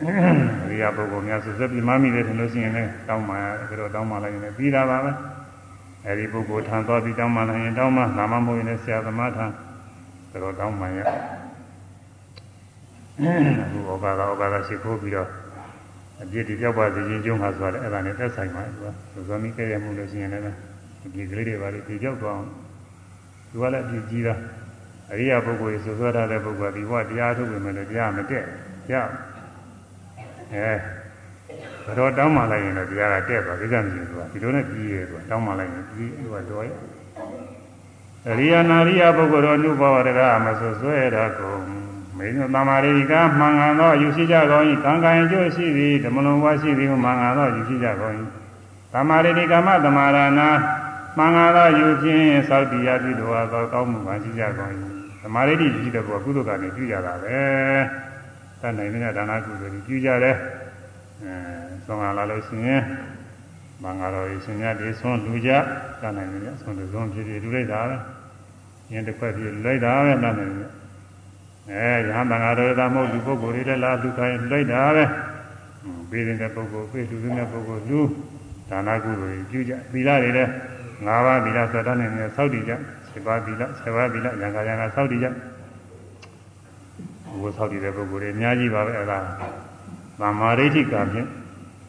[0.00, 5.12] ရိယာပုဂ္ဂိုလ်များဆွဆွပြမမိတယ်ထင်လို့ရှိရင်လည်းတောင်းမှရတယ်တော့တောင်းမှလိုက်ရင်လည်းပြီးတာပါပဲ
[6.06, 9.46] အဲဒီပုဂ္ဂိုလ်ထံသွားပြီးတောင်းမှလိုက်ရင်တောင်းမှနာမမဟုတ်ရင်လည်းဆရာသမားထံ
[10.42, 11.04] တော့တောင်းမှရအ
[13.72, 15.28] ခုဩကာသဩကာသရှိခိုးပြီးတော့
[16.22, 20.44] အပြစ်တွေပြောက်ပါစေခြင်းကျုံးမှာဆိုတော့အဲ့ဒါနဲ့သက်ဆိုင်ပါသူကဇောမီကဲရမှုလို့ရှိရင်လည်း
[21.06, 22.48] အပြစ်ကလေးတွေပါလေပြေပြောက်သွားအောင်
[23.50, 24.34] သူကလည်းအပြစ်ကြီးတာ
[25.12, 28.44] အရိယာပုဂ္ဂိုလ်ရေဆွဆွထားတဲ့ပုဂ္ဂိုလ်ကဒီဘဝတရားထုတ်ပြီမဲ့လည်းတရားမတက်
[28.92, 28.94] ရ
[30.54, 30.70] အဲ
[31.86, 36.78] ဘတော်တောင်းမှလိုက်ရင်တော့တရားကတက်သွားကိစ္စမရှိဘူးကဒီလိုနဲ့ပြီးရဲသူကတောင်းမှလိုက်ရင်ပြီးသူကတော်ရဲ့
[38.28, 41.62] အရိယာနာရိယပုဂ္ဂိုလ်တို့အနုဘောတကမဆွဆွဲတာကုန်
[42.18, 48.16] မင်းတို့တမာရိကမှန်ကန်သောယူရှိကြကောင်း၏ကံကံအကျိုးရှိသည်ဓမ္မလုံးဝရှိသည်မှန်ကန်သောယူရှိကြကောင်း၏
[48.92, 50.40] တမာရိကမတမာရဏ
[51.16, 54.74] မှန်ကန်သောယူခြင်းသောတိယပြုတော်သောကောင်းမှုပါရှိကြကောင်း၏
[55.22, 57.36] သမာဓိရှိတဲ့ဘောကုသိုလ်ကနေပြုကြတာပဲ
[58.60, 60.36] တတ်နိုင်တဲ့ဒါနကုသိုလ်ကြီးပြုကြတယ်
[61.22, 61.34] အဲ
[61.86, 62.82] ဆုံးလာလို့ရှိရင်
[63.82, 65.50] မင်္ဂလာတော်ရှင်များဒီဆုံးလူကြ
[66.00, 67.96] တတ်နိုင်တယ်ဆုံးလူဆုံးဖြစ်ဖြစ်လူလိုက်တာပဲ
[68.92, 70.70] ယင်းတစ်ခွက်ဖြစ်လိုက်တာပဲတတ်နိုင်တယ်
[71.70, 75.04] အဲရဟန်းတန်ဃာတော်သာမဟုတ်လူပုဂ္ဂိုလ်တွေလည်းလာလူခိုင်းလိုက်တာပဲ
[76.10, 78.00] ပေးတဲ့ပုဂ္ဂိုလ်ပေးလူတဲ့ပုဂ္ဂိုလ်လူ
[78.70, 80.50] ဒါနကုသိုလ်ကြီးပြုကြသီလတွေလည်း
[81.06, 85.28] ၅ပါးသီလသတ္တနဲ့ဆောက်တည်ကြ7ပါးသီလ7ပါးသီလရံခါရံခါဆောက်တည်ကြ
[87.40, 89.18] ဘုရားဆောက်တည်တဲ့ပုဂ္ဂိုလ်တွေအများကြီးပါပဲအဲဒါ
[90.20, 91.28] သမာဓိဋ္ဌိကံဖြင့်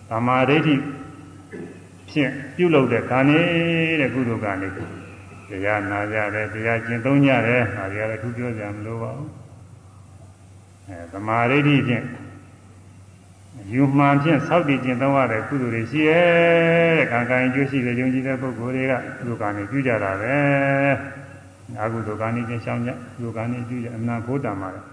[0.10, 0.76] သမာဓိဋ္ဌိ
[2.10, 3.40] ဖြင့်ပြုလုပ်တဲ့ကာနေ
[4.00, 4.70] တဲ့ကုသိုလ်ကံတွေ
[5.50, 9.32] တရားနာကြတယ်တရားကျင့်သုံးကြတယ်ဒါတွေကလည်းသူပြောကြမလို့ပါဘူး
[10.88, 12.06] အဲသမာဓိဋ္ဌိဖြင့်
[13.74, 16.28] ယူမှန်ဖြင့်ဆောက်တည်ကျင့်သုံးရတဲ့ကုသိုလ်တွေရှိရဲ့
[16.98, 20.36] တဲ့ကံကံကျိုးရှိတဲ့ယုံကြည်တဲ့ပုဂ္ဂိုလ်တွေကကုသိုလ်ကံတွေပြုကြတာပဲ
[21.82, 22.92] အကုသိုလ်ကံတွေကျင့်ဆောင်ကြ
[23.22, 24.86] ကုသိုလ်ကံတွေပြုကြအမှန်ဖို့တံပါတယ်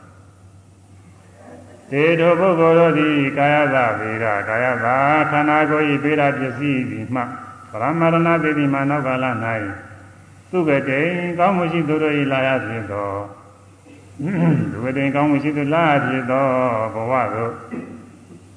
[1.91, 4.97] တေတောပုဂ္ဂိုလ်တို့သည်ကာယသဗေဒကာယသာ
[5.31, 7.23] ခန္ဓာကိုယ်၏ဗေဒပစ္စည်းသည်မှ
[7.71, 9.25] ပရမရဏသေတိမနောကာလ၌
[10.51, 11.01] သုကတေ
[11.39, 13.11] ကောင်းမှုရှိသူတို့၏လာရဖြစ်သော
[14.73, 16.47] ဒုဝတိကောင်းမှုရှိသူလားဖြစ်သော
[16.95, 17.53] ဘဝသို့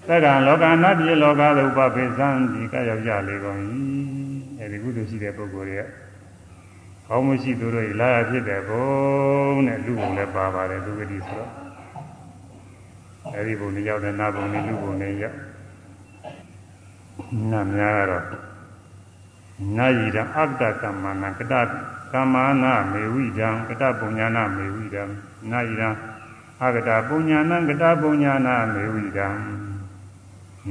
[0.08, 3.60] သက္ကံလောကနတ်ပြည်လောကသို့ပပိသံဒီကရောက်ကြလေကုန်၏
[4.60, 5.88] အဲဒီကုသိုလ်ရှိတဲ့ပုဂ္ဂိုလ်ရဲ့
[7.08, 11.52] ကောင်းမှုရှိသူတို့၏လာရဖြစ်တဲ့ဘုံနဲ့လူဘုံလည်းပါပါတယ်ဒုဝတိဆိုတော့
[13.36, 15.38] အဲဒီဘုံနဲ့ရောက်တဲ့နတ်ဘုံနဲ့လူဘုံနဲ့ရောက်
[17.52, 18.26] နတ်များကတော့
[19.78, 21.54] နာယိတအတ္တကမ္မနာကတ
[22.14, 25.04] ကမ္မာနာမေဝိဒံကတပုညနာမေဝိဒံ
[25.52, 25.84] နာယိတ
[26.64, 29.28] အကတပုညနာကတပုညနာမေဝိဒံ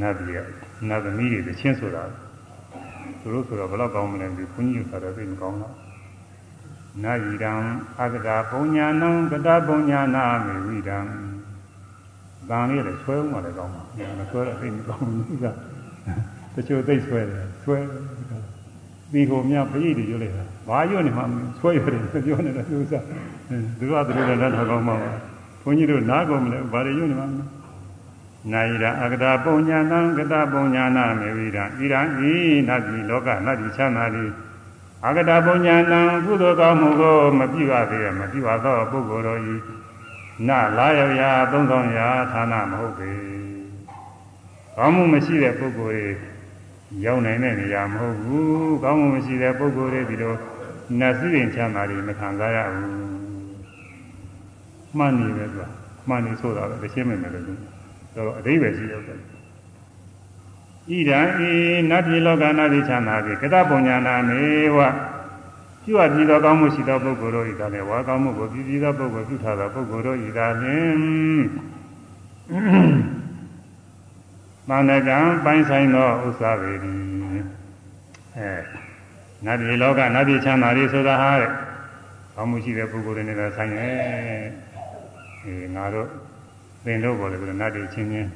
[0.00, 0.44] နတ်ပြည်
[0.88, 2.04] နတ်သမီးတွေသချင်းဆိုတာ
[3.20, 5.74] သူတို့ဆိုတော့ဘယ်တော့ကောင်းမလဲဒီခွန်ကြီးကတော့သိမကောင်းတော့
[7.04, 7.52] နာယိတံ
[8.02, 10.98] အကတပုညနာကတပုညနာမေဝိဒံ
[12.51, 13.82] တန်လေးလည်းဆွဲဦးမှလည်းကောင်းပါ
[14.18, 15.47] မဆွဲတော့သိမကောင်းဘူးက
[16.55, 17.78] တချို့သိဆွဲတယ်ဆွဲ
[19.12, 21.22] ဒီကိုမြပရိတ်တွေရွတ်လိုက်တာဘာရွတ်နေမှ
[21.59, 23.05] ဆွဲရတယ်ပြောနေတာသူစား
[23.78, 25.11] သူကသူတို့လည်းလက်ထောက်ကောင်းမှာပါ
[25.62, 27.26] ဘုန်းကြီးတို့နားကုန်မလဲဘာတွေရွတ်နေမှ
[28.53, 32.32] နာယိရာအကတာပုံညာနံကတာပုံညာနာမေဝိရာဣရာဤ
[32.68, 34.30] နတ်ပြည်လောကနတ်ပြည်ချမ်းသာသည်
[35.07, 39.55] အကတာပုံညာနံကုသိုလ်ကောင်းမှုကိုမပြုရသေးရမပြုရသောပုဂ္ဂိုလ်တို့ဤ
[40.49, 43.12] နလာရောက်ရာသုံးဆောင်ရာဌာနမဟုတ်ပေ
[44.76, 46.09] ကောင်းမှုမရှိတဲ့ပုဂ္ဂိုလ်
[47.05, 50.34] ရောက်နိုင်တဲ့နေရာမဟုတ်ဘူးကောင်းမှုမရှိတဲ့ပုဂ္ဂိုလ်တွေဒီလို
[51.01, 52.91] နတ်စည်းရင်ချမ်းသာတွေမခံစားရဘူး
[54.99, 55.68] မှန်နေပဲသူက
[56.09, 57.55] မှန်နေဆိုတာပဲတစ်ချင်းမမယ်လို့သူ
[58.14, 59.20] တော့အဓိပ္ပာယ်ရှိတယ်ဆိုဣ
[61.09, 61.51] ဒံဤ
[61.91, 64.41] နတ်ပြည်လောကနာတိချမ်းသာပြီကတပုံညာနာမေ
[64.76, 64.78] ဝ
[65.87, 70.97] ပြုအပ်ပြီးသောကောင်းမှုရှိသောပုဂ္ဂိုလ်တို့ဤသာလေဝါကောင်းမှုကိုပြုပြီးသောပုဂ္ဂိုလ်ပြုထားသောပုဂ္ဂိုလ်တို့ဤသာလျှင်
[74.68, 76.99] မန္တကံပိုင်းဆိုင်သောဥစ္စာပေသည်
[78.37, 78.51] အဲ
[79.45, 81.51] နတ်ပြည်လောကနတ်ပြည်ချမ်းသာတွေဆိုတာဟာတဲ့
[82.34, 83.95] ကောင်းမှုရှိတဲ့ပုဂ္ဂိုလ်တွေနဲ့သာဆိုင်ရဲ့
[85.45, 86.09] အဲငါတို့
[86.84, 88.28] သင်တို့ပေါ်လေကနတ်ပြည်ချင်းချင်း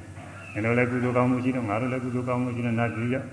[0.52, 3.26] ငါတို့လည်းကုသိုလ်ကောင်းမှုရှိတော့ငါတို့လည်းကုသိုလ်ကောင်းမှုရှိတော့နတ်ပြည်ရောက်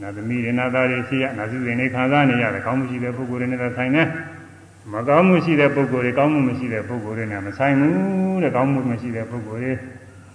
[0.00, 4.06] နတ်သမီးတွေနတ်သားတွေရှိရနတ်စုတွေနေခံစားနေရတယ်ကောင်းမှုရှိတဲ့ပုဂ္ဂိုလ်တွေနဲ့သာဆိုင်တယ်
[4.92, 9.72] မကောင်းမှုရှိတဲ့ပုဂ္ဂိုလ်တွေကောင်းမှုမရှိတဲ့ပုဂ္ဂိုလ်တွေနဲ့မဆိုင်ဘူးတဲ့ကောင်းမှုမရှိတဲ့ပုဂ္ဂိုလ်တွေ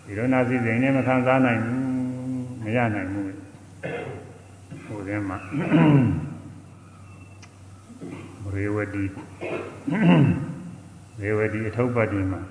[0.05, 1.81] ဒီလိုနာစီစဉ်နေမခံစားနိုင်ဘူး
[2.63, 3.25] မရနိုင်ဘူး
[4.85, 5.37] ဟိုထဲမှာ
[8.55, 9.03] ရေဝတိ
[11.21, 12.41] ရေဝတိအထုပ်ပတ်ဒီမှာ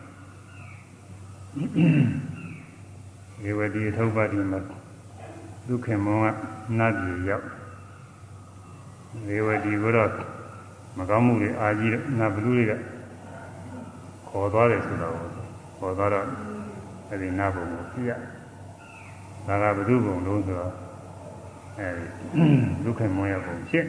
[3.44, 4.81] ရေဝတိအထုပ်ပတ်ဒီမှာ
[5.68, 6.26] ဒုက္ခမောက
[6.78, 7.46] နတ်ပြည်ရောက်
[9.28, 10.10] ရေဝတိကိုတော့
[10.96, 12.72] မကောင်းမှုတွေအာကြီးနတ်ဘလူတွေက
[14.28, 15.14] ခေါ်သွားတယ်ဆိုတော့
[15.78, 16.26] ခေါ်သွားတော့
[17.10, 18.12] အဲဒီနတ်ဘုံကိုပြရ
[19.46, 20.72] ဒါကဘု து ဘုံလို့ဆိုတော့
[21.78, 22.04] အဲဒီ
[22.84, 23.84] ဒုက္ခမောရဘုံဖြစ်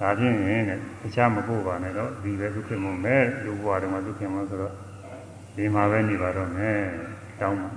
[0.00, 4.74] ဒါဖြင့်ရင်တဲ့တခြားမပို့ပါနဲ့တော့ဒီပဲဒုက္ခမောမဲလူဘဝတုန်းကဒုက္ခမောဆိုတော့
[5.56, 6.80] ဒီမှာပဲနေပါတော့မယ်
[7.40, 7.70] တောင်းပါ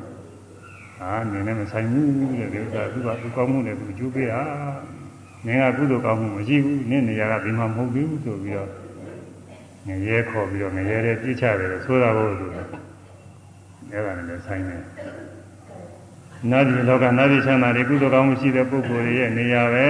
[1.02, 4.42] အာနေနဲ့မဆိုင်ဘူးတဲ့ဒီဥစ္စာသူကသူကောင်းမှုနဲ့သူကျိုးပေးတာ
[5.46, 8.70] နင်ကကုသိုလ်ကောင်းမှုမရှိဘူးနင့်နေရာကဒီမှာမဟုတ်ဘူးဆိုပြီးတော့
[9.88, 12.44] ငရဲခေါ်ပြီးတော့ငရဲတဲ့ပြစ်ချတယ်ဆိုတာဘုရား
[13.92, 14.82] အဲ့ဒါနဲ့ဆိုင်တယ်
[16.52, 19.88] နာပြည်လောကနာပြည်ချမ်းသာတွေကုသိုလ်ကောင်းမှုရှိတဲ့ပုဂ္ဂိုလ်တွေရဲ့နေရာပဲ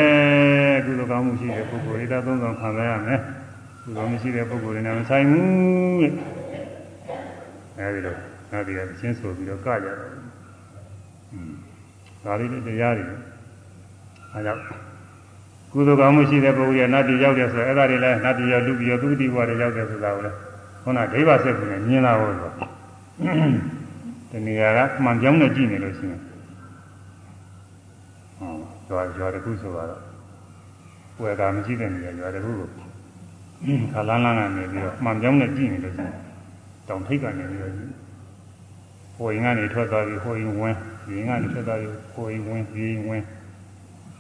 [0.86, 3.20] ကုသိုလ်ကောင်းမှုရှိတဲ့ပုဂ္ဂိုလ်တွေဒါသုံးဆောင်ခံရရမယ်
[3.84, 6.14] ကုသိုလ်မရှိတဲ့ပုဂ္ဂိုလ်တွေနဲ့မဆိုင်ဘူးတဲ့
[7.78, 8.18] အဲဒီတော့
[8.52, 10.27] နာပြည်ကချင်းဆိုပြီးတော့ကကြတယ်อืม
[12.24, 13.06] ဒါလေးတရားတွေ
[14.34, 14.62] အဲကြောင့်
[15.72, 20.38] ကုသိုလ်ကောင်းမှုရှိတဲ့ပုဂ္ဂိုလ်ရဲ့နတ်ပြည်ရောက်တယ်ဆိုတော့အဲ့ဒါတွေလည်းနတ်ပြည်ရောက်လူပြည်ရောက်သူတိဘဝတွေရောက်တယ်ဆိုတာကိုလည်း
[20.84, 22.52] ခုနဒိဗ္ဗစက်ကူနဲ့မြင်လာဖို့ဆို
[24.30, 26.22] ဒီနေရာကမှန်ကြောင်းနဲ့ကြည့်နေလို့ရှိရင်
[28.38, 28.52] ဟော
[28.90, 30.02] ရွာရွာတစ်ခုဆိုတော့
[31.22, 32.70] ဝယ်ကမရှိတဲ့နေရာရွာတစ်ခုကို
[33.94, 36.16] ခါလန်းလန်းကနေပြီးတော့မှန်ကြောင်းနဲ့ကြည့်နေလို့ရှိရင်
[36.88, 37.74] တောင်ထိပ်ကနေပြီးတော့
[39.18, 40.76] ဟိုရင်ကနေထွက်သွားပြီးဟိုရင်ဝင်
[41.16, 43.24] ရင်ကနေထွက်သွားပြီးဟိုရင်ဝင်ဒီရင်ဝင်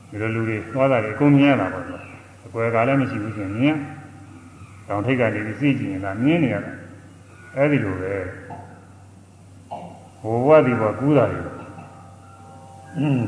[0.10, 2.00] ဒီလိုလူတွေသွားတာတွေအကုန်မြင်ရတာပေါ့ကွာ
[2.46, 3.76] အကွယ်ကလည်းမရှိဘူးဆိုရင်မြင်
[4.88, 6.72] တောင်ထိပ်ကနေပြီးစိတ်ကြည့်နေတာမြင်နေရတာ
[7.56, 8.14] အဲ့ဒီလိုပဲ
[10.22, 11.42] ဟိုဘဝဒီဘဝကူးတာတွေ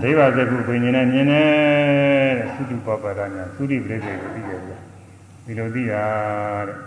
[0.01, 4.73] ဒိဗ္ဗစကုပင်နေနဲ့မြင်တယ်သုတိပပဒညာသုတိပရိသေကိုသိတယ်ဗျ
[5.45, 6.03] ဒီလိုသိတာ
[6.67, 6.77] တဲ့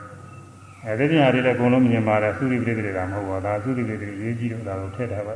[0.86, 5.34] အဲဒီတရားတွေလည်းအကုန်လုံးမြင်ပါတယ်သုတိပရိသေကမဟုတ်ပါဘူးဒါသုတိပရိသေရေးကြည့်တော့ဒါကိုထည့်ထားပါ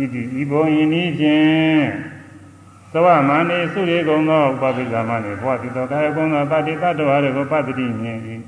[0.00, 1.84] ဤဒီဤဘုံယင်းဤဖြင့်
[2.92, 8.18] သဝမန္နေသုရေကုံသောဥပပိသမနေဘဝတိတောကာယကုံသောတတိတ္တဝါတွေကိုပတ္တိမြင်၏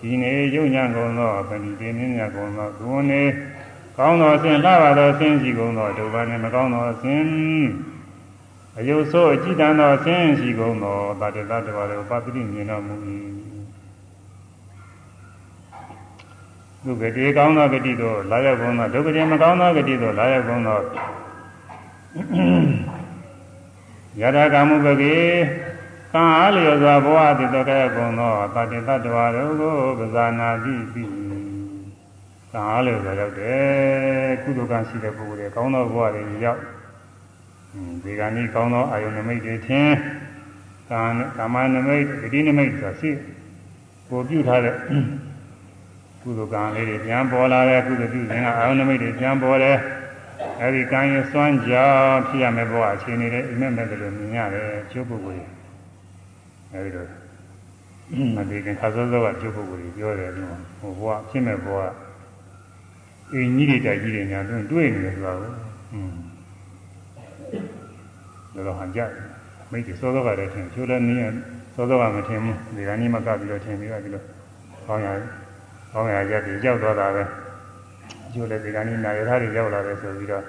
[0.00, 3.22] ဒီနေယုံညာကုံသောပဏိတေမြညာကုံသောဒုဝနေ
[3.96, 7.22] ကောင်းသောအစဉ်လှပါသောအစဉ်ရှိကုန်သောဒုဗ္ဗနဲ့မကောင်းသောအစဉ်
[8.78, 12.96] အယုဆိုးအကြည်တန်သောအစဉ်ရှိကုန်သောတတ္တတ္တဝါတို့ပတ္တိမြင်တော်မူ၏
[16.84, 20.78] ဒုက္ခတေကောင်းသောဂတိသို့လာရောက်ကုန်သောဒုက္ခတေမကောင်းသောဂတိသို့လာရောက်ကုန်သော
[24.20, 25.16] ယထာကမှုပကေ
[26.12, 31.04] ကံအားလျော်စွာဘဝတည်တော်ခဲ့ကုန်သောတတိတ္တဝါတို့ကိုပဇာနာတိပြီ
[32.52, 36.60] ကံအားလျော်စွာရောက်တယ်ကုသိုလ်ကံရှိတဲ့ပုဂ္ဂိုလ်တွေကောင်းသောဘဝတွေရောက်
[38.04, 39.90] ဒီကနေ့ကောင်းသောအာယုန်နမိတ်တွေထင်
[40.90, 41.00] ကာ
[41.36, 43.10] ကာမနမိတ်ဂတိနမိတ်ဆိုတာရှိ
[44.08, 44.76] ကိုပြုထားတဲ့
[46.28, 49.76] ကုသိုလ်ကံလေးတွေပြန်ပေါ်လာတဲ့ကုသိုလ်ပြုခြင်းကအာယုန်နမိတ်တွေပြန်ပေါ်တယ်
[50.60, 55.46] အဲဒီကံရဲ့စွမ်းကြောင့်ဖြစ်ရမယ့်ဘဝအခြေအနေတွေအိမ်မက်မဲ့တယ်လို့မြင်ရတယ်ကျိုးပုဂ္ဂိုလ်
[56.72, 57.08] အဲဒီတော့
[58.36, 61.78] မဒီကခါစောစောကကျိုးပုဂ္ဂိုလ်ပြောတယ်လို့ဟိုဘဝဖြစ်မဲ့ဘဝ
[63.32, 65.52] အိမ်ကြီးတွေတိုက်ကြီးတွေညာတွင်တွေ့နေတယ်ဆိုတာကို
[65.92, 66.14] อืม
[68.54, 69.00] တော့ဟန်ကြ
[69.70, 71.32] မိတ်တွေစောစောကတည်းကထင်ချိုးလည်းနည်း
[71.74, 74.22] စောစောကမထင်ဘူးဒီကနေ့မှကပြီးတော့ထင်ပြီးတော့ဒီလို
[74.86, 75.08] ကောင်းရ
[75.92, 77.22] ကောင်းရရက်တွေရောက်သွားတာပဲ
[78.32, 80.44] ချိုးလည်းဒီကနေ့နာရထားတွေရောက်လာတယ်ဆိုပြီးတော့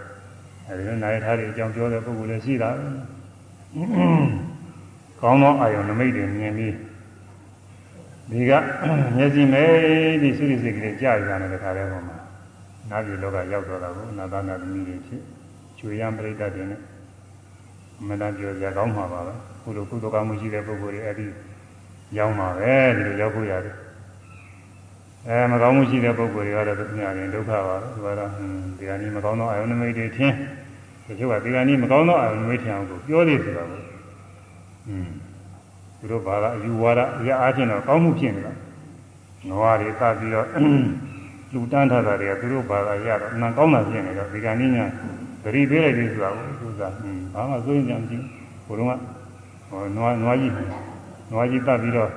[0.67, 2.87] အဲဒီလိုနာရထားတွေအကြောင်းပြောတဲ့ပုဂ္ဂိုလ်လည်းရှိတာပဲ
[5.21, 6.73] ကောင်းသောအာယုံနမိတ်တွေမြင်ပြီး
[8.29, 8.51] ဒီက
[9.15, 9.63] မျက်စိမဲ
[10.21, 12.17] ဒီသုရိစိတ်ကလေးကြာရတဲ့ခါတည်းပေါ်မှာ
[12.89, 15.21] နာပြည်လောကရောက်တော့တာကိုနာသနာသမီးတွေဖြစ်
[15.77, 16.81] ကျွေရန်ပြိတ္တတွေနဲ့
[18.07, 19.33] မနာပြောကြကောင်းမှာပါပဲ
[19.63, 21.27] ကုလိုကုသိုလ်ကောင်းမှုရှိတဲ့ပုဂ္ဂိုလ်တွေအဲ့ဒီ
[22.17, 23.75] ရောက်မှာပဲဒီလိုရောက်ဖို့ရတယ်
[25.27, 28.29] အဲမကောင်းမှုရှိတဲ့ပုဂ္ဂိုလ်တွေကတော့သူများရင်ဒုက္ခပါပဲသူကတော့
[28.77, 30.35] ဒီကနေ့မကောင်းသောအာယုန်နမိတ်တွေထင်း
[31.05, 33.81] တချို့ကဒီကနေ့မကောင်းသောအာယုန်နမိတ်ထင်အောင်ကိုပြောသေးဆိုတာကို
[34.87, 35.09] อืม
[35.99, 38.53] သူတို့ဘာသာအယူဝါဒအရာအားဖြင့်တော့ကောင်းမှုဖြစ်နေတာ
[39.49, 40.47] ငွားတွေသပြီးတော့
[41.53, 44.77] လူတန်းထားတာတွေကသူတို့ဘာသာရတော့အမှန်ကောင်းတာဖြစ်နေတော့ဒီကနေ့ည
[45.43, 46.81] သတိပေးလိုက်ပြီဆိုတာကိုသူက
[47.33, 48.23] ဘာမှစိုးရင်ကြမကြည့်
[48.67, 48.91] ဘုလုံးက
[49.69, 50.53] ဟောနွားနွားကြီး
[51.31, 52.09] နွားကြီးတတ်ပြီးတော့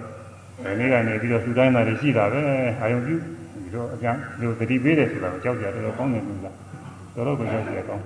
[0.64, 2.40] ဒီနေ့ကနေပြီးတော့သူတိုင်းသားတွေရှိတာပဲ
[2.80, 3.14] အာယုံပြု
[3.52, 6.56] ပြီးတော့အကျန်းဒီသတိပေးတယ်ဆိုတာကိုကြောက်ကြတယ်တော့ကောင်းတယ်လို့လား
[7.14, 8.04] တော်တော်ကိုကြောက်ကြကောင်း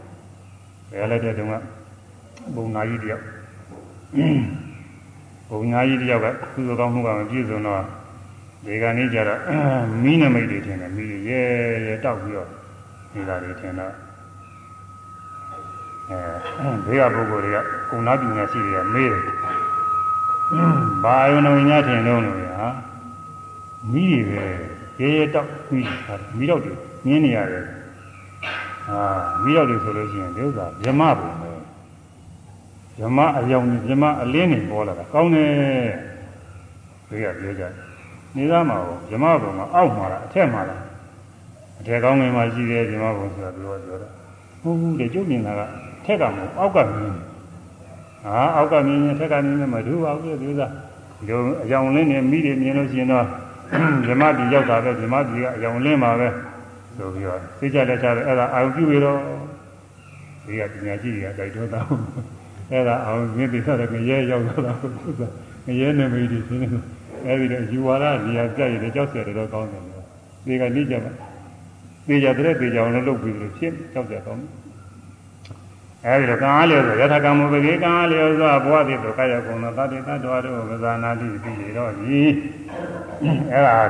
[0.90, 1.54] ဘယ်လည်းတဲ့တုန်းက
[2.54, 3.24] ဘုံနာကြီးတယောက်
[5.50, 7.82] ဘုံနာကြီးတယောက်ကသူ့ကောင်းမှုကမပြည့်စုံတော့
[8.64, 9.40] ဒီကနေ့ကျတော့
[10.02, 11.40] မီးနမိတ်တွေထင်တယ်မီးရဲ
[11.86, 12.48] ရဲတောက်ပြီးတော့
[13.14, 13.92] နေတာတွေထင်တော့
[16.11, 17.59] အဲဘေးကပုဂ္ဂိုလ်တွေက
[17.90, 19.22] ကုဏပညာရှိတွေကမေးတယ်
[21.03, 22.57] ဘာယုံတော်ညာထင်တော့လို့ရာ
[23.92, 24.44] မိတွေပဲ
[24.99, 25.88] ရဲရဲတောက်ပြီး
[26.36, 26.76] မိတော့တယ်
[27.07, 27.64] ငင်းနေရတယ်
[28.86, 29.01] ဟာ
[29.42, 31.51] မိတော့တယ်ဆိုလို့ရှိရင်ဒီဥစ္စာဗြမပုံပဲ
[32.99, 35.51] ဗြမအယောင်ဗြမအလင်းနေပေါ်လာတာကောင်းတယ်
[37.09, 37.72] ဘေးကပြောကြတယ်
[38.36, 38.76] နေသားမှာ
[39.09, 40.82] ဗြမပုံကအောက်မှာလားအထက်မှာလား
[41.80, 44.09] အထက်ကောင်းငယ်မှာရှိတယ်ဗြမပုံဆိုတာပြောပြောတာ
[44.62, 45.61] ဟုတ်ဘူးလေကျုပ်မြင်တာက
[46.05, 47.14] ထက်ကမဟုတ်အောက်ကမြင်
[48.27, 50.70] ဟာအောက်ကမြင်ရင်ထက်ကမြင်ရင်မထူပါဘူးသူစား
[51.18, 53.24] ဒီလိုအယောင်လင်းနေမိတယ်မြင်လို့ရှိရင်တော့
[54.07, 56.29] ဓမ္မပြည်ရောက်တာပဲဓမ္မပြည်ကအယောင်လင်းပါပဲ
[56.97, 59.18] ဆိုပြီးတော့သိကြလက်ချတယ်အဲ့ဒါအာရုံပြုရတော့
[60.47, 61.81] ဒီကပညာရှိတွေကတိုက်တွန်းတာ
[62.70, 65.33] အဲ့ဒါအာရုံမြင်သိတဲ့ငရဲရောက်တော့တာသူစား
[65.66, 66.68] ငရဲနမိတ်တွေရှင်းနေ
[67.27, 69.83] အဲ့ဒီတော့ယူဝါဒနေရာပြည့်ရတဲ့ကြောက်စရာတော့ကောင်းတယ်
[70.47, 71.12] ဒီကနေကြမှာ
[72.07, 74.39] သေကြတဲ့သေကြအောင်လုပ်ပြီးလို့ဖြစ်ကြောက်ကြတော့
[76.07, 82.20] အဲဒီတော့ကံအားလျော်ဆိုယထာကံမုပတိကံအားလျော်ဆိုဘဝတိတို့ကာယကုံသောတတိတ္တဝါတို့မဇာနာတိပြီးရတော့ဤ
[83.53, 83.80] အဲဒါ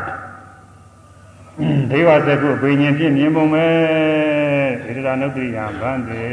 [1.90, 3.66] ဒေဝသကုဘိညာဉ်ဖြစ်မြင်ပုံပဲ
[4.84, 6.24] ဣဒရာနုတ္တိယဗန္တိ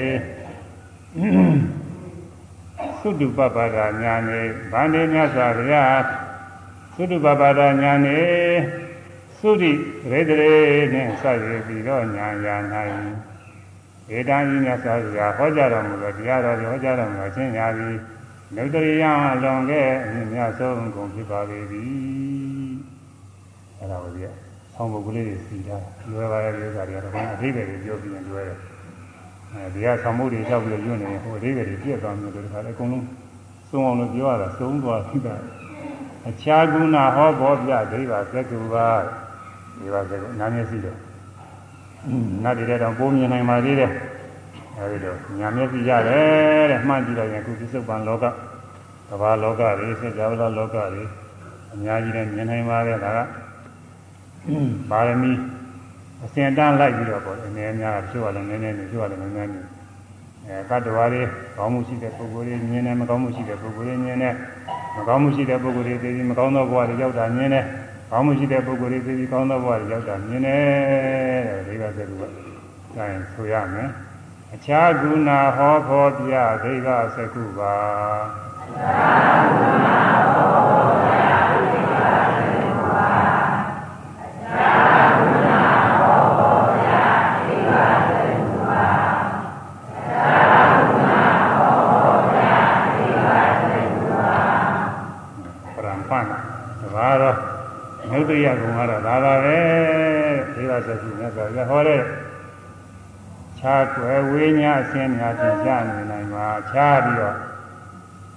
[3.02, 4.42] သုတုပပဒညာနေ
[4.72, 6.04] ဗန္တိမြတ်စွာဘုရား
[6.96, 8.20] သုတုပပဒညာနေ
[9.40, 9.72] သုတိ
[10.12, 10.58] ရေတရေ
[10.94, 12.56] နဲ့ဆက်ရပြီးတော့ညာညာ၌
[14.12, 18.00] ဧတံဤမြတ်စွာဘုရားဟောကြားတော်မူသောတရားတော်ကိုဟောကြားတော်မူအချင်းညာပြီး
[18.56, 19.04] နုတ္တရိယ
[19.44, 22.74] လွန်ခဲ့အမြင့်မြတ်ဆုံးကုန်ဖြစ်ပါလေသည်
[23.78, 24.26] အဲ့ဒါကိုပြ
[24.74, 25.78] ဆောင်းပုဂ္ဂလေးတွေစီတာ
[26.12, 28.58] လွယ်ပါရဲ့ဥစ္စာတွေကတော့အသေးပဲပြောပြီးရင်လွယ်တယ်
[29.54, 33.06] အဲဒီကဆောင်းမှုတွေလျှောက်ပြီးညွှန်နေဟိုအသေးပဲပြည့်သွားမျိုးတို့တခါလေအကုန်လုံး
[33.70, 35.36] သုံးအောင်လို့ပြောရတာသုံးသွားပြီတာ
[36.30, 38.88] အခြားကုဏဟောဘောပြဒိဗ္ဗသက္ကုပါ
[39.78, 40.98] ဒီပါစကုနာမျက်စိတော့
[42.44, 43.92] နတ်တွေတော့ပိုးမြင်နိုင်ပါသေးတယ်
[44.78, 48.26] အဲဒီတော့ညာမျက်စိရတယ်တဲ့မှန်ကြည့်တော့ရင်ခုပြစ္ဆုတ်ပံလောက
[49.10, 51.04] ကဘာလောကတွေစေကြဝဠာလောကတွေ
[51.74, 53.20] အများကြီးနဲ့မြင်နိုင်ပါရဲ့ဒါက
[54.92, 55.32] ပါရမီ
[56.24, 59.66] အစဉ်တန်းလိုက်ပြီးတော့ပေါ့အနည်းများဖြိုးရလည်းနည်းနည်းနဲ့ဖြိုးရလည်းနည်းနည်းနဲ့
[60.48, 61.22] အဲကတ္တဝါတွေ
[61.58, 64.34] ကောင်းမှုရှိတဲ့ပုဂ္ဂိုလ်တွေမြင်တယ်မကောင်းမှုရှိတဲ့ပုဂ္ဂိုလ်တွေမြင်တယ်
[64.98, 67.66] မကောင်းမှုရှိတဲ့ပုဂ္ဂိုလ်တွေသိပြီးမကောင်းသောဘဝတွေရောက်တာမြင်တယ်
[68.16, 70.64] ကောင်းမှုရှိတဲ့ပုဂ္ဂိုလ်တွေသိပြီးကောင်းသောဘဝတွေရောက်တာမြင်တယ်
[71.68, 72.24] တဲ့ဒါကစကူက
[72.96, 73.90] အဲဆိုရမယ်
[74.54, 76.34] အခြားကုဏဟောဖောပြ
[76.64, 77.76] ဒိဗ္ဗစကုပါ
[78.60, 79.88] အခြားကုဏ
[80.36, 81.96] ဟောဖောပြဒိဗ္ဗ
[82.28, 83.16] စကုပါ
[84.24, 85.04] အခြား
[95.76, 96.26] ကုဏ ဖန်
[96.82, 97.38] တပါတော့
[98.24, 99.60] မြုပ်တရားကုံကတော့ဒါပါပဲ
[100.56, 102.02] ဒီပါစက်ကြီးမြတ်စွာဘုရားဟောတဲ့
[103.60, 107.38] ခြားကွယ်ဝိညာအစင်းများသင်ကြနေနိုင်မှာခြားပြီးတော့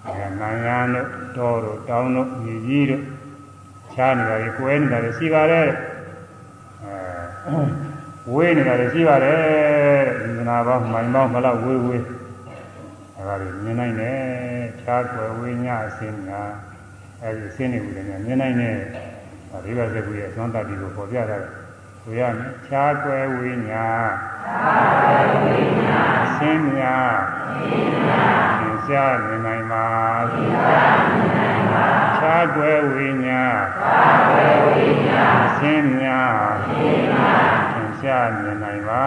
[0.06, 3.02] အဲနန္ယံတို့တော်တို့တောင်းတို့ညီကြီးတို့
[3.94, 5.68] ခြားနေတာကြီးကွယ်နေတာလည်းရှိပါတယ်
[6.84, 7.58] အဲ
[8.32, 9.40] ဝေးနေတာလည်းရှိပါတယ်
[10.22, 12.04] ဒီနာပေါင်းမိုင်ပေါင်းမလောက်ဝေးဝေး
[13.16, 14.18] အဲဒါတွေမြင်နိုင်တယ်
[14.82, 16.50] ခြားကွယ်ဝိညာအစင်းများ
[17.22, 18.76] အဲဒီအစင်းတွေကိုလည်းမြင်နိုင်တယ်
[19.64, 21.38] ဒီဘက်စကူရဲ့သွမ်းတတ်ပြီးကိုပေါ်ပြတာ
[22.02, 23.86] ဆိုရမယ်ခြားကွယ်ဝိညာ
[26.36, 26.96] ဆင်းမြာ
[28.60, 29.86] သင်ရှားမြင်နိုင်ပါ
[32.18, 33.42] ခြားကွယ်ဝိညာ
[35.58, 36.22] ဆင်းမြာ
[37.74, 39.06] သင်ရှားမြင်နိုင်ပါ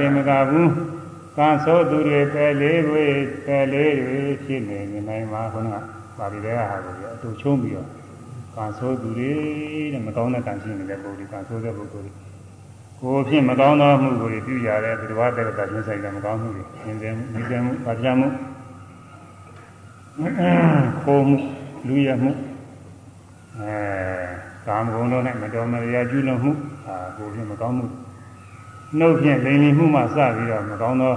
[0.00, 0.70] လားဆိုဒါတွေမကဘူး
[1.36, 3.06] ကံဆိုးသူတွေပဲလေးတွေ
[3.46, 5.76] ပဲလေးတွေဖြစ်နေမြင်နိုင်မှာခုနက
[6.18, 7.88] ပါဠိတွေကဟာကိုအတူချုံးပြီးတော့
[8.54, 9.32] ကံဆိုးသူတွေ
[9.92, 12.12] တဲ့မကောင်းတဲ့ကံရှိနေတဲ့ပုဂ္ဂိုလ်ကံဆိုးတဲ့ပုဂ္ဂိုလ်
[13.00, 18.28] ကိုယ်ဖြင့်မကောင်းသောမှုကိုပြုရတဲ့ဘုရားတက္ကတာချင်းဆိုင်တဲ့မကောင်းမှုတွေသင်္ကေမှုဒီကံမှုပါပြမှု
[21.04, 21.36] ခိုးမှု
[21.86, 22.30] လူရမှု
[23.58, 23.76] အဲ
[24.66, 26.52] ကာမဂုဏ်တို့နဲ့မတော်မရကျူးလွန်မှု
[26.86, 27.86] အာကိုယ်ဖြင့်မကောင်းမှု
[28.96, 31.14] နှုတ်ဖြင့်လိမ်လည်မှုမှစပြီးတော့မကောင်းသော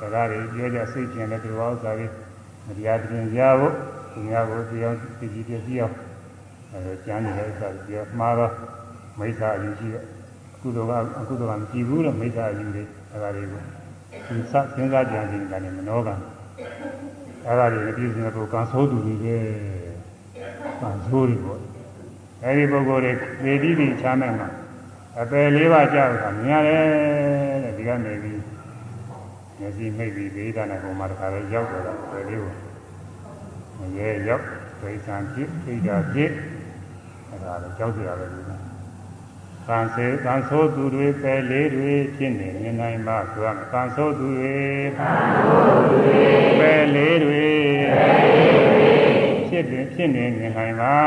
[0.00, 2.06] စကားတွေပြောကြစိတ်ဖြင့်လည်းဒီဝါဥစ္စာတွေ
[2.66, 3.74] မတရားပြင်ကြဖို့
[4.12, 5.94] သူများကိုတရားတည်ကြည်ပြည့်စည်အောင်
[6.72, 8.52] အဲကျမ်းနေတဲ့ဥစ္စာတွေပြောမှားတော့
[9.18, 10.04] မိစ္ဆာအယူရှိတဲ့
[10.60, 13.62] ကုသိုလ်ကအကုသိုလ်ကမကြည့်ဘူးလို့မိစ္ဆာအယူတွေအဲဒါတွေကို
[14.26, 16.14] ဒီစစဉ်းစားကြံနေတယ်လည်းမနောကံ
[17.46, 19.36] အဲဒါတွေပြည့်စုံတဲ့ပုဂ္ဂိုလ်ကံဆိုးသူတွေပဲ
[20.80, 21.60] ကံဆိုးတွေပေါ့
[22.44, 23.12] အဲဒီပုဂ္ဂိုလ်တွေ
[23.44, 24.48] နေပြီးပြီးချမ်းမဲ့မှာ
[25.20, 26.84] အပယ်လေးပါးကြောက်တာမြင်ရတယ်
[27.64, 28.42] တဲ့ဒီကနေပြီး
[29.58, 32.54] မျက်စိမိတ်ပြီးဒေသနဲ့ဟိုမှာတခါလဲရောက်တော့တာပယ်လေးကို
[33.78, 34.44] မရဲရောက်
[34.80, 36.30] ဒိဋ္ဌံဖြစ်ဒိဋ္ဌာဖြစ်
[37.30, 38.50] အဲဒါလည်းကြောက်ကြရပဲဒီက
[39.68, 44.58] ကံစေကံဆိုးသူတွေပယ်လေးတွေဖြစ်နေမြင်နိုင်မှာဆိုရမယ်ကံဆိုးသူတွေ
[44.98, 46.22] ကံဆိုးသူတွေ
[46.58, 47.46] ပယ်လေးတွေ
[47.96, 48.87] ပယ်လေးတွေ
[49.48, 50.98] ဖြစ်တယ်ဖြစ်နေမြင်နိုင်ပါ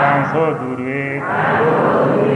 [0.00, 2.32] ကံဆိုးသူတွေကံဆိုးသူတွ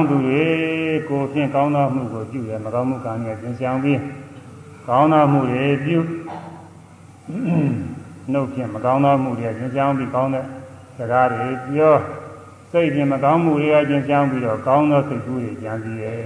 [0.00, 0.42] င်းသူတွေ
[1.08, 4.00] ကိုဖြင့်ကောင်းသောမှုကိုပြုတယ်မကောင်းမှုကံနဲ့ကျင်ဆောင်ပြီး
[4.88, 5.98] ကောင်းသောမှုတွေပြု
[8.32, 10.44] နှုတ်ဖြင့်မကောင်းသောမှုတွေကျင်ဆောင်ပြီးကောင်းတဲ့
[10.96, 11.94] စကားတွေပြော
[12.72, 16.18] စိတ်ဖြင့်မကောင်းမှုတွေကကျင်ဆောင်ပြီးတော့ကောင်းသောစိတ်ကူးတွေကြံစီရဲ့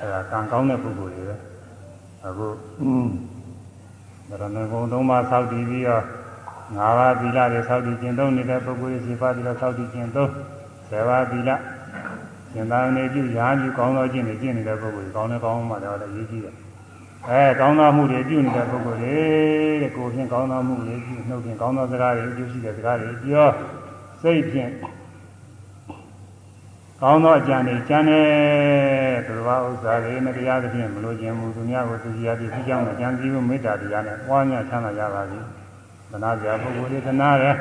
[0.00, 1.36] အဲဒါကံကောင်းတဲ့ပုဂ္ဂိုလ်တွေပဲ
[2.26, 2.48] အခု
[4.28, 6.04] ဒါရဏဂုံသုံးပါးဆောက်တည်ပြီးတော့
[6.76, 10.30] ငါးပါးသီလတွေဆောက်တည်ကျင့်သုံးနေတဲ့ပုဂ္ဂိုလ်တွေရှိပါပြီးတော့ဆောက်တည်ကျင့်သုံး
[10.88, 11.50] ဆယ်ပါးသီလ
[12.54, 16.54] ရှင်သာနေပြုရာပြုကောင်းသောကျင့်တွေကျင့်နေတဲ့ပုဂ္ဂိုလ်ကောင်းတဲ့ကောင်းမှလည်းရေးကြည့်တယ်
[17.28, 23.48] အဲကောင်းသောမှုတွေပြုနေတဲ့ပုဂ္ဂိုလ်တဲ့ကိုယ်ဖြင့်ကောင်းသောမှုတွေပြုနှုတ်ဖြင့်ကောင်းသောစကားတွေအကျိုးရှိတဲ့စကားတွေပြော
[24.22, 24.70] စိတ်ဖြင့်
[27.02, 28.28] ကောင်းသောအကြံတွေကြံတယ်
[29.26, 35.44] သူတော်ဥစ္စာတွေမတရားသဖြင့်မလိုချင်ဘူးသူများကိုသူကြီးရည်ပြီးကြောင်းနဲ့ကြံစည်မှုမေတ္တာတရားနဲ့ပွားများချမ်းသာရပါသည်
[36.10, 37.54] သနာပြပုဂ္ဂိုလ်တွေသနာတယ်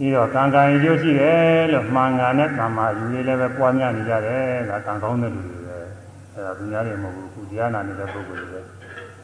[0.00, 5.78] ပြီးတော့ကံကံအကျိုးရှိတယ်လို့မှန်ကန်တဲ့ကံမှာယူရလည်းပဲပွားများနေကြတယ်ဒါကံကောင်းတဲ့လူတွေပဲ
[6.34, 8.60] အဲဒါသူများတွေမဟုတ်ဘူးခုတရားနာနေတဲ့ပုဂ္ဂိုလ်တွေပဲ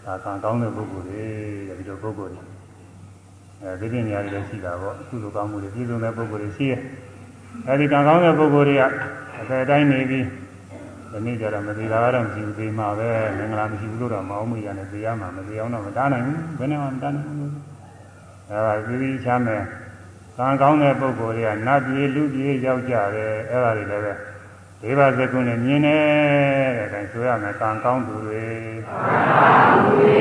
[0.04, 1.22] ဒါကံကောင်းတဲ့ပုဂ္ဂိုလ်တွေ
[1.68, 2.42] တဲ့ဒီလိုပုဂ္ဂိုလ်တွေ
[3.62, 6.80] အဲဒီပညာတွေလည်းရှိတာပေါ့အခုလိုကောင်းမှုတွေပြည့်စုံတဲ့ပုဂ္ဂိုလ်တွေရှိရဲ့
[7.68, 8.82] အဲဒီကံကောင်းတဲ့ပုဂ္ဂိုလ်တွေက
[9.40, 10.24] အကယ်တိုင်းနေပြီး
[11.12, 13.08] ဒီနေ့ကျတော့မသေးတာကတော့မရှိဘူးသေးမှာပဲ
[13.38, 17.52] မင်္ဂလာမရှိဘူးလို့တော့မအောင်မရနဲ့သိရမှာမသိအောင်တော့မတားနိုင်ဘူးဘယ်နဲ့မှမတားနိုင်ဘူး
[18.48, 19.62] အဲဒါပြည်ပြီးချမ်းမယ်
[20.38, 24.12] ကံကောင်းတဲ့ပုဂ္ဂိုလ်တွေကနတ်ပြည်လူပြည်ရောက်ကြတယ်အဲ့ဒါတွေလည်းပဲ
[24.80, 26.04] ဒေဝဇကုနဲ့မြင်တယ်
[26.78, 28.46] တဲ့ဒါဆိုရမယ်ကံကောင်းသူတွေ
[28.86, 30.18] ကံကောင်းသူတွေ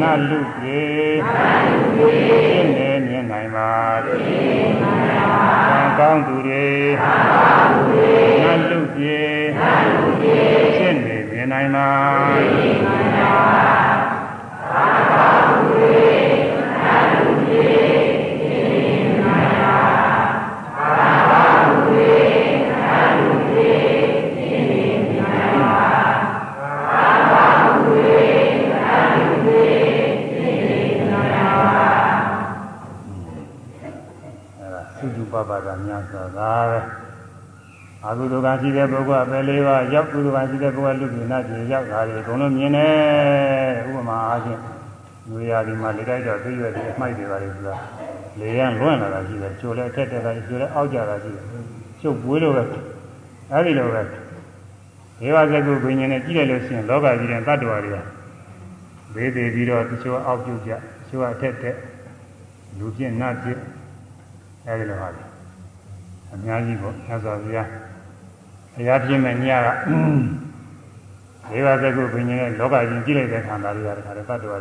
[0.00, 3.70] နတ်လူပြည်နတ်လူပြည်ရှင်းနေမြင်နိုင်ပါ
[4.04, 6.66] ရှင်းနိုင်ပါကံကောင်းသူတွေ
[7.00, 10.64] ကံကောင်းသူတွေနတ်လူပြည်နတ်လူပြည်
[11.72, 12.13] ကု
[39.08, 42.92] ကပဲလေးပါးရောက်ကုသိုလ်ကရှိတဲ့ပုဂ္ဂိုလ်လူပြည်နာပြည်ရောက်တာတွေအကုန်လုံးမြင်တယ်
[43.88, 44.60] ဥပမာအားဖြင့်
[45.28, 47.74] လူရာဒီမှာလက်တိုက်တော့သိရွက်ပြီးအမိုက်တွေပါလေဆိုတာ
[48.38, 51.44] လေရန်လွင့်လာတာရှိတယ်ချိုလည်းအထက်တက်တာချိုလည်းအောက်ကြတာရှိတယ်
[52.00, 52.62] ကျုပ်ပွေးလို့ပဲ
[53.52, 54.02] အဲဒီလိုပဲ
[55.20, 57.96] ဒေဝဇဂုဘိညာဉ်နဲ့ကြည့်လိုက်လို့ရှိရင်လောကကြီးတဲ့တ attva တွေက
[59.14, 60.78] ဘေးသေးပြီးတော့တချို့အောက်ပြုတ်ကြတ
[61.08, 61.76] ချို့အထက်တက်
[62.78, 63.62] လူပြင်းနတ်ပြင်း
[64.66, 65.22] အဲဒီလိုပါလေ
[66.32, 67.68] အများကြီးပေါ့မြတ်စွာဘုရား
[68.76, 69.68] ဘုရားပြင်းမဲ့ညက
[71.50, 74.58] ဒေဝဇဂုဘိညာဉ်နဲ့လောကကြီးကြည့်လိုက်တဲ့ခန္ဓာတွေကတခါတည်းတ attva တွေ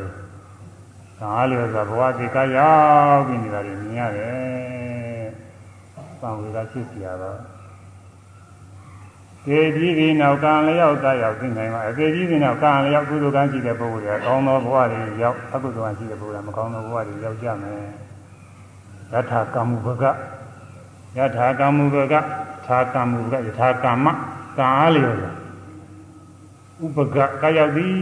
[1.19, 2.73] ကာလျောဆိုဘဝတိကရော
[3.15, 5.25] က်ပြီးနေတာတွေမြင်ရတယ်။
[6.21, 7.39] သံဝေကဖြစ်စီရတော့
[9.45, 17.83] သေကြီးဒီနောက်ကံလျောက်တရောက်သိနိုင်မှာအသေကြီးဒီနောက်ကံလျောက်ကုသိုလ်ကံရှိတဲ့ပုဂ္ဂိုလ်တွေကကောင်းသောဘဝတွေရောက်အကုသိုလ်ကံရှိတဲ့ပုဂ္ဂိုလ်ကမကောင်းသောဘဝတွေရောက်ကြမယ်။
[19.13, 20.03] ယထာကမ္မုဘက
[21.17, 22.13] ယထာကမ္မုဘက
[22.67, 24.05] သာကမ္မုဘကယထာကမ္မ
[24.57, 25.17] ကံအားလျော်
[26.83, 27.95] ဥပကကရောက်သည်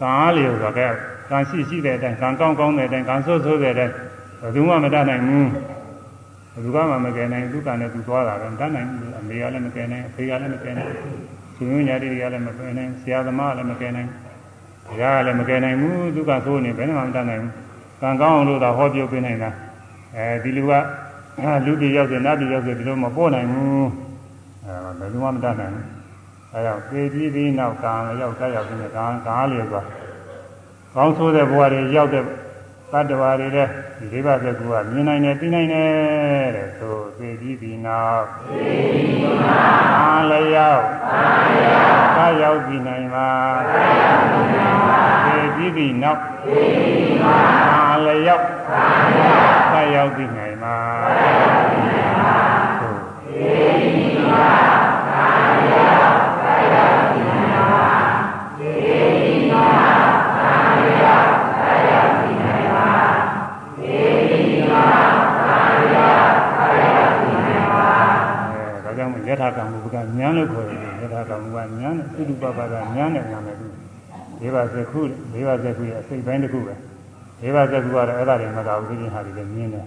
[0.00, 0.86] ကံအားလျော်ဆိုကဲ
[1.30, 3.94] ကံရှိရှိတဲ့အတိုင်းကံကောင်းကောင်းတဲ့အတိုင်းကံဆိုးဆိုးတဲ့အတိုင်း
[4.40, 5.48] ဘယ်သူမှမတတ်နိုင်ဘူး
[6.52, 10.90] ဘယ်သူမှမကယ်နိုင်သူကနဲ့သူသွားတာပဲမတတ်နိုင်ဘူးအမေကလည်းမကယ်နိုင်အဖေကလည်းမကယ်နိုင်
[11.56, 14.08] သူမျိုးညာတွေကလည်းမကယ်နိုင်ဆရာသမားကလည်းမကယ်နိုင်
[14.86, 17.52] ဘုရားကလည်းမကယ်နိုင်ဘူးသူကဆိုးနေဘယ်မှမတတ်နိုင်ဘူး
[18.02, 19.50] ကံကောင်းအောင်လို့သာဟောပြောပေးနိုင်တာ
[20.16, 20.72] အဲဒီလူက
[21.64, 23.88] လူတွေရောက်တယ်နတ်တွေရောက်တယ်ဒီလိုမပို့နိုင်ဘူး
[24.64, 25.86] အဲဘယ်သူမှမတတ်နိုင်ဘူး
[26.52, 29.86] အဲကြောင့်ပေပြီးပြီးနောက်ကံရောက်တက်ရောက်ပြီးကံကံလျော်သွား
[30.94, 32.24] ကောင်းဆိုးတဲ့ဘဝတွေရောက်တဲ့
[32.92, 33.68] တတ္တဝါတွေတဲ့
[33.98, 38.58] ဒီဒိဗ္ဗစကုကမြင်နိုင်တယ်သိနိုင်တယ်တဲ့ဆိုသိပြီးပြီနောက်သိ
[38.92, 41.24] ပြီးပြီနောက်အာလျောက်အာ
[41.56, 43.28] လျောက်သာရောက်ပြီနိုင်ပါ
[43.68, 47.42] သာရောက်ပြီနိုင်ပါသိပြီးပြီနောက်သိပြီးပြီနောက်
[47.72, 48.84] အာလျောက်အာ
[49.14, 51.19] လျောက်သာရောက်ပြီနိုင်ပါသာရောက်ပြီ
[69.56, 73.66] ကံမူကဉာဏ်လို့ခေါ်တယ်ယထာကံမူကဉာဏ်နဲ့သုတုပပကဉာဏ်နဲ့ဉာဏ်နဲ့သူ
[74.40, 75.00] ဒေဝဇကု
[75.32, 76.74] ဒေဝဇကုရဲ့အစိတ်ပိုင်းတစ်ခုပဲ
[77.40, 79.86] ဒေဝဇကုကတော့အဲ့ဒါတွေမကောက်ဘူးဒီဟာတွေလည်းမြင်တယ်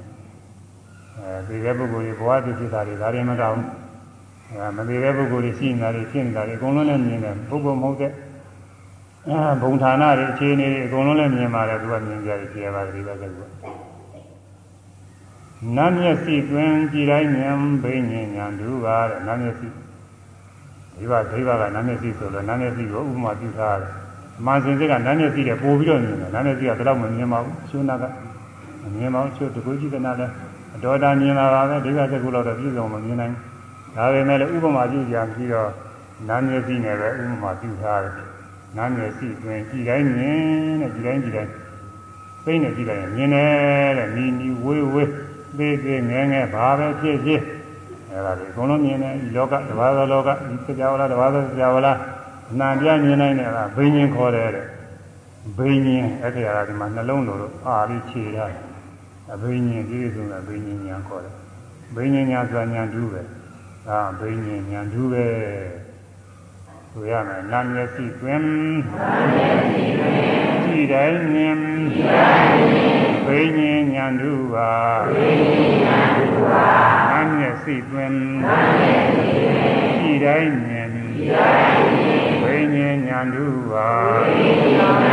[1.20, 3.68] အဲဒီတဲ့ပုဂ္ဂိုလ်တွေဘဝတည်ဖြစ်တာတွေဒါတွေမကောက်ဘူး
[4.52, 8.12] အဲမသေးတဲ့ပုဂ္ဂိုလ်တွေရှိနေတာတွေဖြစ်နေတာတွေအကုန်လုံးလည်းမြင်တယ်ပုဂ္ဂိုလ်မဟုတ်တဲ့
[9.30, 13.83] အဲဘုံဌာနတွေအခြေအနေတွေအကုန်လုံးလည်းမြင်ပါတယ်သူကမြင်ကြတယ်ကြည့်ရပါတယ်ဒီဘက်ကက
[15.78, 19.68] နတ်မျက်စိတွင်ကြည်တိုင်းဉာဏ်ဘိညာဉ်ဉာဏ်ဒုပါတဲ့နတ်မျက်စိ
[20.98, 23.92] ဒီပါဒိဗကနတ်မျက်စိဆိုတော့နတ်မျက်စိကိုဥပမာပြုထားတယ်။
[24.46, 28.04] မာစင်စိတ်ကနတ်မျက်စိတဲ့ပို့ပြီးတော့မြင်တယ်နတ်မျက်စိကဘယ်တော့မှမြင်မဘူးရှုနာက
[28.82, 30.32] မမြင်မဘူးချို့တကူကြည့်ကနာလည်း
[30.76, 33.42] အတော်တာမြင်လာပါပဲဒိဗစကုလို့တော့ပြည့်စုံမမြင်နိုင်ဘူး။
[33.96, 35.70] ဒါပေမဲ့လည်းဥပမာပြုကြပြီးတော့
[36.28, 38.14] နတ်မျက်စိနဲ့ပဲဥပမာပြုထားတယ်။
[38.78, 41.52] နတ်မျက်စိတွင်ကြည်တိုင်းမြင်တဲ့ကြည်တိုင်းကြည်တိုင်း
[42.46, 45.10] သိနေကြည့်လိုက်ရင်မြင်တယ်တဲ့နီနီဝေးဝေး
[45.58, 47.42] သေးသေးငယ်ငယ်ဘာပဲဖြစ်ဖြစ်
[48.12, 50.30] အဲဒါတွေအကုန်လုံးမြင်တယ်ဒီလောကတဘာသောလောက
[50.68, 51.98] ဒီကြောလားတဘာသောကြောလား
[52.52, 54.66] အနန္တမြင်နိုင်တယ်ကဘိညာဉ်ခေါ်တယ်တဲ့
[55.58, 58.62] ဘိညာဉ်အဲ့ဒီဟာဒီမှာနှလုံးလိုလို့အာပြီးခြေရတယ်
[59.34, 61.34] အဘိညာဉ်ဒီလိုဆိုတာဘိညာဉ်ညာခေါ်တယ်
[61.96, 63.22] ဘိညာဉ်ညာဆိုတာညာဒုပဲ
[63.88, 65.26] ဒါဘိညာဉ်ညာဒုပဲ
[66.92, 70.14] ဆိုရမယ်နာမျက်စိတွင်နာမျက်စိတွင်
[70.66, 71.56] ကြည်တိုင်းမြင်
[71.94, 72.93] ကြည်တိုင်းမြင်
[73.34, 74.72] ဘိညာဉ်ညာဓုပါ
[75.16, 76.68] ဘိညာဉ်ညာဓုပါ
[77.10, 83.90] နာမျက်စိတွင်နာမျက်စိတွင်ကြည်တိုင်းမြင်ကြည်တိုင်းမြင်ဘိညာဉ်ညာဓုပါ
[84.26, 85.13] ဘိညာဉ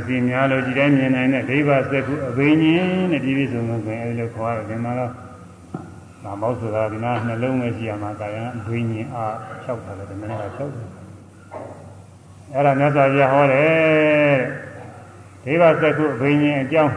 [0.00, 5.10] မျက်စိများလို့ကြည်တိုင်းမြင်နိုင်တဲ့ဒိဗ္ဗစက္ခုအဘိညာဉ်နဲ့ဒီလိုဆိုလို့ဆိုရင်အဲဒီလိုခေါ်ရတယ်ဒီမှာတော့
[6.24, 9.32] ဒါမောက်ဆိုတာဒီနာနှလုံးပဲရှိရမှာကာယအဘိညာဉ်အား
[9.64, 10.68] ၆ထားတယ်ဒီမနေ့က၆တယ်
[12.54, 14.38] အဲ့ဒါမြတ်စွာဘုရားဟောတယ်
[15.44, 16.94] ဒိဗ္ဗစက္ခုအဘိညာဉ်အကြောင်း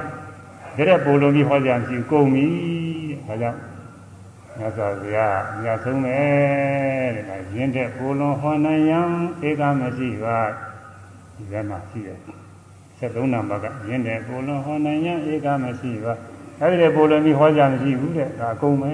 [0.78, 2.48] တဲ့ပိုလုံးပြီးဟောကြမရှိဘူးကုန်ပြီ
[3.28, 3.60] တဲ့ဒါကြောင့်
[4.58, 6.20] မြတ်စွာဘုရားအများဆုံးပဲ
[7.16, 9.08] တဲ့ဒါရင်းတဲ့ပိုလုံးဟောနိုင်ရန်
[9.48, 10.40] ဧကမရှိပါ
[11.36, 12.20] ဒီကမှာရှိတယ်
[13.04, 16.14] 73နံပါတ်ကရင်းတဲ့ပိုလုံးဟောနိုင်ရန်ဧကမရှိပါ
[16.60, 18.94] အဲဒီတဲ့ပိုလုံးပြီးဟောကြမရှိဘူးတဲ့ဒါအကုန်ပဲ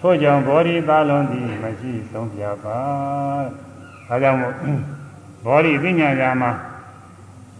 [0.00, 2.78] ထို့ကြောင့်ဘောဓိပါလုံးသည်မရှိဆုံးပြပါ
[4.08, 4.54] ဒါကြောင့်မို့
[5.44, 6.50] ဘောဓိပညာရာမှာ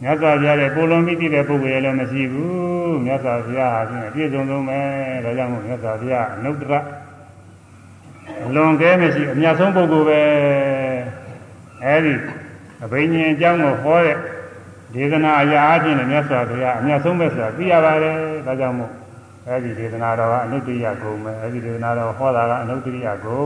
[0.03, 4.81] မြတ်စွာဘုရားရဲ့ကိုလုံးပြီးတဲ့ပုဂ္ဂိုလ်ရဲ့လည်းမရှိဘူးမြတ်စွာဘုရားဟာဖြင့်ပြည့်စုံဆုံးပဲ
[5.24, 6.73] ဒါကြောင့်မို့မြတ်စွာဘုရားအနုတ္တရ
[8.47, 10.20] အလွန်ကဲမရှိအမြတ်ဆုံးပုဂ္ဂိုလ်ပဲ
[11.85, 12.15] အဲဒီ
[12.85, 14.16] အဘိညာဉ်အကြောင်းကိုဟောတဲ့
[14.97, 18.16] ဒေသနာအရာအချင်းနဲ့မြတ်စွာဘုရားအမြတ်ဆုံးပဲဆိုတာသိရပါတယ်
[18.47, 18.93] ဒါကြောင့်မို့
[19.47, 23.43] အဲဒီဒေသနာတော်ကအနုတ္တိယဂုံပဲအဲဒီဒေသနာတော်ဟောတာကအနုတ္တိယဂုံ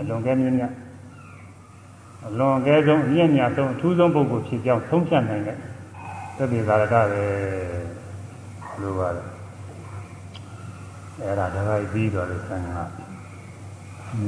[0.00, 0.72] အလွန်ကဲမြင့်မြတ်
[2.26, 5.56] အလွန်ကဲဆုံးအမြင့်မြတ်ဆုံးအထူးဆုံးပုဂ္ဂိုလ်ဖြစ်ကြောင်းသုံးဖြတ်နိုင်တဲ့
[6.36, 7.24] သတိသာရကပဲ
[8.80, 9.22] လို့ပါလေ
[11.20, 12.66] အဲ့ဒါဒါကပြီးတော့လေဆံက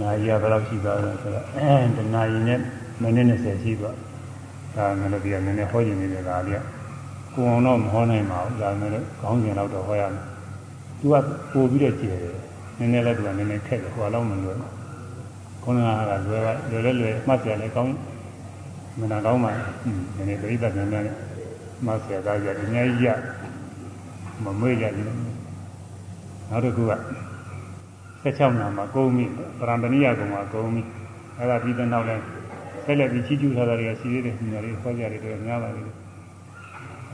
[0.00, 2.60] နာရီကဘယ်လောက်ရှိသွားလဲဆိုတော့အဲတနာရီနဲ့
[3.00, 3.96] မိနစ်20ရှိသွား
[4.76, 6.62] ဒါမှလည်းဒီကနည်းနည်းဟောကျင်နေတဲ့ဒါလေးက
[7.34, 10.24] ကိုအောင်တော့မဟောနိုင်ပါဘူးဒါမှလည်းခေါင်းစဉ်တော့တော့ဟောရမယ်
[10.98, 11.14] သူက
[11.52, 12.34] ပို့ပြီးတော့ကျယ်တယ်
[12.78, 14.56] နည်းနည်းလည်းသူကနည်းနည်းခက်တယ်ဟိုအလောက်မလွယ်
[15.62, 17.92] ခုနကလွယ်ပါလွယ်လဲလွယ်မှတ်စရာလည်းကောင်း
[19.00, 19.50] မနာကောင်းပါ
[20.16, 21.16] နည်းနည်းပြိဿနည်းနည်း
[21.84, 23.06] မှတ်ဆရာသားကြဒီနေ့ရ
[24.44, 25.06] မမွေးကြဘူး
[26.50, 26.92] နောက်တစ်ခုက
[28.24, 29.24] 16နာမှာကုန်းမိ
[29.58, 30.82] ပရံပဏိယကုံမှာကုန်းမိ
[31.38, 32.16] အဲ့ဒါပြီးတဲ့နောက်လဲ
[32.86, 35.94] ဆက်လက်ပြီးချီးကျူးထားတာတွေကရှိသေးတယ်ညီမလေးဟောကြတယ်တွေများပါလိမ့်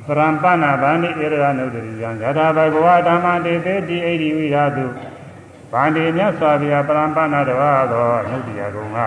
[0.07, 4.87] ပရံပနာဗန္တိဧရဂနုဒ္ဒရိယံယထာဘဂဝါဓမ္မတေတေတိဣတိဝိရာတု
[5.73, 8.99] ဗန္တိမြတ်စွာဘုရားပရံပနာတဘာသောအနုတ္တိယကုံက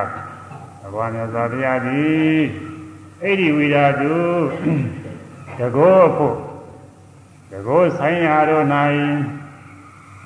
[0.82, 2.42] ဘဂဝါမြတ်စွာဘုရားသည်
[3.22, 4.16] ဣတိဝိရာတု
[5.60, 6.36] တကောဖို့
[7.52, 8.66] တကောဆိုင်ရာတို့၌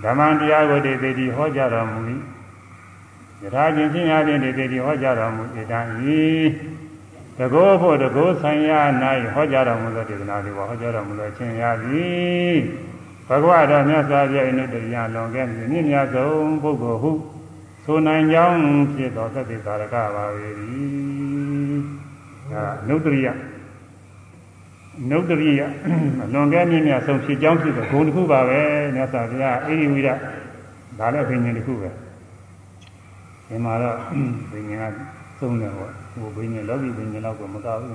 [0.03, 1.99] ဓမ္မတရားကိုတေတိဟောကြားတော်မူ၏
[3.43, 5.79] ယထာချင်းချင်းအပြင်တေတိဟောကြားတော်မူ၏တံ
[6.17, 6.19] ဤ
[7.37, 8.79] တကောဖို့တကောဆိုင်ရာ၌
[9.33, 12.57] ဟောကြားတော်မူသောဒေသနာတွေဟောကြားတော်မူသောချင်းရာသည်
[13.27, 17.11] ဘဂဝါတော်မြတ်စွာဘုရား၏တရားလွန်ကဲ့မြင့်မြတ်ဆုံးပုဂ္ဂိုလ်ဟု
[17.85, 18.61] ဆိုနိုင်ကြောင်း
[18.93, 20.23] ဖြစ်သောသတ္တိကာရကပါ၏
[22.51, 23.27] ဒါနုတ္တရိယ
[25.09, 25.61] နုတ္တရိယ
[26.23, 28.61] အလွန်ကဲမြင့်မြတ်ဆုံးဖြစ်ကြောင်းဖြစ်တဲ့ဂုဏ်တစ်ခုပါပဲ
[28.95, 30.09] မြတ်စွာဘုရားအိဒီဝိဒ
[30.99, 31.89] ဒါလည်းဘိညာဉ်တစ်ခုပဲ
[33.49, 33.97] ဒီမှာတော့
[34.51, 34.95] ဘိညာဉ်က
[35.39, 37.93] သုံးတယ်ဟောဟိုဘိညာဉ်လောကီဘိညာဉ်တော့ကိုမကောက်ဘူး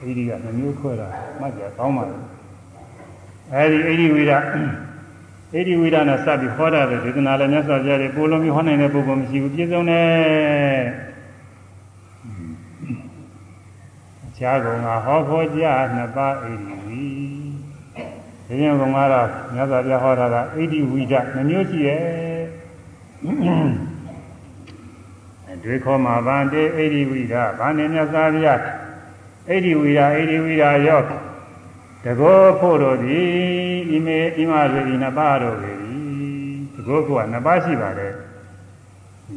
[0.00, 1.08] အိဒီကနှမျိုးခွဲတာ
[1.40, 2.16] မှတ်ကြကောင်းပါလေ
[3.52, 4.32] အဲဒီအိဒီဝိဒ
[5.54, 10.80] အိဒီဝိဒနဲ့စပ်ပြီးဟောတာတဲ့ဒေသနာလည်းမြတ်စွာဘုရားတွေပိုလုံးပြီးဟောနိုင်တဲ့ပုဂ္ဂိုလ်မရှိဘူးပြည့်စုံတယ်
[14.36, 15.64] ခြားကုန်ကဟောဖို့ကြ
[15.94, 17.04] နှစ်ပါးဣတိဝီ
[18.46, 22.04] ဒီရင်ကောင်ကတော့မြတ်စွာဘုရားဟောတာကဣတိဝိဒနှမျိုးရှိရဲ့
[25.64, 28.60] တွေခေါ်မှာဗန္တေဣတိဝိဒဗန္တေမြတ်စွာဘုရား
[29.48, 31.00] ဣတိဝိဒဣတိဝိဒရော
[32.04, 33.28] တကောဖို့တို့သည်
[33.94, 35.72] ဤမေဤမဆိုဤနှစ်ပါးတို့ပဲ
[36.74, 38.12] တကောကနှစ်ပါးရှိပါတယ်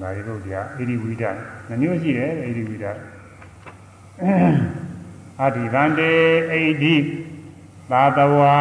[0.02, 1.24] ဒါရီတို့တရားဣတိဝိဒ
[1.68, 2.86] နှမျိုးရှိတယ်ဣတိဝိဒ
[5.42, 6.12] အာတိဗန္တေ
[6.52, 6.96] အိဒိ
[7.92, 8.58] သာတဝါ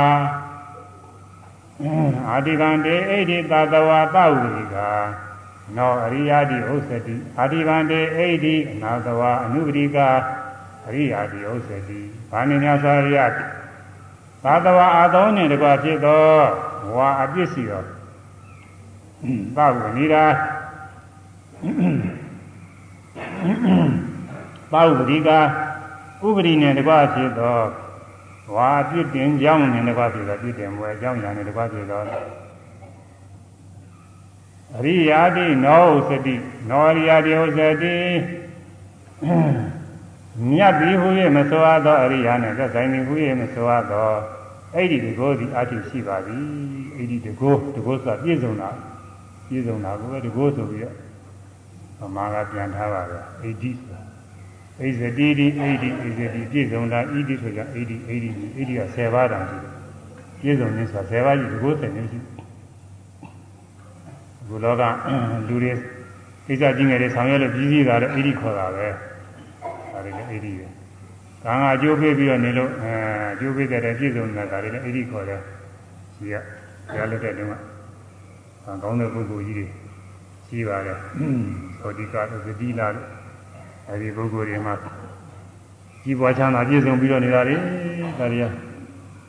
[2.28, 4.90] အာတိဗန္တေအိဒိသာတဝါသဝိကာ
[5.74, 10.08] နောအရိယာတိဥစ္စတိအာတိဗန္တေအိဒိအနာတဝါအနုပရိကာ
[10.88, 13.20] အရိယာတိဥစ္စတိဘာနိညာသာရိယ
[14.44, 16.24] သာတဝါအာသောနှင့်တကွဖြစ်သော
[16.94, 17.82] ဝါအပြစ်စီသော
[19.56, 20.24] သဝိနိရာ
[24.72, 25.38] ပါဝတိကာ
[26.26, 27.58] ဥပရိနဲ့တကွဖြစ်သော
[28.54, 32.00] ဝါပြစ်တင်ကြောင်းနဲ့တကွဖြစ်သောပြစ်တင်မွယ်ကြောင်းညာနဲ့တကွဖြစ်သော
[34.74, 36.36] အရိယာတိနောဥစတိ
[36.70, 37.96] နောရိယာတိဥစတိ
[40.50, 44.08] မြတ်ပြီးဟူ၍မဆိုရသောအရိယာနဲ့သက်ဆိုင်ပြီးဟူ၍မဆိုရသော
[44.74, 46.44] အဲ့ဒီတကောဒီအတိရှိပါသည်
[46.96, 48.70] အဲ့ဒီတကောတကောဆိုတာပြည့်စုံတာ
[49.48, 50.94] ပြည့်စုံတာကိုပဲတကောဆိုပြီးတော့
[52.00, 54.00] ဗမာကပြန်ထားပါပဲအဲ့ဒီဆိုတာ
[54.78, 59.72] ဣဇတိတိဣတိဣဇတိပြည့်စုံတာဣတိဆိုကြဣတိဣတိဣတိက10ပါးတောင်ရှိတယ်
[60.40, 62.18] ပြည့်စုံခြင်းဆိုတာ10ပါးကြီးဒီကိုယ်သိနေရှိ
[64.48, 64.82] ဘုလောက
[65.48, 65.72] လူတွေ
[66.46, 68.86] ကိစ္စကြီးငယ်တွေဆောင်ရွက်လို့ပြီးစီးတာလည်းဣတိခေါ်တာပဲ
[69.92, 70.66] ဒါတွေလည်းဣတိပဲ
[71.44, 72.92] ကံကအကျိုးပေးပြီးတော့နေလို့အဲ
[73.32, 75.40] အကျိုးပေးတဲ့ပြည့်စုံတာဒါတွေလည်းဣတိခေါ်တယ်
[76.14, 77.54] ကြီးကရလွတ်တဲ့တုန်းက
[78.82, 79.66] ကောင်းတဲ့ပုဂ္ဂိုလ်ကြီးတွေ
[80.48, 80.98] ရှိပါတယ်
[81.80, 83.06] သောတိကာသတိလာလို့
[83.88, 84.74] အဲဒီပုဂ္ဂိုလ်တွေမှာ
[86.02, 87.54] ကြီးပွားချမ်းသာပြည့်စုံပြီးတော့နေတာလေ
[88.18, 88.44] ဒါတွေက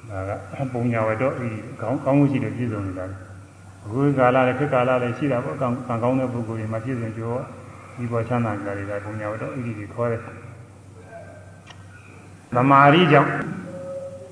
[0.10, 1.48] ဒါကပုံညာဝတ္တော့ဤ
[1.81, 3.06] ကောင်းကောင်းမှုရှိတယ်ပြည့်စုံနေတာ
[3.88, 7.34] အခုကာလလည်းခေတ်ကာလလည်းရှိတာပေါ့ကောင်းကောင်းတဲ့ပုဂ္ဂိုလ်တွေမှာပြည့်စုံကြော
[7.95, 10.22] ကြီးပွားချမ်းသာနေတာတွေကပုံညာဝတ္တော့ဤတွေခေါ်တယ်
[12.55, 13.30] သမာဓိကြောင့်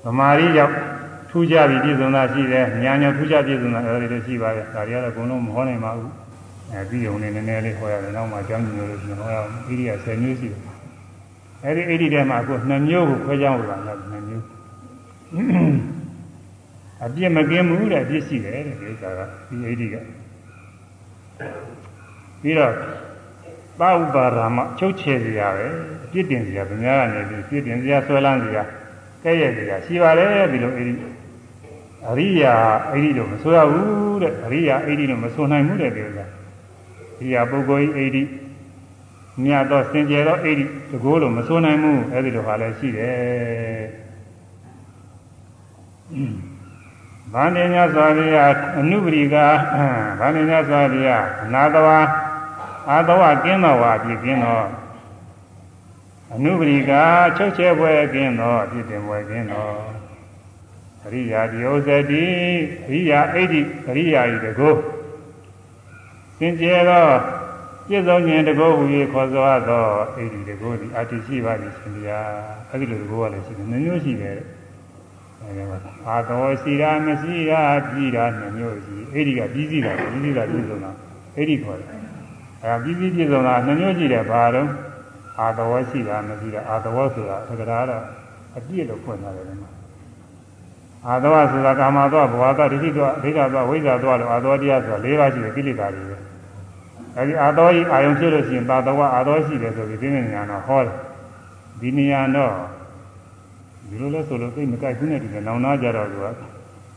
[0.04, 0.74] သမာဓိကြောင့်
[1.30, 6.12] ထူးခြားပြီးပြည့်စုံတာရှိတယ်ဉာဏ်ကြောင့်ထူးခြားပြည့်စုံတာအဲဒီလိုရှိပါတယ်ဒါတွေကတော့အကုန်လုံးမဟောနိုင်ပါဘူး
[6.72, 10.60] အဲပြီးုံနဲ့နည်းနည်းလေးဟောရတယ်နောက်မှအကြောင်းညွှန်လို့ရှိရင်ဟောရအောင်ဣရိယာ10မျိုးရှိတယ်
[11.64, 14.44] အဲဒီဣရိထဲမှာအခု2မျိုးကိုခွဲခြားလို့ပါလား2မျိုး
[17.04, 19.96] အပြစ်မကင်းဘူးတဲ့အပြစ်ရှိတယ်တဲ့ဒီဥစ္စာကဒီအိဒီက
[22.42, 22.72] ပြီးတော့
[23.80, 25.66] ပါဥပါရာမချုပ်ချယ်စရာပဲ
[26.04, 28.62] အပြစ်တင်စရာဗမာကနေပြီးပြစ်တင်စရာဆွဲလန်းစရာ
[29.22, 30.94] ကဲ့ရဲ့စရာရှိပါတယ်ဒီလိုအိဒီ
[32.08, 32.54] အရိယာ
[32.92, 36.24] အိဒီလို့မဆိုရဘူးတဲ့အရိယာအိဒီလို့မဆိုနိုင်ဘူးတဲ့ဒီဥစ္စာ
[37.20, 38.22] အရိယာပုဂ္ဂိုလ်အိဒီ
[39.42, 43.84] မြတ်သောစင်ကြယ်သောအိဒီတကိုးလို့မဆိုနိုင်ဘူးအဲဒီလိုဟာလည်းရှိတယ်
[47.32, 48.36] ဗန္ဓေညစွာရိယ
[48.78, 49.36] အနုပရိက
[50.20, 51.10] ဗန္ဓေညစွာရိယ
[51.44, 51.98] အနာတဝါ
[52.90, 54.66] အာတဝကင်းတော်ဝါပြည့်ကင်းတော်
[56.34, 56.92] အနုပရိက
[57.36, 59.74] ချုပ်ချဲပွဲကင်းတော်ပြည့်တင်ပွဲကင်းတော်
[61.04, 62.26] အရိယာဒီဥဇတိ
[62.86, 64.70] အရိယာအိဋ္ဌိအရိယာဤတကု
[66.38, 67.06] စင်ကြယ်သော
[67.86, 69.86] ပြည့်စုံခြင်းတကုဟူ၍ခေါ်ဆိုသော
[70.16, 72.20] အိဋ္ဌိတကုသည်အတ္တိရှိပါသည်ရှင်ဗျာ
[72.70, 74.36] အဲဒီလိုတကုကလည်းရှိတယ်နှမျိုးရှိတယ်
[75.46, 75.78] အဲဒီမှာ
[76.08, 80.90] အာတော်ရှိတာမရှိတာပြည်တာနှမျိုးရှိအိဋ္ဌိကပြီးစီးတာပြီးစီးတာပြည့်စုံတာ
[81.36, 81.88] အိဋ္ဌိခေါ်တယ်
[82.64, 84.68] အဲပြီးစီးပြည့်စုံတာနှမျိုးရှိတယ်ဘာတော့
[85.40, 88.02] အာတော်ရှိတာမရှိတာအာတော်ဆိုတာသက္ကရာတော့
[88.56, 89.70] အပြည့်လို့ဖွင့်ထားတယ်မှာ
[91.08, 96.16] အာသောဆိုတာကာမသောဘဝသောဒိဋ္ဌိသောဒိဋ္ဌသောဝိဇ္ဇာသောလို့အာသောတရားဆိုတာ၄ပါးရှိတယ်ကိလေသာတွေပဲ
[97.16, 100.94] အဲဒီအာသောဤအာယုံဖြစ်လို့ရှိရင်သာသောအာသောရှိတယ်ဆိုပြီးသိနေညာတော့ဟောတယ်
[101.80, 102.54] ဒီနေရာတော့
[103.88, 106.26] ဒီလိုလဲဆိုလို့သိမကြိုက်ဘူးနဲ့ဒီကနောင်နာကြတော့သူက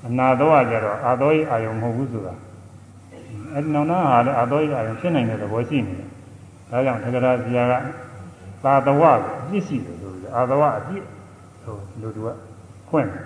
[0.08, 2.34] အနာသောကြတော့အာသောဤအာယုံမဟုတ်ဘူးဆိုတာ
[3.54, 6.08] အဲဒီနောင်နာဟာလည်းအာသောဤအာယုံဖြစ်နိုင်တဲ့သဘောရှိနေတယ်
[6.70, 7.16] ဒါကြောင့်သက္က
[7.56, 7.86] ရာဇာက
[8.64, 9.14] သာသဝအ
[9.50, 11.04] ပြစ်ရှိတယ်ဆိုပြီးအာသဝအပြစ်
[11.64, 12.38] ဆိုလူတို့က
[12.90, 13.24] ဖွင့်တယ်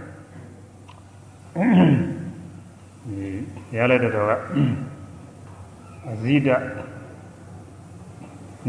[3.07, 4.31] ဒီရလက်တော်က
[6.09, 6.47] အဇိဒ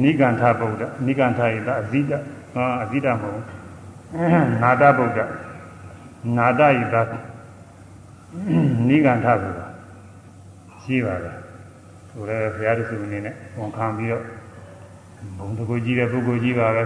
[0.02, 2.12] နိဂန္ဓဗုဒ္ဓနိဂန္ဓယိတအဇိဒ
[2.54, 3.40] ဟာအဇိဒမဟုတ်
[4.62, 5.18] နာတဗုဒ္ဓ
[6.36, 6.96] နာတယိတ
[8.88, 9.66] နိဂန္ဓဆိုတာ
[10.82, 11.36] ရှိပါတယ်
[12.10, 14.24] ဆိုရဲဘုရားသူအနေနဲ့ဝန်ခံပြီးတော့
[15.38, 16.84] ဘုံတကူကြီးတဲ့ပုဂ္ဂိုလ်ကြီးပါပဲ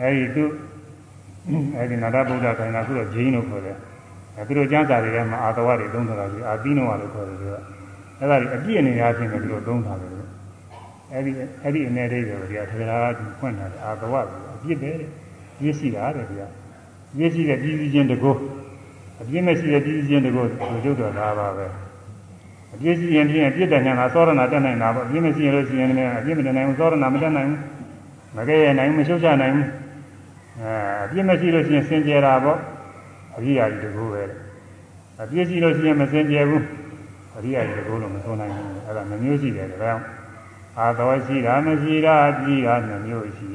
[0.00, 0.44] အဲဒီသူ
[1.76, 3.76] အဲဒီနာတဗုဒ္ဓခိုင်တာခုတော့ဂျိန်းလို့ခေါ်တယ်
[4.36, 7.54] အဲသူတို့ကျမ်းစာတွေထဲမှာအာတဝတွေသုံးထားတာကြီးအာသီနောလို့ခေါ်တယ်သူက
[8.18, 10.30] အဲ့ဒါကြီးအပြည့်အနေအားဖြင့်လည်းသူတို့သုံးထားတယ်လို့
[11.12, 11.30] အဲ့ဒီ
[11.62, 15.10] အဲ့ဒီအနေလေးတွေဒီကထေရကဖွင့်ထားတယ်အာတဝကအပြည့်ပဲတဲ့
[15.58, 16.42] ပြည့်ရှိတာတဲ့ဒီက
[17.16, 18.36] ပြည့်ရှိတဲ့ပြည့်စည်ခြင်းတကော
[19.20, 21.66] အပြည့်မရှိတဲ့ပြည့်စည်ခြင်းတကောသူကျုပ်တော်သားပါပဲ
[22.74, 27.60] အပြည့်ရှိရင်ဖြင့်ပြည့်တဲ့ညာကသောရဏတက်နိုင်တာပေါ့အပြည့်မရှိရင်လို့ရှိရင်လည်းအပြည့်မတက်နိုင်ဘူးသောရဏမတက်နိုင်ဘူး
[28.36, 29.66] မကဲရနိုင်ဘူးမရှုပ်ချနိုင်ဘူး
[30.60, 30.72] အဲ
[31.04, 32.58] အပြည့်မရှိလို့ရှိရင်စင်ကြယ်တာပေါ့
[33.36, 34.22] အရိယာကြီးတကူပဲ
[35.22, 36.64] အပြည့်ရှိလို့ရှိရင်မစင်ကြယ်ဘူး
[37.36, 40.02] အရိယာကြီးတကူလို့မဆိုနိုင်ဘူးအဲ့ဒါနှမျိုးရှိတယ်ဒါကြောင့်
[40.78, 43.48] အာတော်ရှိတာမရှိတာပြည်တာနှမျိုးရှိ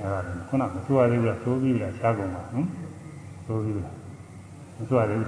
[0.00, 2.66] အဲ့ဒါခုနကဆိုရသေးဘူးလားဆိုပြီးလားရှားကုန်ပါနော်
[3.46, 3.94] ဆိုပြီးလား
[4.76, 5.26] မဆိုရသေးဘူး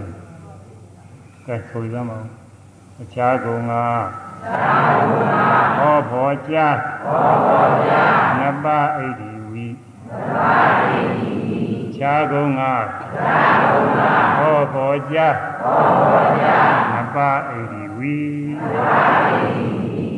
[1.47, 2.19] ကဲဆိုရမှာ
[3.03, 3.73] အခြားကုန်က
[5.79, 8.67] ဟောဖို့ကြားဟောဖို့ကြားနပ
[8.97, 9.69] အိဒီဝီ
[10.09, 10.39] နပ
[10.91, 11.33] အိဒီ
[11.97, 12.63] ခြားကုန်က
[14.39, 15.19] ဟောပေါ်ကြ
[15.63, 16.47] ဟောပေါ်ကြ
[16.93, 18.19] နပါဣတိဝီ
[18.61, 20.11] နပါဣတိ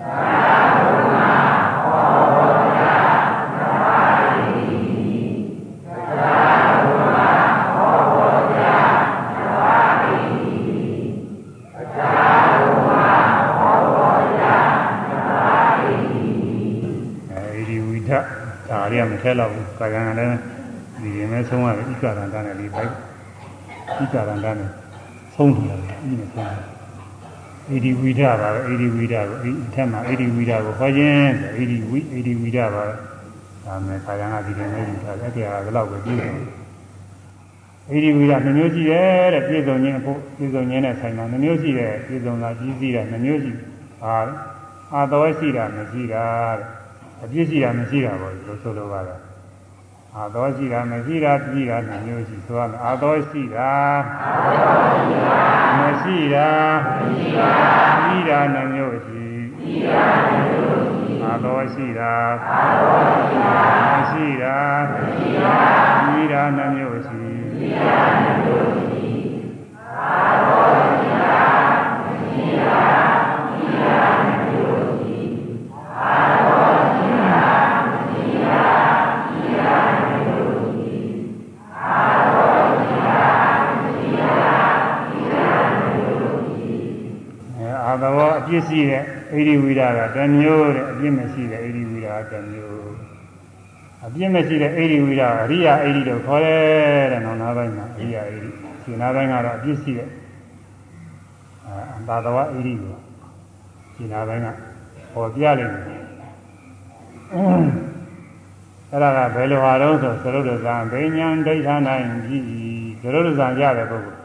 [0.00, 0.67] ခြားကု
[19.78, 20.36] ထဲတော့ဘူးကာယံလည်း
[21.02, 22.90] ဒီရင်မဲ့ဆုံးရတယ်ဣကာရန္တနဲ့လေးပိုက်
[23.96, 24.70] ဣကာရန္တနဲ့
[25.34, 26.78] ဆုံးတယ်ဒီနဲ့ဆုံးတယ်
[27.70, 32.84] အေဒီဝိဒပါပဲအေဒီဝိဒကိုဒီအထက်မှာအေဒီဝိဒကိုခေါ်ခြင်းဆိုအေဒီဝိအေဒီဝိဒပါ
[33.64, 36.32] ဒါမဲ့ခါရံကဒီရင်မဲ့ယူထားတယ်အဲ့ဒါကလည်းပဲပြည့်စုံ
[37.90, 43.52] အေဒီဝိဒနှမျိုးရှိတယ်တဲ့ပြည့်စုံခြင်းအခုပြည့်စုံခြင်းနဲ့ဆိုင်တာနှမျိုးရှိတယ်ပြည့်စုံတာကြီးစီးတာနှမျိုးရှိ
[44.02, 44.16] ဟာ
[44.92, 46.24] အာတော်ရှိတာမရှိတာ
[46.58, 46.66] တဲ့
[47.22, 49.18] အပြည့်ရှိတာမရှိတာပေါ့လို့ဆိုလိုပါတယ်
[50.16, 53.72] အာသောရှိတာမရှိတာပြည်တာနှမျိုးရှိဆိုရမယ်အာသောရှိတာ
[55.78, 56.48] မရှိတာ
[58.04, 59.26] ပြည်တာနှမျိုးရှိ
[61.22, 62.14] အာသောရှိတာ
[63.92, 64.56] မရှိတာ
[66.06, 67.22] ပြည်တာနှမျိုးရှိ
[69.98, 71.46] အာသောရှိတာ
[72.04, 73.08] မရှိတာ
[88.02, 92.78] သဘောအပြ စ်ရှိတဲ့ဣရိဝိဒကတစ်မျိုးတဲ့အပြစ်မရှိတဲ့ဣရိဝိဒကတစ်မျိုး
[94.06, 98.50] အပြည့်မရှိတဲ့အိဒီဝိရအရိယာအိဒီတို့ခေါ်တယ်တဲ့နောင်နာပိုင်းမှာအရိယာအိဒီ
[98.82, 100.08] ရှင်နာပိုင်းကတော့အပြည့်ရှိတဲ့
[101.96, 102.96] အဘာတဝအိဒီကို
[103.94, 104.48] ရှင်နာပိုင်းက
[105.12, 105.98] ဟောပြလိုက်တယ်
[108.90, 112.38] အဲ့ဒါကဘယ်လိုဟာတော့ဆိုသရုပ်ဒဇံဘိညာဒိဋ္ဌာနိုင်ပြီ
[113.00, 114.18] သရုပ်ဒဇံရတဲ့ပုဂ္ဂိုလ်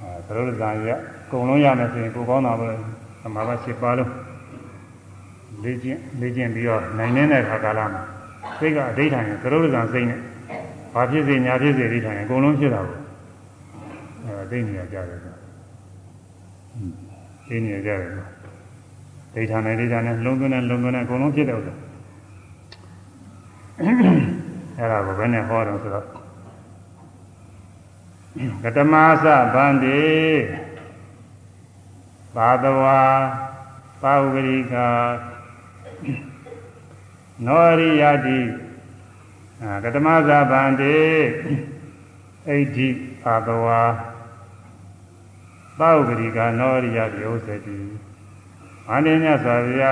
[0.00, 2.97] အဲသရုပ်ဒဇံရအကုန်လုံးရမယ်ဆိုရင်ကိုကောင်းတာပဲသ
[3.34, 4.12] မာဘ၈ပါးလုံး
[5.62, 8.02] လေ့ကျင့်လေ့ကျင့်ပြီးတော့နိုင်နေတဲ့ခါကာလမှာ
[8.58, 10.20] စိတ်ကအဋ္ဌာန်ရဲ့သရုပ်ဒဇံစိတ်နဲ့
[10.94, 12.98] ဘာဖြစ်စေညာဖြစ်စေအဋ္ဌာန်ရဲ့အကုန်လုံးဖြစ်တာကို
[14.24, 15.34] အဲသိနေရကြတယ်ဆို
[17.48, 18.24] သိနေရကြတယ်ဆို
[19.34, 21.74] ဒိဋ္ဌာန်နဲ့ဒိဋ္ဌာန်နဲ့လုံးသွင်းနဲ့လုံးသွင်းနဲ့အကုန်လုံးဖြစ်တဲ့ဥစ္စာ
[24.78, 26.06] အဲ့ဒါကိုဘယ်နဲ့ဟောတော့ဆိုတော့
[28.64, 28.94] ကတမ
[29.24, 30.00] သဗန္တိ
[32.36, 33.00] ဘာတဝါ
[34.02, 34.74] ပါဝရိက
[37.46, 38.40] နောရိယတိ
[39.82, 40.98] ကတမသဗန္တိ
[42.48, 42.88] အိဋ္ဌိ
[43.22, 43.80] ဘာတဝါ
[45.78, 47.78] ပါဝရိကနောရိယတိဥစ္စတိ
[48.88, 49.90] အန္တညစွာဗျာ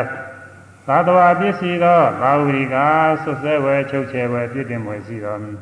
[0.87, 2.77] သာတဝါပစ္စည်းသောဘာဝရိက
[3.23, 5.53] ဆွဆဲဝဲချုပ်ချယ်ဝဲပြည့်တင်ဝဲရှိတော်မူ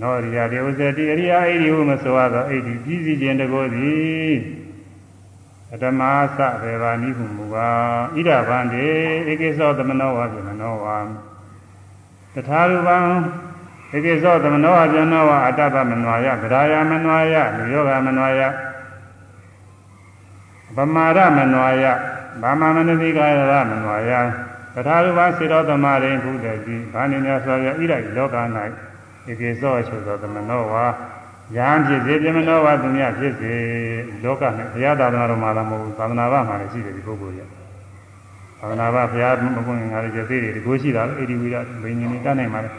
[0.00, 4.34] နောရိယာဒေဝဇတိအရိယာဣတိဟုမဆိုရသောဣတိပြည်စည်းခြင်းတကိုယ်သည်
[5.72, 6.00] အတမ
[6.38, 7.68] သဘေဘာနိဟုမူပါ
[8.16, 8.86] ဣဒဗန္တိ
[9.28, 10.86] ဧကိသောသမနောဝပြမနောဝ
[12.34, 12.96] တထာရူပံ
[13.94, 18.40] ဧကိသောသမနောဝပြနောဝအတ္တပမနွာယဗရာယမနွာယလူယောဂမနွာယ
[20.76, 21.84] ဗမာရမနွာယ
[22.42, 24.10] ဘာမမနတိကာရမနွာယ
[24.74, 28.36] တထာရူပစေတောသမရိန်ဘုဒ္ဓကြီးဘာနိညာဆိုရဣရိလောက၌
[29.30, 30.84] ဧကေသောအချုပ်သောသမနောဝါ
[31.56, 33.52] ယံဖြစ်စေပြမနောဝါသူမြဖြစ်စေ
[34.22, 37.48] လောကနဲ့ဘုရားသာသနာတော်မှာလည်းမဟုတ်ဘူးသာသနာ့ဘာမှာလည်းရှိတယ်ဒီပုဂ္ဂိုလ်ရဲ့
[38.58, 42.70] သာသနာ့ဘာဘုရားမကွန်းငါလည်းကျေသေးတယ်ဒီကိုရှိတာလေအေဒီဝိရဘိညာဉ်တတ်နိုင်ပါလေ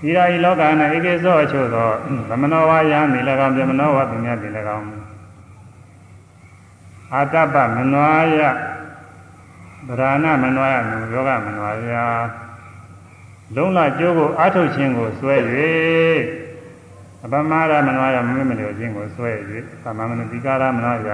[0.00, 0.62] ဒီရာဤလောက၌
[0.94, 1.88] ဧကေသောအချုပ်သော
[2.28, 4.86] သမနောဝါယံနေ၎င်းပြမနောဝါသူမြတင်၎င်း
[7.14, 8.40] အာတပ္ပမနွာယ
[9.88, 11.90] ဗရာဏမနွာယနုယောဂမနွာယ
[13.56, 15.34] လုံးလကျိုးကိုအာထုတ်ခြင်းကိုစွဲ၍
[17.24, 19.30] အပမရမနွာယမမေ့မလျောခြင်းကိုစွဲ၍
[19.82, 21.08] သမမနတိကာရမနွာယ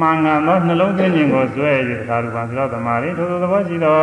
[0.00, 1.70] မှန်ကန်သောနှလုံးသွင်းခြင်းကိုစွဲ၍
[2.08, 4.00] သာရူပံသရောသမာရိထိုသဘောရှိသော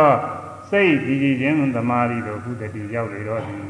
[0.70, 3.60] စိတ်ကြည်ကြည်ခြင်းသမာဓိတို့ခုတတိရောက်လေတော့သည်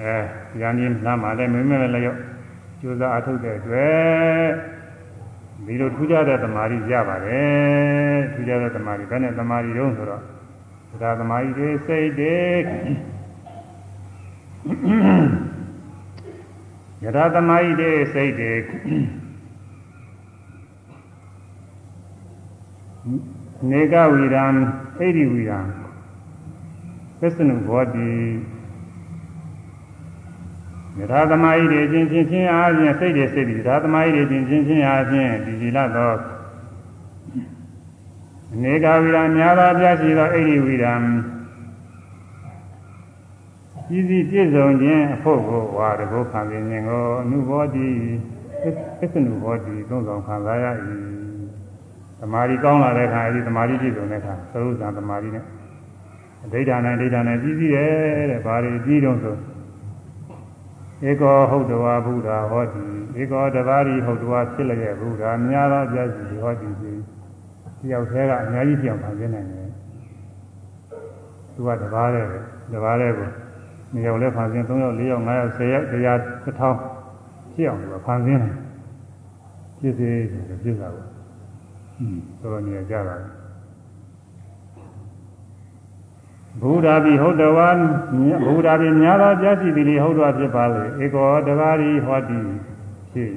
[0.00, 2.14] အဲဉာဏ်ကြီးနားမှာလည်းမမေ့မလျော
[2.80, 4.48] ကျိုးစားအထုတ်တဲ့အတွက်
[5.66, 10.22] ဒီလိုထူးခြားတဲ့သမာဓိရပါတယ်ထူးခြားတဲ့သမာဓိဘယ်နဲ့သမာဓိတုံးဆိုတော့
[11.00, 12.38] ဒါသမာဓိတွေစိတ်တွေ
[17.02, 18.52] ယထာသမာဓိတွေစိတ်တွေ
[23.70, 24.44] နေကဝိရံ
[24.96, 25.58] ဣတိဝိရံ
[27.20, 28.12] သစ္စနုဘောတိ
[30.98, 36.12] ယထာသမာဓိတွေချင်းချင်းချင်းအားဖြင့်စိတ်တွေစိတ်တွေယထာသမာဓိတွေချင်းချင်းချင်းအားဖြင့်ဒီကြည်လသော
[38.54, 40.94] အနေကဝိရများသောပြရှိသောဣတိဝိရံ
[43.96, 47.88] ဤစည်းပြည့်စုံခြင်းအဖို့ကိုဝါတကုခံခြင်းကိုအနုဘောတိ
[48.98, 50.66] သစ္စနုဘောတိသုံးဆောင်ခံစားရ၏
[52.20, 55.44] သမာဓိကောင်းလာတဲ့အခါအဲဒီသမာဓိပြည့်စုံတဲ့အခါသရုပ်ဇံသမာဓိနဲ့
[56.42, 59.36] အဋ္ဌာနဲ့ဒိဋ္ဌာနဲ့ပြည်စည်းတယ်တဲ့ဘာတွေပြီးတော့ဆို
[61.08, 62.82] ဧကောဟုတ်တဝါဘုရားဟောတိ
[63.20, 66.92] ဧကောတဘာရီဟုတ်တဝါဖြစ်လျက်ဘုရားများသောပြည့်စုံဟောတိပြီ
[67.82, 69.68] တယောက်သေးကအများကြီးပြောင်းပါနေနိုင်တယ်
[71.54, 72.26] သူကတဘာတဲ့
[72.72, 73.28] တဘာတဲ့ကို
[73.92, 76.78] နှစ်ယောက်လဲဖန်ဆင်း၃ယောက်၄ယောက်၅ယောက်၁၀ယောက်တရားတစ်ထောင်
[77.52, 78.54] ဖြစ်အောင်သူကဖန်ဆင်းတယ်
[79.78, 80.08] ဖြစ်စေ
[80.62, 81.04] ဖြစ်တာကို
[81.98, 83.16] อืมဆိုတော့နေကြတာ
[86.60, 87.68] ဘုရားပိဟုတ်တော်ဝါ
[88.46, 92.38] ဘုရားပိများသောပြရှိသည်လေဟုတ်တော်ဖြစ်ပါလေဧကောတဘာရီဟောတိ
[93.12, 93.30] ဖြစ်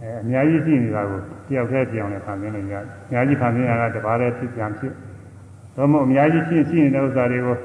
[0.00, 4.92] အဲအများကြီးရှိနေတာကို တယောက်တည်းပြောင်းလဲဖန်ဆင်းနေကြအများကြီးဖန်ဆင်းရတာတဘာလည်းဖြစ်ပြန်ဖြစ်
[5.76, 7.56] တော့မို့အများကြီးရှိရှိနေတဲ့ဥစ္စာတွေကို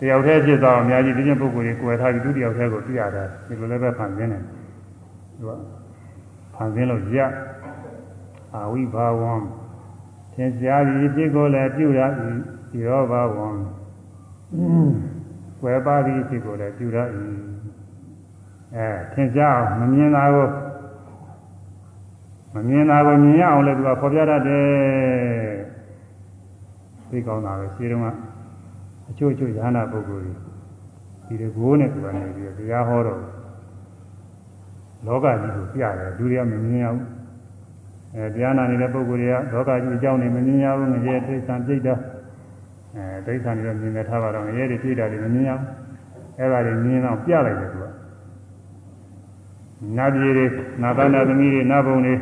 [0.00, 4.38] တယောက်တည်းဖြစ်သွားအများကြီးဒီချင်းပုဂ္ဂိုလ်တွေကိုယ်ထားပြီးသူတယောက်တည်းကိုပြရတာဒီလိုလည်းပဲဖန်ဆင်းနေ
[5.38, 5.50] သူက
[6.54, 7.20] ဖန်ဆင်းလို့ရ
[8.54, 9.32] အာဝိဘာဝံ
[10.34, 12.00] သင်ကြားပြီးဖြစ်ကိုလည်းပြုရ၏
[12.70, 13.48] ဒီရောဘာဝံ
[15.62, 16.98] ဝယ်ပါပြီးဖြစ်ကိုလည်းပြုရ၏
[18.76, 20.46] အဲသင်ကြားမမြင်တာကို
[22.56, 24.66] မမြင်တာကိုမြင်ရအောင်လည်းသူကဖော်ပြတတ်တယ်
[27.10, 28.06] သိကောင်းတာပဲခြေတုံးက
[29.10, 30.34] အချို့အချို့ရဟနာပုဂ္ဂိုလ်တွေ
[31.26, 33.20] ဒီတကိုးနဲ့သူကနေပြီးတရားဟောတော့
[35.06, 37.04] လောကကြီးကိုပြရတယ်လူတွေကမမြင်ရဘူး
[38.14, 41.94] အဲတရားနာနေတဲ့ပုဂ္ဂိုလ်တွေကဒေါကကြီးအကြောင်းနေမမြင်ရဘူးငရဲတိဋ္ဌာန်ပြိတ္တာ
[42.96, 45.68] အဲတိဋ္ဌာန်တွေမြင်နေထားပါတော့ငရဲတွေပြိတ္တာတွေမမြင်ရဘူး
[46.38, 47.86] အဲ့ဒါတွေမြင်တော့ပြလိုက်တယ်သူက
[49.96, 50.46] နတ်ပြည်တွေ
[50.82, 52.14] နာသနာသမီးတွေနတ်ဘုံတွေ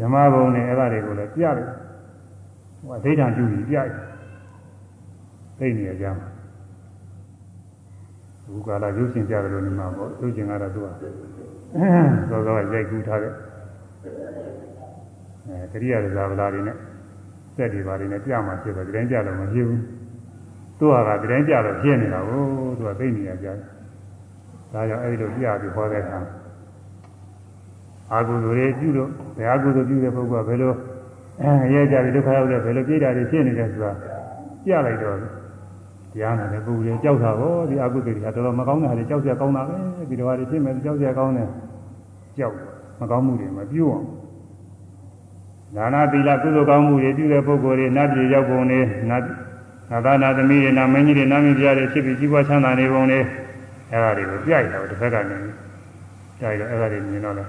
[0.00, 1.72] ဓမ္မဘုံတွေအဲ့ဒါတွေကိုလည်းပြလိုက်
[2.80, 3.92] ဟိုအဋ္ဌာန်ကျူပြီးပြလိုက်
[5.58, 6.28] သိနေကြမှာ
[8.52, 10.86] ဘုကာလာရုပ်ရှင်ကြတယ်လို့နေမှာပေါ့ရုပ်ရှင်ကတော့သူက
[12.30, 13.32] သောသောရိုက်ကူးထားတဲ့
[15.46, 16.76] အဲကရိယာဇာဗလာတွေနဲ့
[17.56, 19.82] စက်တွေပါတွေနဲ့ပြမှာဖြစ်တော့ဒီတိုင်းပြတော့မဖြစ်ဘူး
[20.78, 22.42] သူကကဒီတိုင်းပြတော့ဖြစ်နေတာကို
[22.78, 23.56] သူကသိနေရကြတယ်
[24.72, 26.18] ဒါကြောင့်အဲဒီလိုပြပြီးဟောတဲ့အခါ
[28.12, 30.72] အာဟုသူတွေပြုလို့ဘယ်အာဟုသူပြုတဲ့ပုဂ္ဂိုလ်ကဘယ်လို
[31.42, 33.92] အဲရဲကြပြီးဒုက္ခရောက်တဲ့ဘယ်လိုပြိတာတွေဖြစ်နေတယ်ဆိုတာ
[34.64, 39.74] ပြလိုက်တော့တရားနာတဲ့ပုဂ္ဂိုလ်တွေကြောက်တာကိုဒီအကုသိုလ်တွေကတော်တော်မကောင်းတာတွေကြောက်ကြကောင်းတာပဲ
[40.10, 41.48] ဒီတော်တွေဖြစ်မဲ့ကြောက်ကြကောင်းတယ်
[42.36, 42.54] ကြောက်
[43.00, 44.04] မကောင်းမှုတွေမပြုအောင်
[45.76, 48.80] ဒါနသီလကုသိုလ်ကောင်းမှုတွေပြုတဲ့ပုဂ္ဂိုလ်တွေနတ်ပြည်ရောက်ပုံတွေ
[49.10, 49.22] နတ်
[49.90, 53.20] နာသနာသမီးတွေနာမင်းကြီးတွေနာမင်းပြားတွေဖြစ်ပြီးကြီးပွားချမ်းသာနေပုံတွေ
[53.90, 55.36] အဲ့ဒါတွေကိုပြရတာတစ်ဖက်ကနေ
[56.38, 57.44] ပြရတော့အဲ့ဒါတွေမြင်တော့လဲ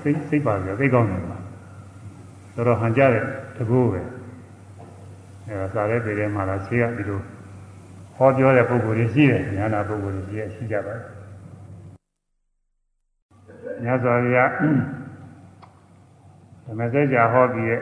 [0.00, 1.36] စိတ်စိတ်ပါကြသိကောင်းတယ်ပါ
[2.54, 3.24] တော်တော်ဟန်ကြတဲ့
[3.56, 4.00] တကူပဲ
[5.48, 7.20] အဲဒါစားတဲ့ပြည်ထဲမှာလားဆေးကဒီလို
[8.16, 11.04] ဟောပြောတဲ့ပုဂ္ဂိုလ်တွေရှိတယ်ညာနာပုဂ္ဂိုလ်တွေရှိရရှိကြပါတယ်
[13.84, 14.38] ညဇောရ
[16.64, 17.80] ဓမ္မစကြာဟောပြီးရဲ့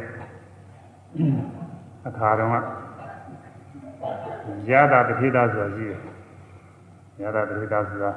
[2.07, 2.51] အခါတော့
[4.71, 6.01] ရတာတခိတာဆိုတာရှိတယ်
[7.23, 8.11] ရတာတခိတာဆိုတာ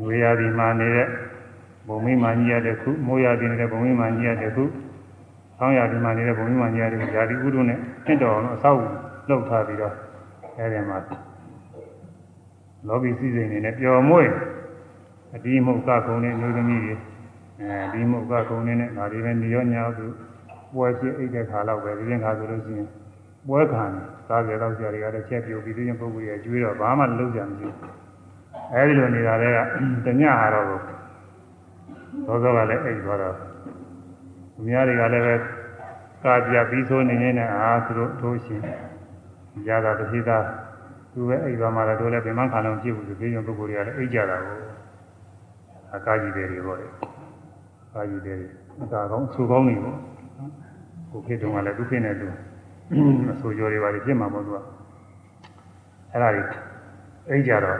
[0.00, 1.06] နွေရာသီမှာနေတဲ့
[1.88, 4.64] ဘုံမိမာကြီးရတဲ့ခုမိုးရာသီနေတဲ့ဘုံမိမာကြီးရတဲ့ခု
[5.58, 8.78] ဆောင်းရာသီမှာနေတဲ့ဘုံမိမာကြီးရတဲ့ခုဇာတိဥဒုနဲ့တင့်တော်အောင်အဆောက်
[9.28, 9.94] လှုပ်ထားပြီးတော့
[10.58, 10.98] အဲဒီမှာ
[12.88, 14.28] လောကီစည်းစိမ်နေနဲ့ပျော်မွေ့
[15.34, 16.94] အဒီမုတ်ကကုံတဲ့မျိုးသမီးတွေ
[17.60, 20.06] အဲဒီမုတ်ကကုံနေနဲ့ဒါတွေပဲနေရောညာသူ
[20.74, 22.88] ပွဲချင်းအိတ်တဲ့ခါတော့ပဲဒီရင်ခါဆိုလို့ရှိရင်
[23.48, 23.84] ပွဲခံ
[24.28, 28.03] စားကြတော့ကြာတွေကလည်းချက်ပြုတ်ပြီးဒီရင်ပုဂ္ဂိုလ်ရဲ့ကျွေးတော့ဘာမှလုံးကြမရှိဘူး
[28.72, 29.58] အဲဒီလိုနေတာတွေက
[30.06, 30.66] တညဟာတော့
[32.26, 33.36] သောသောကလည်းအိတ်သွားတော့
[34.58, 35.34] အများတွေကလည်းပဲ
[36.24, 38.60] ကာပြပြီးဆိုနေနေနဲ့အာသူတို့ထိုးရှင်
[39.68, 40.44] ရတာတတိသား
[41.12, 44.58] သူပဲအိတ်သွားမှလည်းတို့လည်းဗိမန်ခါလုံးပြည့်ဘူးဒီရင်ပုဂ္ဂိုလ်တွေကလည်းအိတ်ကြတာကို
[45.96, 46.86] အကာကြီးတွေတွေပေါ့လေ
[47.94, 48.34] အာကြီးတွေ
[48.82, 49.98] အကာကောင်းဆူကောင်းနေပေါ့
[51.10, 52.26] ကိုဖြစ်တုန်းကလည်းသူဖြစ်နေသူ
[53.32, 54.58] အဆိုကြောတွေပါလေဖြစ်မှာပေါ့သူက
[56.12, 56.42] အဲ့ဒါတွေ
[57.30, 57.78] အိတ်ကြတော့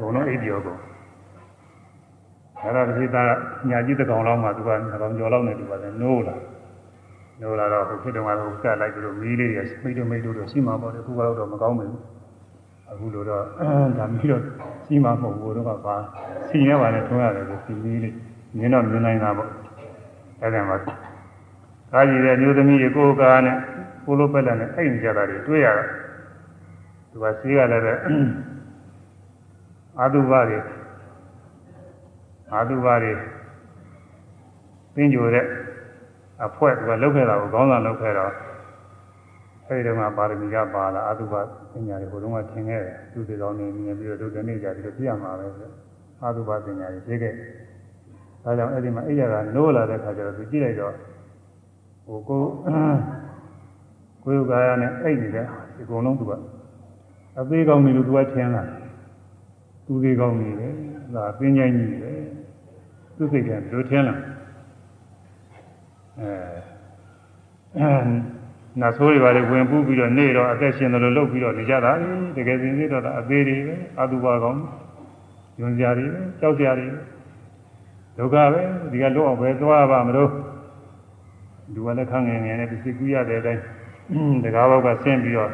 [0.00, 0.80] ဘုံတော့အိတ်ပြောကုန်
[2.62, 3.30] အဲ့ဒါဒီသား
[3.70, 6.34] ညာကြီးတကောင်လောက်မှသူကငကောင်ကျော်လောက်နေသူပါတယ်နိုးလာ
[7.40, 11.92] နိုးလာတော့ဟိုဖြစ်တုန်းကတော့ကတ်လိုက်ပြီးတော့မီးလေးတွေမိတ်တို့မိတ်တို့တော့ရှိမှာပေါ့လေခုကတော့မကောင်းဘူး
[12.90, 13.42] အခုလိုတော့
[13.98, 14.42] ဒါမီးတော့
[14.86, 15.96] ရှိမှာမဟုတ်ဘူးတော့ကပါ
[16.48, 18.14] စီနေပါနဲ့ထုံးရတယ်ကိုစီမီးလေး
[18.56, 19.50] မြင်တော့မြင်နိုင်တာပေါ့
[20.40, 23.56] အဲ့ဒါမှကားကြီးတဲ့မျိုးသမီးတွေကိုယ်ကားနဲ့
[24.04, 25.84] ကိုလိုပက်လက်နဲ့အိမ်ကြတာတွေတွေ့ရတာ
[27.10, 27.94] သူကစီးရလည်းပဲ
[30.00, 30.58] အာတုဘတွေ
[32.52, 33.12] အာတုဘတွေ
[34.94, 35.46] ပင်းကြိုတဲ့
[36.44, 38.32] အဖွဲသူကလုတ်ခဲ့တာကိုခေါင်းဆောင်လုတ်ခဲ့တော့
[39.68, 41.34] အဲဒီတော့မှပါရမီကပါလာအာတုဘ
[41.72, 45.70] ပညာတွေဟိုတုန်းကသင်ခဲ့တယ်သူတွေတော်နေမြင်ပြီးတော့ဒုတိယနေ့ကျပြီးတော့ပြရမှာပဲဆို
[46.22, 47.32] အာတုဘပညာတွေသိခဲ့
[48.44, 50.94] ဒါကြောင့်အဲ့ဒီမှာအိယာကနိုးလာတဲ့ခါကျတော့သူကြည့်လိုက်တော့
[52.06, 52.42] ဟိုကို
[54.24, 55.46] ကိုယ်ကာယနဲ့အိတ်နေတဲ့
[55.76, 56.32] ဒီကုံလုံးသူက
[57.40, 58.62] အသေးကောင်းနေလို့သူကထင်းလာ
[59.86, 60.72] သူသေးကောင်းနေတယ်
[61.14, 62.20] ဒါပင်းချိုင်းကြီးတယ်
[63.16, 64.16] သူစိတ်ကတို့ထင်းလာ
[67.78, 67.90] အဲ
[68.80, 71.92] နာဆိုးတွေပါလေဝင်ပူးပြီးတော့နေတော့အသက်ရှင်တယ်လို့လုပ်ပြီးတော့နေကြတာ
[72.36, 74.60] တကယ်စင်စစ်တော့အသေးတွေပဲအတုပါကောင်း
[75.58, 76.86] ညွန်စရာတွေပဲကြောက်စရာတွေ
[78.18, 78.62] ဒုက္ခပဲ
[78.92, 80.30] ဒီကလွတ်အောင်ပဲသွားပါမလို့
[81.74, 83.62] လူကလည်းခန့်ငယ်ငယ်နဲ့ဒီစိတ်ကူးရတဲ့အတိုင်း
[84.44, 85.50] တကားဘောက်ကဆင်းပြီးတော့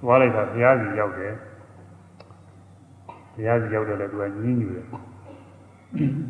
[0.00, 1.34] သွားလိုက်တာဘုရားကြီးရောက်တယ်
[3.36, 4.86] ဘုရားကြီးရောက်တယ်လေသူကညင်းညူတယ်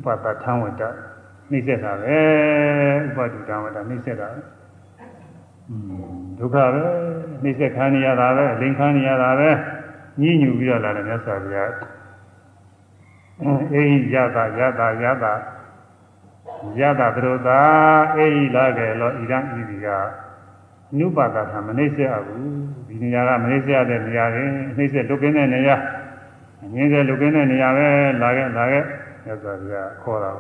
[0.04, 0.82] ပတ္တထံဝတ္တ
[1.50, 2.18] နှိမ့်ဆက်တာပဲ
[3.06, 4.28] ဥပဒုတံဝတ္တနှိမ့်ဆက်တာ
[6.38, 6.84] ဒုက္ခပဲ
[7.42, 9.50] နှိမ့်ဆက်ခံရတာပဲလိန်ခံရတာပဲ
[10.20, 11.70] ညင်းညူပြီးတော့လာတယ်မြတ်စွာဘုရား
[13.42, 13.82] အေဟိ
[14.14, 15.32] ယတာယတာယတာ
[16.78, 17.60] ယတာသရတာ
[18.16, 19.86] အေဟိလာကေလောဣဒံဤဒီက
[20.98, 22.44] နုပါဒတာမနှိမ့်ဆက်ဘူး
[22.88, 24.44] ဒီနေရာကမနှိမ့်ဆက်တဲ့နေရာတွေ
[24.76, 25.76] နှိမ့်ဆက်လုကင်းတဲ့နေရာ
[26.66, 27.86] အငင်းဆက်လုကင်းတဲ့နေရာပဲ
[28.22, 28.84] လာခဲ့လာခဲ့
[29.24, 30.30] မြတ်စွာဘုရားခေါ်တာ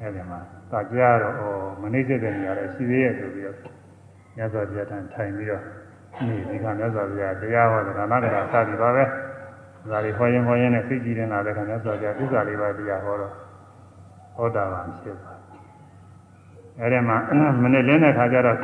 [0.00, 0.40] အဲ့ဒီမှာ
[0.70, 1.42] သာကြရတော့ဩ
[1.80, 3.56] မနှိမ့်ဆက်တဲ့နေရာလည်းရှိသေးရဲ့ဆိုပြီးတော့
[4.36, 5.62] မြတ်စွာဘုရားထံထိုင်ပြီးတော့
[6.26, 9.04] နေဒီကမြတ်စွာဘုရားတရားဟောတယ်ဒါနကရာစသည်ပါပဲ
[9.90, 13.32] ဒါတွေဟောရင်ဟောရင်နဲ့သိကြည့်နေတာလည်းခင်ဗျာဆိုကြသစ္စာလေးပါးတရားဟောတော့
[14.36, 15.32] ဟောတာပါဖြစ်ပါ
[16.80, 17.16] အဲဒီမှာ
[17.62, 18.58] မနေ့လင်းတဲ့ခါကျတော့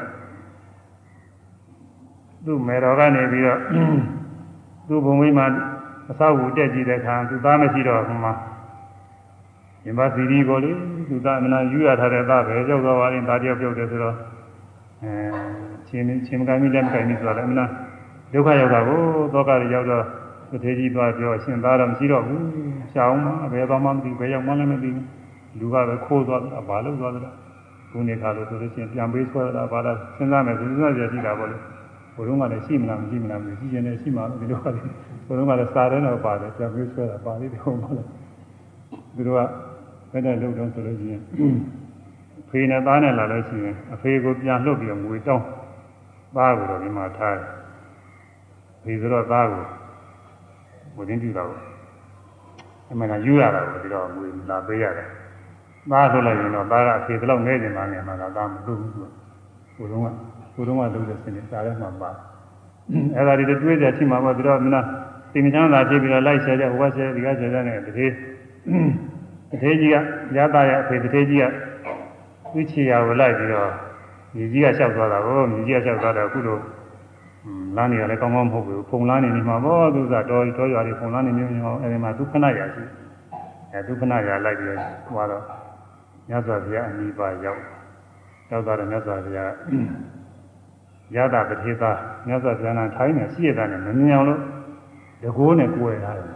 [2.44, 3.60] သူ့မေတော်ကနေပြီးတော့
[4.88, 5.46] သူ့ဘုံဝိမာ
[6.12, 8.32] အဆောက်အဦတက်ကြည့်တဲ့အခါသူသားမရှိတော့ဟိုမှာ
[9.84, 10.72] ရင်ပါစီရီကိုလေ
[11.08, 14.16] သူသားအမနာယူရထားတဲ့သားပဲကြောက်သွားပါရင်ဒါတယောက်ပြုတ်တယ်ဆိုတော့
[15.02, 15.12] အဲ
[15.88, 17.64] ချင်းချင်းမကိုင်းမိလက်မကိုင်းမိဆိုတော့အမနာ
[18.32, 19.00] ဒုက္ခရောက်တာကို
[19.32, 20.04] သောကရရောက်တော့
[20.50, 22.44] သူသေးကြီးသွားပြောရှင်သားတော့မရှိတော့ဘူး
[22.92, 25.06] ရှောင်းမဘယ်သွားမှမသိဘယ်ရောက်မှလည်းမသိဘူး
[25.58, 27.30] လူကပဲခိုးသွားတာဘာလို့သွားတာ
[27.90, 31.56] ခုနေခါလို့ဆိုလို့ချင်းပြန်ပေးဆွဲတာဘာလားစဉ်းစားမယ်စဉ်းစားကြရှိတာပေါ့လေ
[32.14, 34.80] ဘုရုံးကလည်းရှိမလားမရှိမလားမသိရှိရင်လည်းရှိမှာဒီလိုပါလေ
[35.26, 38.06] ဘုရုံးကလည်းစာရဲတော့ပါတယ်ပြန်ပေးဆွဲတာပါလိမ့်တယ်ဟုတ်မလား
[39.16, 39.40] သူတို့က
[40.10, 41.22] ဘယ်နဲ့လုံတော့ဆိုလို့ရှိရင်
[42.48, 45.44] ဖေနဲ့သားနဲ့လာလို့ရှိရင်အဖေကိုပြန်လှုပ်ပြီးငွေတောင်း
[46.36, 47.46] သားကိုတော့ဒီမှာထားတယ်
[48.82, 49.64] ဖေဆိုတော့သားကို
[50.96, 51.58] ဝင်းပြူတာကို
[52.90, 55.08] အမှန်ကယူရတာကိုဒီတော့ငွေလာပေးရတယ်
[55.90, 59.06] သားဆိုလိုက်ရင်တော့သားကအဖေတော့နေနေမှနေမှာကသားမလုပ်ဘူးသူက
[59.76, 60.06] ဘုရုံးက
[60.54, 62.10] ဘုရုံးကလုပ်တဲ့စနစ်စားရဲမှာပါ
[63.16, 64.86] အဲ့ဒါဒီတွေးကြရှိမှာပေါ့ဒီတော့မလား
[65.32, 68.06] တင်ချမ်းသာဖြစ်ပြီးတော့လိုက်ဆဲကြဟိုကဆဲဒီကဆဲကြနဲ့တတိ
[69.50, 69.96] တထေးကြီးက
[70.36, 71.44] ရတာရဲ့အဖေတထေးကြီးက
[72.52, 73.70] သူ့ချီရကိုလိုက်ပြီးတော့
[74.36, 76.58] ညီကြီးကလျှောက်သွားတာကိုညီကြီးကလျှောက်သွားတော့အခုလို
[77.76, 82.84] လမ်းတွေကလည်းကောင်းကောင်းမဟုတ်ဘူးဖုံလမ်းနေနေမှာပေါ့သူကတော်တော်ရွာတွေဖုံလမ်းနေနေမှာအဲဒီမှာသူခဏရရှိ
[83.72, 85.42] အဲသူခဏရလိုက်ပြီးတော့ဟိုတော့
[86.28, 87.60] မြတ်စွာဘုရားအမိပါရောက်
[88.50, 89.50] ရောက်သွားတော့မြတ်စွာဘုရား
[91.14, 91.92] ရတာပတိသာ
[92.26, 94.40] မြတ်စွာဘုရားကထိုင်းနေရှိရတာနဲ့မမြင်အောင်လို့
[95.22, 96.28] တကိုးနဲ့ကိုယ်ထားတယ်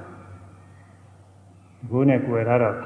[1.80, 2.76] တကိုးနဲ့ကိုယ်ထားတော့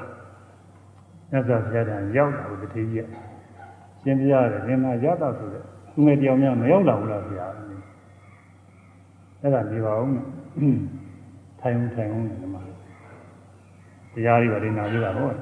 [1.31, 2.97] မြတ်စွာဘုရားကရောက်တာကိုတတိယ
[4.01, 5.63] ရှင်းပြရတယ်ဒီမှာရတာဆိုတဲ့
[5.93, 7.51] သူငယ်တယောက်များမရောက်လာဘူးလားဘုရား
[9.41, 10.25] အဲ့ဒါနေပါဦးနဲ့
[11.59, 12.61] ထိုင်ဦးထိုင်ဦးနဲ့ဒီမှာ
[14.13, 15.35] တရားတွေပါလိမ့်နာပြတာဟုတ်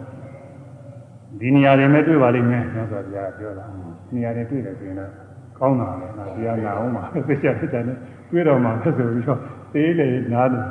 [1.39, 3.65] ဒီနေရာတွေမဲ့တွေ့ပါလိမ့်မယ်မြတ်စွာဘုရားပြောတာ
[4.13, 5.11] နေရာတွေတွေ့တယ်ဆိုရင်တော့
[5.59, 7.83] ကောင်းတာလေငါတရားနာအောင်ပါသိချင်တယ်တဲ့
[8.31, 9.39] တွေ့တော့မှဆိုပြီးတော့
[9.73, 10.63] သေးလေနားတယ်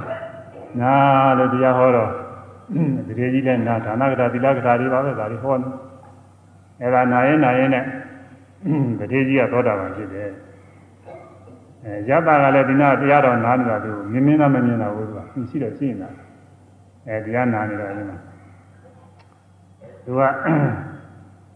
[0.81, 2.11] နားလို့တရားဟောတော့
[3.07, 5.69] ဒီရေကြီးလည်းနာဒါနကထာသီလကထာတွေပါပဲဒါတွေဟောနေ
[6.81, 7.85] အဲ့ဒါနာရင်နာရင်နဲ့
[8.99, 10.31] တတိကြီးကသောတာပန်ဖြစ်တယ်
[11.85, 15.21] အဲရတာကလည်းဒီနာတရားတော်နားနေတာသူမြင်မြင်တော့မမြင်တော့ဘူးသူက
[15.51, 16.11] ရှိတော့ရှိနေတာ
[17.07, 18.19] အဲတရားနာနေတော့အဲဒီမှာ
[20.05, 20.23] သူက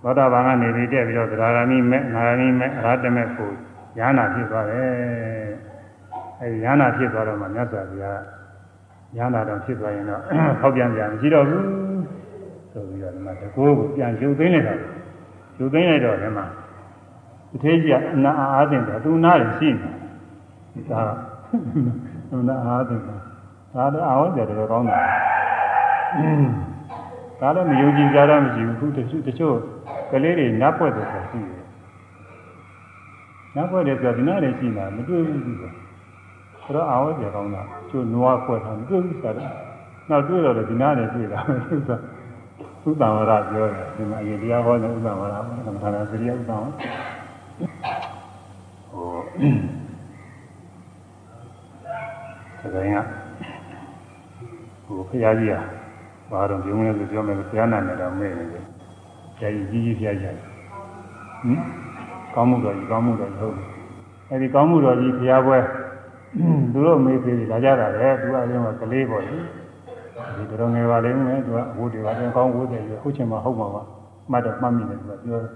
[0.02, 3.50] သောတာပန်ကနေပြီးတက်ပြီးတော့သရဂာမိမဲ့ငါဂာမိမဲ့အရဟတမဲ့ကို
[3.98, 5.71] ဉာဏ်နာဖြစ်သွားတယ်
[6.42, 8.20] အဲဒီဉာဏ်နာဖြစ်သွားတော့မှမြတ်စွာဘုရား
[9.16, 10.20] ဉာဏ်နာတော့ဖြစ်သွားရင်တော့
[10.60, 11.64] ဟောက်ပြန်ပြန်မရှိတော့ဘူး
[12.72, 14.74] ဆိုပြီးတော့ဒီမှာတကိုးကိုပြန်ယူသိမ်းလိုက်တာ
[15.58, 16.46] ယူသိမ်းလိုက်တော့ဒီမှာ
[17.50, 19.68] တထေးကြီးကအနာအားသင့်တယ်သူနာရရှိ
[20.74, 21.14] နေတာဒါ
[22.30, 23.16] ကနာအားသင့်တာ
[23.74, 24.98] ဒါတော့အာဝတ်တယ်တော်ကောင်းတာ
[27.40, 29.56] ဒါလည်းမယုံကြည်ကြတော့မရှိဘူးခုတချို့တချို့
[30.10, 31.62] ကလေးတွေနတ်ပွက်တယ်ဆိုရှိတယ်
[33.56, 35.62] နတ်ပွက်တယ်ဆိုတော့ဒီနားလည်းရှိတာမတွေ့ဘူးသူက
[36.64, 39.50] ဆိုတော့အာဝတ်တယ်ကောင်းတာကျိုးနွားပွက်တာမတွေ့ဘူးဆိုတော့
[40.08, 41.90] နောက်တွေ့တော့လည်းဒီနားလည်းတွေ့တာပဲသူက
[42.82, 45.34] သုတ္တဝရပြောတယ်ဒီမှာအရင်တရားဟောတဲ့ဥပ္ပဝရ
[45.66, 46.62] ကမ္မထာရစရိယဥပ္ပဝ
[48.90, 53.06] ဟိုဒါက
[54.86, 55.60] ဟိုဖရာကြီးอ่ะ
[56.30, 58.64] ဘာတော့ပြုံးလဲဆိုပြောမယ်ဘုရားနာနဲ့တော့မေ့နေတယ်
[59.36, 60.34] ဆရာကြီးကြီးကြီးဖရာကြီး
[61.42, 61.58] ဟင်
[62.34, 63.66] ကောင်းမှုတော်ကြီးကောင်းမှုတော်ကြီးဟုတ်တယ်
[64.30, 65.58] အဲဒီကောင်းမှုတော်ကြီးဖရာပွဲ
[66.72, 69.36] သူတို့မေးသေးတယ်လာကြတာလေသူအရင်ကကလေးပေါ့လေ
[70.36, 73.82] ဒီတော်ငယ်ပါလိမ့်မယ်သူကဝိုးတယ်ပါတယ်ကောင်းဝိုးတယ်ဟုတ်ချင်မှဟုတ်မှာပါ
[74.30, 75.52] မှတ်တော့မှတ်မိတယ်သူကပြောတယ်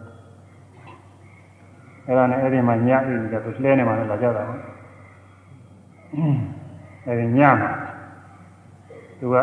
[2.06, 4.60] အဲ့ဒါနဲ့အဲ့ဒီမှာညအိပ်ပြီးတော့သူလဲနေမှလည်းလာကြတာပေါ့
[7.06, 7.70] အဲ့ဒီညမှာ
[9.18, 9.36] သူက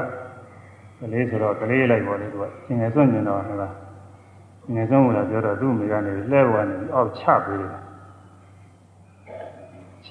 [0.99, 3.73] ကလေးဆိုတော့ကလေးလိုက်ပေါ်လေသူကရှင်ငယ်စွန့်ကျင်တော့ဟဲ့လား
[4.73, 7.82] ငယ်ဆုံးကပြောတော့သူ့မိကနေလှဲဝါနေပြီးအောက်ချပေးတယ်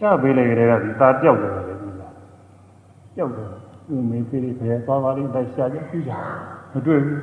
[0.03, 2.03] ချပေးလိုက်ကြတဲ့ကဒီตาပြောက်တယ်လေသူက
[3.16, 3.49] ပြောက်တယ်
[3.87, 6.12] သူ့မိဖေးလေးဘယ်သွားပါလိမ့်တိုက်ရှာကြပြကြ
[6.73, 7.20] မတွေ့ဘူး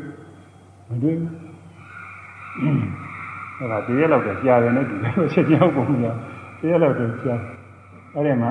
[0.89, 1.33] မတွေ့ဘူး
[3.57, 6.15] အဲ့ဒါတရက်လောက်တော့ကြာတယ်နဲ့ဒီလိုချက်ကြောက်ပုံများ
[6.59, 7.35] တရက်လောက်တော့ကြာ
[8.13, 8.49] အဲ့ဒီမှာ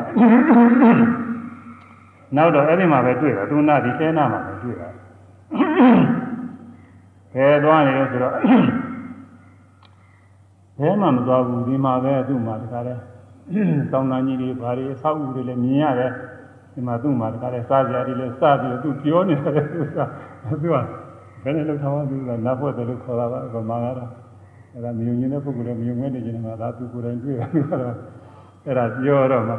[2.36, 4.88] နောက်တော့အဲ့ဒီမှာပဲတွေ့တာသူနာဒီတဲနာမှာပဲတွေ့တာ
[7.34, 8.34] ဘယ်သွားနေလို့ဆိုတော့
[10.78, 12.94] ဘယ်မှမသွားဘူးဒီမှာပဲသူ့မှာတခါလဲ
[13.92, 16.12] တောင်းတကြီးတွေဘာတွေအဆောက်အဦတွေလည်းမြင်ရတယ်
[16.72, 19.98] ဒီမှာသူ့မှာတခါလဲစားကြတွေလည်းစားပြီးသူပြောနေတယ်သူက
[20.62, 20.74] သူက
[21.42, 24.10] ဘယ်နဲ့လောက်ထားမှသူကနားဖို့တယ်လို့ခေါ်တာပါဗမာကတော့
[24.72, 27.94] အဲ့ဒါမြုံနေတဲ့ပုဂ္ဂိုလ်လည်းမြုံမဲ့နေကြတယ်မှာဒါသူကိုယ်တိုင်တွေ့တယ်သူကတော့
[28.64, 29.54] အဲ့ဒါပြောတော့မှ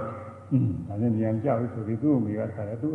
[0.51, 2.91] อืมဒါနဲ့ဉာဏ်ကြောက်ဆိုပြီးသူ့အမိကတခါလဲသူ့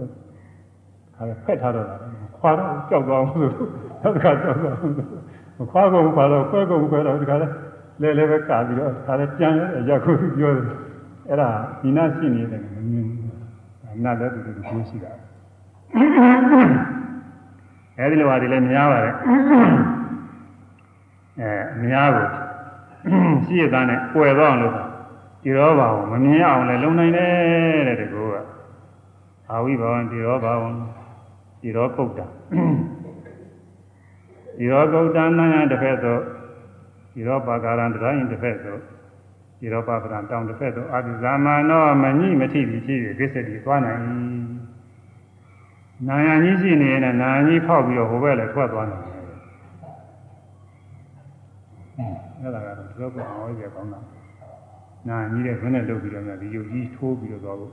[1.16, 1.96] ခါလဲဖက်ထားတော့တာ
[2.38, 3.54] ခွာတော့ကြောက်သွားအောင်လို့
[4.02, 7.46] နောက်တစ်ခါကြောက်သွားအောင်ခွာကုန်ခွာတော့ခွဲကုန်ခွဲတော့ဒီခါလဲ
[8.00, 9.48] လဲလဲပဲကာပြီးတော့ဒါလည်းကြံ
[9.88, 10.64] ရောက်ခုပြောတယ်
[11.28, 11.48] အဲ့ဒါ
[11.80, 13.34] ဒီနာရှိနေတယ်မမြင်ဘူး
[13.96, 15.12] အနာလည်းတူတူကိုရှိတာ
[17.98, 19.14] အဲဒီလိုဟာဒီလည်းများပါတယ်
[21.40, 22.26] အဲအများကို
[23.44, 24.74] ရှိရသားနဲ့ပွယ်သွားအောင်လို့
[25.42, 28.36] ဒီရောဘာကိုမမြင်အောင်လည်းလုံနိုင်တယ်တဲ့ဒီကောက
[29.50, 30.68] အာဝိဘဝံဒီရောဘာဝံ
[31.60, 32.26] ဒီရောကုတ်တာ
[34.58, 36.22] ဒီရောကုတ်တာနာယတစ်ဖက်သို့
[37.14, 38.80] ဒီရောပါကာရံတိုင်းတစ်ဖက်သို့
[39.60, 44.00] ဒီရောပါပရံတောင်တစ်ဖက်သို့အာဒီဇာမနောမညိမထိပြီဖြစ်၍ကိစ္စတိသွားနိုင်
[46.08, 49.14] နာယကြီးရှိနေရင်နာယကြီးဖောက်ပြီးတော့ဟိုဘက်လည်းထွက်သွားနိုင်တယ်
[52.40, 54.00] အဲ့ဒါကတော့ဒီလိုကအောင်ရကောင်းတာ
[55.08, 57.72] နာကြီးတဲ့ခနဲ့လုပ်ပြီးတော့များဒီယုတ်ကြီးထိုးပြီးတော့သွားဖို့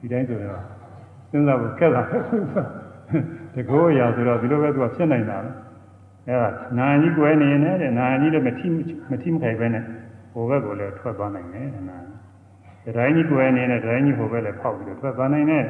[0.00, 0.62] ဒီတိုင်းဆိုတော့
[1.30, 2.02] စဉ်းစားဖို့ခက်တာ
[3.54, 5.38] တကောရာဆိုတော့ဒီလိုပဲသူကဖြစ်နိုင်တာ
[6.28, 8.66] အဲ့ဒါနာကြီးကွယ်နေနေတဲ့နာကြီးလည်းမထိ
[9.10, 9.84] မထိမခိုင်ပဲနဲ့
[10.32, 11.98] ဟိုဘက်ကိုလည်းထွက်သွားနိုင်တယ်နာ
[12.84, 15.64] တတိုင်းကြီးကွယ်နေတဲ့တတိုင်းကြီးဟိုဘက်လည်းဖောက်ပြီးတော့ထွက်သွားနိုင်တယ်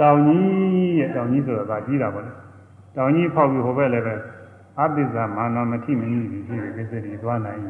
[0.00, 2.32] တောင်ကြီးရဲ့တောင်ကြီးဆိုတော့ဗာကြီးတာပေါ့လေ
[2.96, 4.14] တောင်ကြီးဖောက်ပြီးဟိုဘက်လည်းပဲ
[4.78, 7.60] အပိစ္ဆာမာနမထိမနည်းပြီးဒီကိစ္စတွေသွားနိုင်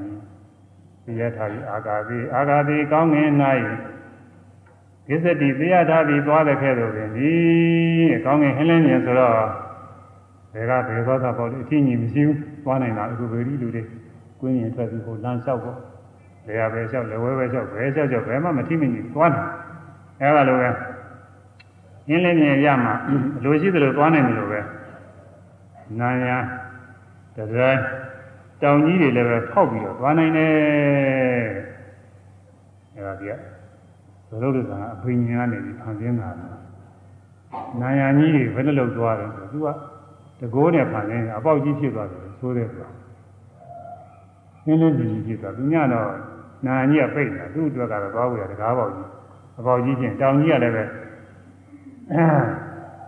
[1.05, 3.29] ပြီရထားပြီးအာဂါတိအာဂါတိကောင်းငင်၌
[5.09, 7.33] ကိစ္စတိသိရထားပြီးသွားတဲ့ခဲ့လို့ပင်ဒီ
[8.25, 9.37] ကောင်းငင်ဟင်းလင်းမြင်ဆိုတော့
[10.53, 13.83] ဘယ်ကဘယ်သောတာပေါ့လေအထင်းကြီးမရှိဘူးသွားနိုင်တာအခုဗေဒီလူတွေ
[14.41, 15.79] ကွင်းရင်ထွက်ပြီးဟိုလမ်းလျှောက်ပေါ့
[16.47, 19.51] လေရပဲလျှောက်လေဝဲပဲလျှောက်ဘယ်လျှောက်လျှောက်ဘယ်မှမထိမကြီးသွားနိုင်
[20.21, 20.71] အဲလိုပဲ
[22.07, 22.95] ဟင်းလင်းမြင်ရမှာ
[23.45, 24.61] လိုရှိသလိုသွားနိုင်တယ်လို့ပဲ
[26.01, 26.39] နာယာ
[27.37, 27.79] တရား
[28.63, 30.51] တောင်ကြီးတွေလည်းပဲဖောက်ပြီးတော့သွားနိုင်တယ်
[32.95, 33.35] အဲဒါကြီးက
[34.29, 36.29] သရုပ်ဒုက္ခအဘိညာဉ်ကနေပြီးဖန်ဆင်းတာ
[37.81, 39.69] နာယာကြီးတွေဘယ်လိုလုပ်သွားတယ်ဆိုသူက
[40.43, 42.89] တကိုးနဲ့ဖန်ဆင်းအပေါက်ကြီးဖြစ်သွားတယ်ဆိုတဲ့ကွာ
[44.67, 46.11] နင်းလေးကြီးဖြစ်သွားသူညတော့
[46.67, 49.09] နာယာကြီးကပိတ်နေတာသူ့အတွက်ကတော့သွားဖို့ရတကားပေါက်ကြီး
[49.59, 50.85] အပေါက်ကြီးချင်းတောင်ကြီးကလည်းပဲ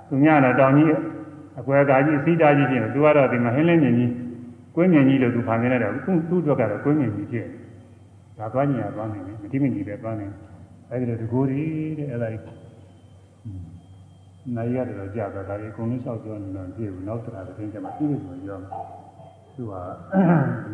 [0.09, 0.89] သူညတော့တောင်ကြီး
[1.59, 4.11] အကွယ်ကာကြီးစီးတာကြီးဖြစ်နေသူကတော့ဒီမှာဟင်းလင်းမြင်ကြီး
[4.75, 7.47] ကွင်းမြင်ကြီးလို့သူဖန်ဆင်းလိုက်တော့သူ့သူ့အတွက်ကတော့ကွင်းမြင်ကြီးဖြစ်
[8.39, 10.33] ဒါသွားညင်ရသွားနိုင်တယ်မတိမကြီးပဲသွားနိုင်
[10.91, 11.65] အဲဒီလိုတကူရီ
[11.99, 12.43] တဲ့အဲ့ဒါကြီး
[14.57, 18.59] နိုင်ရတယ်တော့ကြာတော့ဒါကြီးအကုန်လုံးလျှောက်ပြောနေတော့ပြည့်ဘူးနောက်တစ်ခါတစ်ချိန်ကျမှပြည့်ပြီဆိုရော
[19.55, 19.75] သူက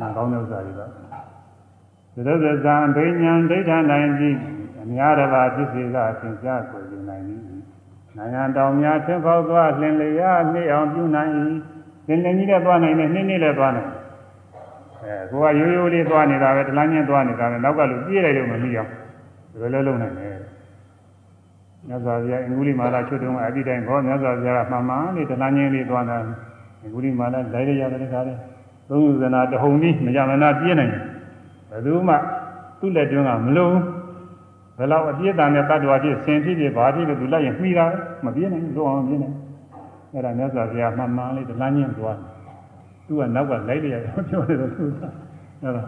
[0.00, 4.36] နာကောင်းတဲ့ဥစ္စာတွေပါသရဇဇံဘိညာဒိဋ္ဌာနိုင်ကြီး
[4.82, 7.40] အများတစ်ပါးဖြစ်စေကအသင်ကြားကိုယူနိုင်သည်
[8.16, 11.30] နိုင်ငံတော်များသင်္ဘောသွားလင်လျာနှိအောင်ပြုနိုင်၏
[12.08, 13.90] လင်လင်ကြီးလည်းသွားနိုင်တယ်နှင်းနှင်းလည်းသွားနိုင်
[15.02, 18.90] အဲကိုကရိုးရိုးလေးသွားနေတာပဲတလန်းချင်းသွားနေတာပဲနောက်ကလူပြေးလိုက်လို့မမိအောင်
[19.52, 20.49] ဒီလိုလုံးနိုင်တယ်
[21.88, 26.16] မြတ်စွာဘုရားအင်္ဂုလိမာလာချွတ်တုံးအပြီးတိုင်းဘောမြတ်စွာဘုရားကမှန်မှန်လေးတလန်းချင်းလေးသွားတာ
[26.82, 28.36] အင်္ဂုလိမာလာလိုက်ရရတယ်ခါတယ်
[28.88, 31.02] သုံးဥဇနာတဟုန်ကြီးမကြမနာပြေးနိုင်တယ်
[31.70, 32.14] ဘယ်သူမှ
[32.80, 33.76] သူ့လက်တွင်းကမလုံး
[34.78, 37.86] ဘယ်လောက်အပြည့်အတန်နဲ့တ attva ဖြစ်ဆင်ဖြစ်ဖြစ်ဘာဖြစ်လို့သူလိုက်ရင်မှီတာ
[38.24, 39.36] မပြေးနိုင်ဘူးလုံးအောင်ပြေးနိုင်
[40.12, 42.18] အဲ့ဒါမြတ်စွာဘုရားမှန်မှန်လေးတလန်းချင်းသွား
[43.06, 43.96] သူကနောက်ကလိုက်ရ
[44.30, 45.00] ပြောတယ်လို့သူက
[45.62, 45.82] အဲ့ဒါ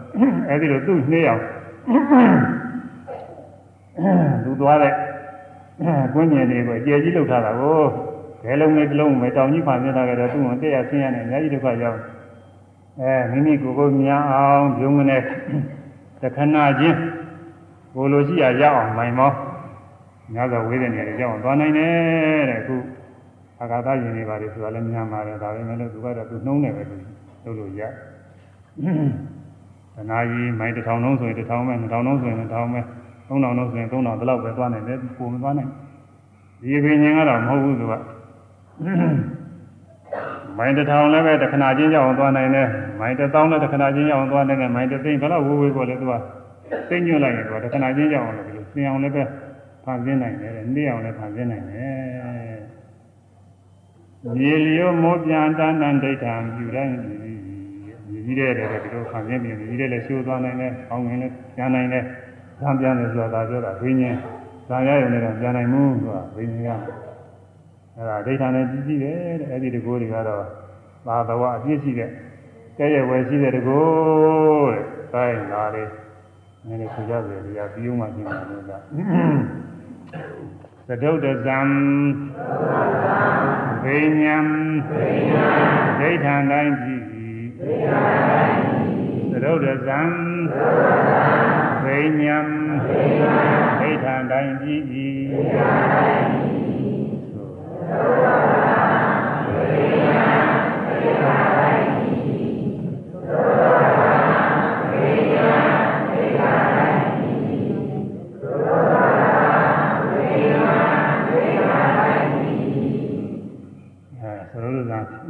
[0.49, 1.41] အဲ့ဒီလိုသူ့နှေးအောင်
[4.43, 4.93] သူသွားတဲ့
[6.13, 7.79] ကွင်းမြင်တွေကိုအကျယ်ကြီးလုပ်ထားတာကို
[8.43, 11.99] ဘယ်လုံးနဲ့တစ်လုံးပဲတောင်ကြီးဖန်ဆင်းထားကြတော့သူ့ကိုတက်ရဆင်းရနေအများကြီးဒုက္ခရောက်
[13.01, 15.17] အဲမိမိကိုယ်ကိုမြင်အောင်ပြုံးနေ
[16.21, 16.99] တခဏချင်း
[17.95, 19.31] ကိုလိုရှိရရအောင်မိုင်မော
[20.33, 22.75] များသောဝေဒနာတွေကြောင့်သွားနိုင်တယ်တဲ့အခု
[23.59, 26.95] အာဃာတရင်တွေပါလေဆိုတာလည်းများပါတယ်ဒါပဲမဲ့လို့သူကတော့သူနှုံးနေပဲသူ
[27.43, 27.81] လုပ်လို့ရ
[29.95, 32.81] တနာကြီးမိုင်တစ်ထောင်လုံးဆိုရင်တစ်ထောင်ပဲနှစ်ထောင်လုံးဆိုရင်နှစ်ထောင်ပဲ
[33.33, 35.69] သုံးထောင်လုံးဆိုရင်သုံးထောင်ဒီလောက်ပဲသွားနိုင်တယ်ပုံမသွားနိုင်
[36.61, 37.93] ဒီအပြင်ချင်းကတော့မဟုတ်ဘူးသူက
[40.57, 42.67] မိုင်တစ်ထောင်လည်းပဲတစ်ခဏချင်းရောက်အောင်သွားနိုင်တယ်
[42.99, 46.13] မိုင်တစ်သောင်းလည်းတစ်ခဏချင်းရောက်အောင်သွားနိုင်တယ်မိုင်တစ်သိန်းဘယ်လောက်ဝေးဝေးပေါ်လဲသူက
[46.89, 49.23] သိညွှန်လိုက်ရင်သူကတစ်ခဏချင်းရောက်အောင်လို့ဒီလိုသင်အောင်လည်းပဲ
[49.83, 52.57] ဖန်ဆင်းနိုင်တယ်နေ့အောင်လည်းဖန်ဆင်းနိုင်တယ်
[54.37, 56.93] မြေလျောမောပြန်တန်းတန်းဒိဋ္ဌံယူတိုင်း
[58.11, 62.03] မြည်ကြီးတဲ့တဲ့ဒီလိုဖန်ဆင်းပြီးမြည်တဲ့လည်းရှိုးသွားနိုင်တယ်။အောင်းငင်လည်းပြန်နိုင်တယ်။
[62.63, 64.17] ဇံပြန်တယ်ဆိုတာဒါပြောတာဘိညာဉ်
[64.67, 66.87] ဇံရရုံနဲ့တော့ပြန်နိုင်မှုဆိုတာဘိညာဉ်က
[67.95, 70.45] အဲ့ဒါဒိဋ္ဌာနဲ့ကြည့်ကြည့်တယ်တဲ့အဲ့ဒီတကိုးတွေကတော့
[71.07, 72.09] သာသဝအပြည့်ရှိတဲ့
[72.77, 74.83] ကဲရဲ့ဝယ်ရှိတဲ့တကိုးတဲ့။
[75.13, 75.89] ဒါရင်ဒါလေး
[76.67, 78.81] နည်းနည်းဆိုကြတယ်ဒီကပြီးအောင်မှပြင်ပါလို့လား။
[80.87, 81.59] သဒုဒ္ဒဇံ
[83.83, 84.37] ဘိညာံ
[85.99, 87.03] ဒိဋ္ဌံတိုင်းကြည့်
[89.31, 89.99] သဒုဒ္ဒဇံ
[91.93, 92.37] ပိညာ
[93.79, 95.23] ဒိဋ္ဌံတိုင်းကြည့်ကြည့်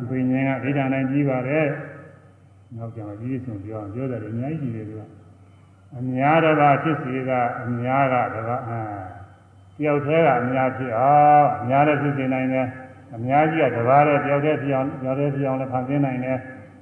[0.10, 1.68] ဝိညာဉ်ကဒိဋ္ဌာန်တိုင်းကြီးပါတယ်။
[2.78, 5.23] နောက်ကြောင်ကြီးစုံပြောအောင်ပြောတယ်အများကြီးကြီးတယ်သူက
[5.98, 7.32] အများတစ်ပါးဖြစ်စီက
[7.64, 8.82] အများကတစ်ပါးအာ
[9.78, 12.68] တယောက်တည်းကအများဖြစ်အောင်အများလည်းဖြစ်စေနိုင်တယ်
[13.16, 16.38] အများကြီးကတစ်ပါးလည်းတယောက်တည်းဖြစ်အောင်တယောက်တည်းဖြစ်အောင်လည်းဖန်ဆင်းနိုင်တယ်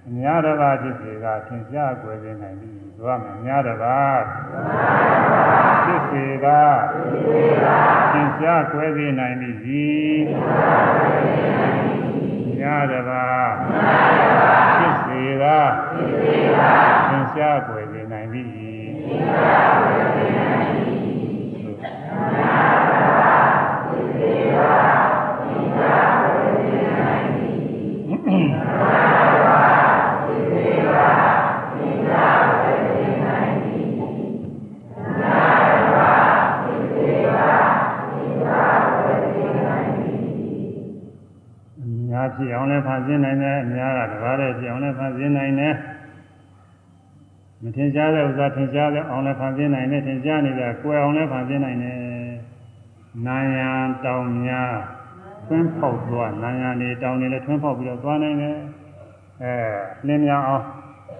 [0.07, 4.21] အများတစ်ပါးဖြစ်စေကသင်ရှားကွယ်စေနိုင်ပြီဆိုရမယ်အများတစ်ပါး
[5.83, 6.47] ဖြစ်စေက
[8.13, 9.85] သင်ရှားကွယ်စေနိုင်ပြီ
[12.59, 13.51] များတစ်ပါး
[14.77, 15.45] ဖြစ်စေက
[17.09, 17.80] သင်ရှားကွယ်စေနိုင်ပြီများ
[42.35, 45.73] ဖြစ်အောင်လည်းဖန်ဆင်းနိုင်တယ်အများကတပါးတည်းဖြစ်အောင်လည်းဖန်ဆင်းနိုင်တယ်
[47.63, 51.97] မထင်ရှားတဲ့ဥစ္စာထင်ရှားတဲ့အောင်လည်းဖန်ဆင်းနိုင်တယ်ထင်ရှားနေတဲ့ကိုယ်အောင်လည်းဖန်ဆင်းနိုင်တယ်
[53.25, 53.69] နာယံ
[54.05, 54.73] တောင်များ
[55.47, 58.57] ထွန်းပေါက်သွားနာယံတွေတောင်တွေလည်းထွန်းပေါက်ပြီးတော့သွားနိုင်တယ်
[59.43, 59.53] အဲ
[60.07, 60.65] လင်းများအောင်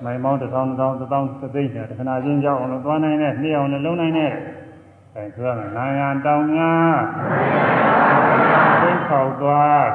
[0.03, 4.31] မိုင်မောင်းတစ်ထောင်တစ်ထောင်တစ်ထောင်တစ်သိန်းနဲ့တခဏချင်းကြောက်အောင်လို့သွားနိုင်တယ်နှိအောင်လည်းလုံးနိုင်တယ်
[5.15, 6.97] အဲဆိုရမယ်နာယံတောင်များ
[8.81, 9.85] ထွန်းပေါက်သွား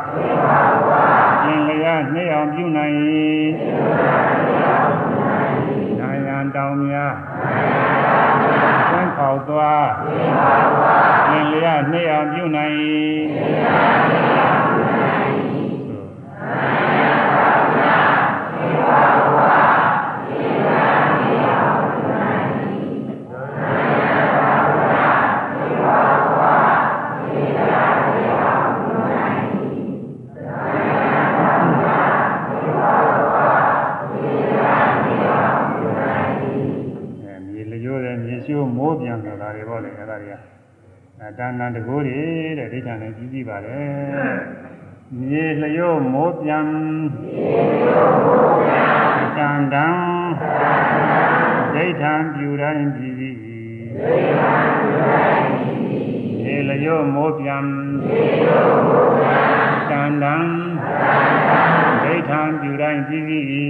[1.42, 4.35] ကျင်လျာနှိအောင်ပြုနိုင်နာယံ
[6.56, 7.14] တောင်များ
[8.90, 9.88] ထွန်းပေါက်သွား
[11.28, 12.76] ကျင်လျာနှိအောင်ပြုနိုင်
[37.24, 40.36] အဲမြေလျိုးတယ်မြေရှိုးမိုးပြန်ဆိုတာတွေပေါ့လေအဲ့ဒါတွေက
[41.26, 42.22] အဲတဏ္ဍတကိုးတွေ
[42.58, 43.82] တဲ့ဒိဋ္ဌာနဲ့ကြီးကြည့်ပါလေ
[45.20, 48.90] မြေလျိုးမိုးပြန်မြေလျိုးမိုးပြန်
[49.36, 49.86] တဏ္ဍံ
[51.74, 53.34] ဒိဋ္ဌံပြူတိုင်းကြည်ကြည်
[53.98, 56.08] ဒိဋ္ဌံပြူတိုင်းကြည်ကြည်
[56.42, 59.40] မြေလျိုးမိုးပြန်မြေလျိုးမိုးပြန်
[59.90, 60.36] တဏ္ဍံ
[62.02, 63.64] ဒိဋ္ဌံပြူတိုင်းကြည်ကြည်ဒီ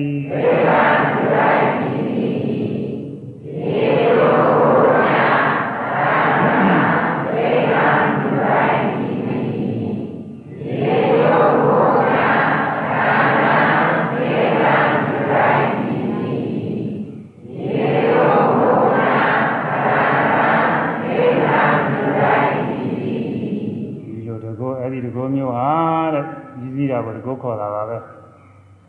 [25.04, 25.70] တကောအဲ့ဒီတကောမျိုးဟာ
[26.14, 26.24] တဲ့
[26.58, 27.98] ကြီးကြီးတာကိုတကောခေါ်တာပါပဲ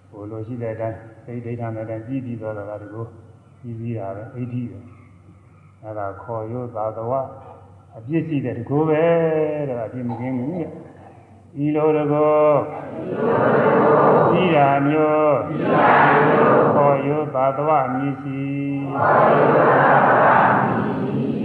[0.10, 3.06] ဟိုလိုရှိတဲ့အတိုင်းသိဒိဋ္ဌာနဲ့တိုင်းကြီးပြီးသွားတာကတကော
[3.62, 4.80] ကြီးကြီးတာပဲအဋ္ဌိပဲ
[5.84, 7.12] အဲ့ဒါခေါ်ရိုးသာသဝ
[7.98, 9.04] အပြစ်ရှိတဲ့တကောပဲ
[9.70, 10.70] တဲ့အပြစ်မကင်းဘူးတဲ့
[11.64, 12.50] ဤလိုတကော
[14.32, 15.38] ကြီးတာမျိုး
[16.76, 18.42] ခေါ်ရိုးသာသဝအမည်ရှိ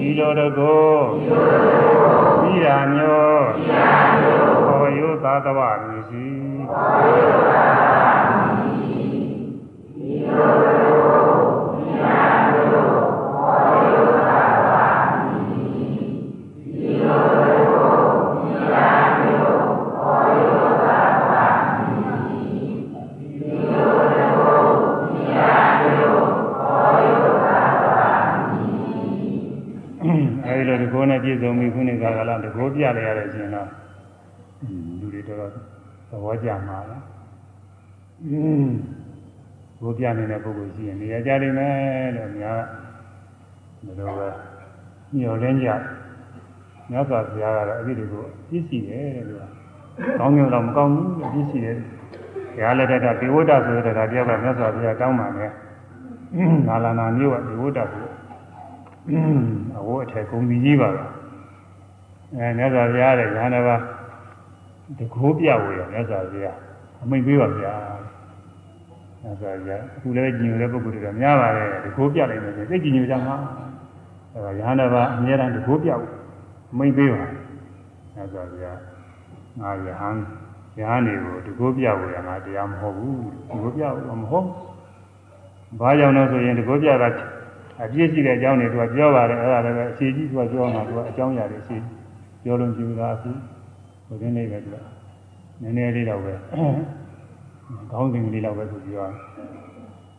[0.07, 0.93] ဤလိုတကော
[2.41, 4.52] ကြီးတာမျိုးခေါ်
[5.01, 6.25] ရိုးသာသဝအမည်ရှိ
[30.47, 33.69] အဲဒီလိုတကောနဲ့ပြည့်စုံပြီခုနှစ်ကကလာတကောပြလိုက်ရတဲ့ရှင်တော့
[35.01, 37.03] လူတွေတော်တော်သဘောကျမှာလား
[38.27, 38.69] อืม
[39.81, 42.61] ဘိုးပြနေတဲ့ပုဂ္ဂိုလ်ရှိရင်နေရာကြလိမ့်မယ်လို့အများ
[43.87, 44.29] ကဒါတော့ပဲ
[45.17, 45.69] ညှော်လင်းကြ
[46.91, 49.43] မြတ်စွာဘုရားကတော့အဲ့ဒီတွေကိုပြည့်စည်တယ်တဲ့သူက
[50.19, 55.53] ကောင်းမျိုးတော့မကောင်းဘူးပြည့်စည်တယ်ဘုရားလက်ထက်ကဒေဝဒဆိုတဲ့တရားပြောက်ကမြတ်စွာဘုရားတောင်းပါမယ်
[56.67, 58.07] နာလနာမျိုးကဒေဝဒဆို
[59.79, 61.11] အဝတ်အထည်ကုန်ပြီကြီးပါလား
[62.39, 63.77] အဲမြတ်စွာဘုရားတဲ့ညာနာပါ
[64.99, 66.57] တကိုးပြဝေရမြတ်စွာဘုရား
[67.03, 67.75] အမိန်ပေးပါဗျာ
[69.23, 73.37] မြတ်စွာဘုရားအခုလည်းကြည်ညိုတဲ့ပုဂ္ဂိုလ်တွေကများပါတယ်တကိုးပြလိုက်မယ်ဆိုသိကြည်ညိုကြမှာ
[74.35, 76.07] အဲဒါညာနာပါအများအားတကိုးပြဝေ
[76.73, 78.79] အမိန်ပေးပါမြတ်စွာဘုရား
[79.61, 80.17] ငါယဟန်
[80.79, 83.19] ယဟန်တွေကိုတကိုးပြဝေရငါတရားမဟုတ်ဘူး
[83.49, 84.47] တကိုးပြဝေမဟုတ်
[85.81, 87.09] ဘာကြောင့်လဲဆိုရင်တကိုးပြတာ
[87.83, 91.77] အပြည့်ရှိတဲ့အကြောင်းတွေသူကပြောပါတယ်အဲ့ဒါလည်းပဲအခြေကြီးသူကပြောမှာသူကအကြောင်းအရာတွေအခြေ
[92.45, 93.31] ပြောလို့ကြည့်တာအခု
[94.13, 94.77] ဟိုဒီနေ့ပဲသူက
[95.63, 96.33] နည်းနည်းလေးတော့ပဲ
[97.91, 99.07] ခေါင်းစဉ်ကလေးတော့ပဲသူပြော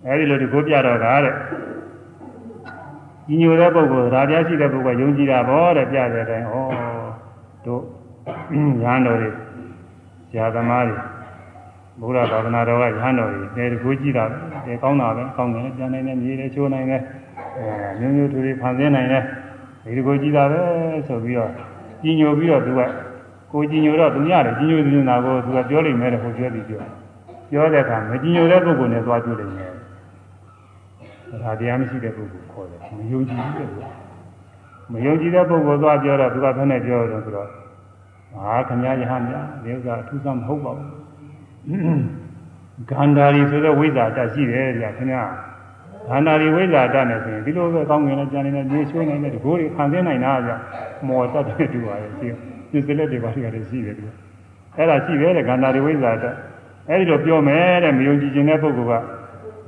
[0.06, 1.36] အဲဒီလိုဒီကိုပြတော့တာတဲ့
[3.28, 6.56] ညီညိုတဲ့ပုဂ္ဂိုလ်ဒါပြရှိတဲ့ပုဂ္ဂိုလ်ယုံကြည်တာဘောတဲ့ပြတဲ့အတိုင်းဩ
[7.66, 7.82] တို့
[8.84, 9.30] ရဟန်းတော်တွေ
[10.30, 10.98] ဆရာသမားတွေ
[12.02, 14.26] ဘုရားသာသနာတော်ကရဟန်းတော်တွေတဲတကူကြည့်တာ
[14.66, 17.02] တဲကောင်းတာပဲကောင်းတယ်ပြန်နိုင်တယ်မြေတယ်ချိုးနိုင်တယ်
[17.58, 19.24] အဲမျိုးမျိုးသူတွေဖန်ဆင်းနိုင်တယ်
[19.84, 20.62] ဒီတကူကြည့်တာပဲ
[21.08, 21.52] ဆိုပြီးတော့
[22.02, 22.82] ကြီးညိုပြီးတော့သူက
[23.54, 26.82] ကိုကြီးညိုတော့သူရတယ်ကြီးညိုနေတာကိုသူကပြောလိမ့်မယ်တဲ့ဟိုပြောပြီးပြော
[27.50, 29.72] ပြောတဲ့အခါမကြီးညိုတဲ့ပုဂ္ဂိုလ်နဲ့သွားတွေ့လိမ့်မယ်
[31.44, 33.70] ဒါတရားမရှိတဲ့ပုဂ္ဂိုလ်ခေါ်တယ်မယုံကြည်ဘူးတဲ့
[34.92, 37.48] မယုံကြည်တဲ့ပုဂ္ဂိုလ်သွားပြောတော့သူကဘယ်နဲ့ပြောတော့ဆိုတော့
[38.34, 40.90] ဟာခမည်းရဟန်းများဒီဥစ္စာအထူးဆန်းမဟုတ်ပါဘူး
[42.90, 45.24] ဂန္ဓာရီဆိုတဲ့ဝိဇ္ဇာတရှိတယ်ဗျာခင်ဗျာ
[46.08, 50.56] ဂန္ဓာရီဝိဇ္ဇာတနဲ့ဆိုရင်ဒီလိုပဲကောင်းငင်နဲ့ကြံနေတဲ့မြေဆွေးနေတဲ့ဒီကိုယ်တွေခံသိနိုင်တာဗျာ
[51.08, 52.30] မော်တတ်တဲ့တူပါရဲ့ဒီ
[52.74, 54.06] ဒီစလက်တွေပါရှိတယ်ရှိတယ်သူ
[54.76, 56.26] အဲ့ဒါရှိတယ်တဲ့ဂန္ဓာရီဝိဇ္ဇာတ
[56.90, 59.04] အဲ့ဒီလိုပြောမယ်တဲ့မယုံကြည်ခြင်းတဲ့ပုဂ္ဂိုလ်က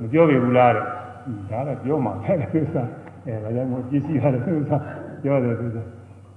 [0.00, 0.84] မပြောပြဘူးလားတဲ့
[1.50, 2.88] ဒါတော့ပြောမှာပဲသူစား
[3.26, 4.82] အဲဒါကြောင့်မို့ကြည့်ရှိရတယ်သူစား
[5.22, 5.86] ပြောတယ်သူစား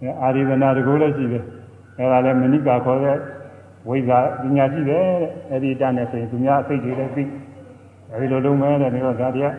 [0.02, 1.44] အဲအာရိဒနာတကူလည်းရှိတယ်
[1.98, 3.18] အဲဒါလည်းမဏိကာခေါ်တဲ့
[3.88, 7.24] ဝိဇ္ဇာပညာရှိတယ်တဲ့အဲဒီတန်းနဲ့ဆိုရင်သူများအစိတ်တွေလည်းသိ
[8.12, 9.54] အဲဒီလိုလုံးမဲတဲ့နေတော့ဒါတည်း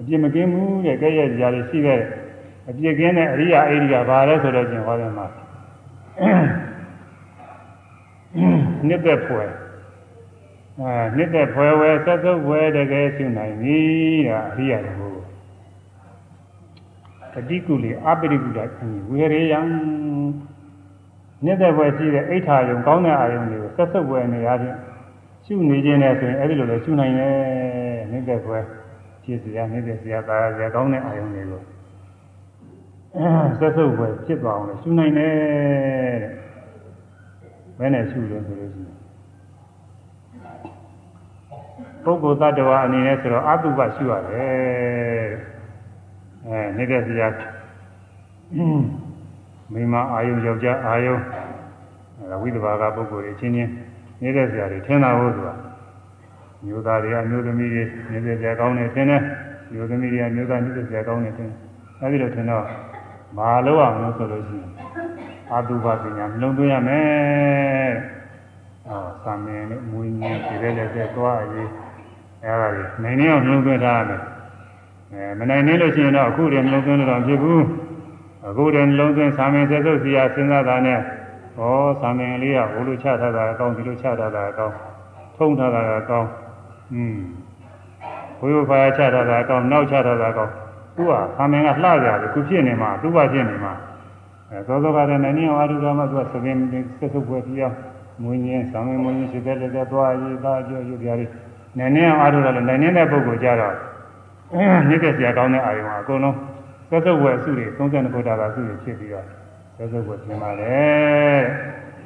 [0.00, 2.00] အပြစ်မကင်းဘူးတဲ့ကဲ့ရဲ့ကြာလေးရှိတဲ့
[2.68, 5.26] အပြစ်ကင်းတဲ့အရိယာအိရိယာဘာလဲဆိုတော့ကျင်ဟောတယ်မှာ
[8.86, 9.50] နှစ်သက်ဖွယ်
[10.80, 13.78] အဲနှစ်သက်ဖွယ်ဝဲသက်သုတ်ဝဲတကယ်ရှုနိုင်ပြီ
[14.28, 15.14] ဒါအရိယာတွေကို
[17.32, 18.58] တတိကုလေအပိရိကုဒ
[19.10, 19.60] ဝေရေယံ
[21.44, 24.78] မြတ်တဲ့ဘွယ်ရှိတဲ့အိဋ္ဌာယုံကောင်းတဲ့အာယုံတွေကိုဆက်ဆုပ်ွယ်နေရခြင်း
[25.44, 27.34] ရှုနေခြင်းနဲ့ဆိုရင်အဲ့ဒီလိုလည်းရှုနိုင်ရဲ့
[28.10, 28.64] မြတ်တဲ့ဘွယ်
[29.24, 31.62] ဖြစ်စရာမြတ်တဲ့စရာပါရစရာကောင်းတဲ့အာယုံတွေကို
[33.58, 35.32] ဆက်ဆုပ်ွယ်ဖြစ်သွားအောင်လည်းရှုနိုင်တယ်
[36.22, 36.44] တဲ့
[37.78, 38.98] ဘယ်နဲ့ရှုလို့ဆိုလို့ရှိရင်
[42.04, 45.26] ပုဂ္ဂိုလ်တ attva အနေနဲ့ဆိုတော့အတုပရှုရတယ်
[46.46, 47.28] အဲနေတဲ့စရာ
[49.72, 51.14] မိမအာယုယောက်ျားအာယု
[52.18, 53.70] အဲဝိသဘာကပုဂ္ဂိုလ်တွေချင်းချင်း
[54.22, 55.48] နေတဲ့ဆရာတွေထင်တာဟုတ်သူက
[56.64, 59.22] မျိုးသားတွေကမျိုးသမီးတွေနေတဲ့ဆရာကောင်းနေထင်တယ်
[59.72, 61.58] မျိုးသမီးတွေကမျိုးသားနေတဲ့ဆရာကောင်းနေထင်တယ်
[62.00, 62.64] အဲဒီလိုထင်တော့
[63.36, 64.70] မလုပ်အောင်လို့ဆိုလို့ရှိရင်
[65.50, 67.92] အာတုဘပညာနှလုံးသွင်းရမယ်
[68.88, 71.68] အော်သာမင်နဲ့မွေးညင်းဒီလည်းလည်းကျသွားရေး
[72.44, 74.22] အဲဒါတွေနိုင်နေအောင်နှလုံးသွင်းထားရမယ်
[75.12, 77.62] အဲမနိုင်နေလို့ရှိရင်တော့အခုတည်းနှလုံးသွင်းလို့တော့ဖြစ်ဘူး
[78.48, 80.98] အခုတည်းနှလုံးသွင်းသာမင်ဆက်စုပ်စီရစဉ်းစားတာနဲ့
[81.58, 81.60] ဩ
[82.00, 84.74] သာမင်လေးကဘိုးလိုချထားတာအကောင်းဒီလိုချထားတာအကောင်း
[85.36, 86.28] ထုံးထားတာအကောင်း
[86.94, 87.18] อืม
[88.38, 90.52] ဘိုးရိုးဖာချထားတာအကောင်းနောက်ချထားတာအကောင်း
[90.96, 93.72] သူကသာမင်ကလှကြတယ်သူဖြစ်နေမှာသူ့ဘာဖြစ်နေမှာ
[94.50, 96.56] အဲသောသောကတည်းကနိုင်အောင်အားထုတ်ကြမှာသူကသဘင်
[96.98, 97.74] ဆက်စုပ်ပွဲပြအောင်
[98.22, 101.30] မွေးညင်းသာမင်မွေးညင်းရှိတဲ့တဲ့သွားရေးသားကြောရွပြားလေး
[101.78, 103.74] နိုင်နေအောင်အားထုတ်တယ်နိုင်နေတဲ့ပုဂ္ဂိုလ်ကြတော့
[104.88, 106.36] မြစ်တဲ့ဆရာကောင်းတဲ့အာယုံကအကုန်လုံး
[106.90, 109.26] သက်သက်ဝယ်စုတွေ32ခုတာကစုတွေဖြစ်ပြီးတော့
[109.78, 111.40] သက်သက်ဝယ်ပြင်ပါတယ်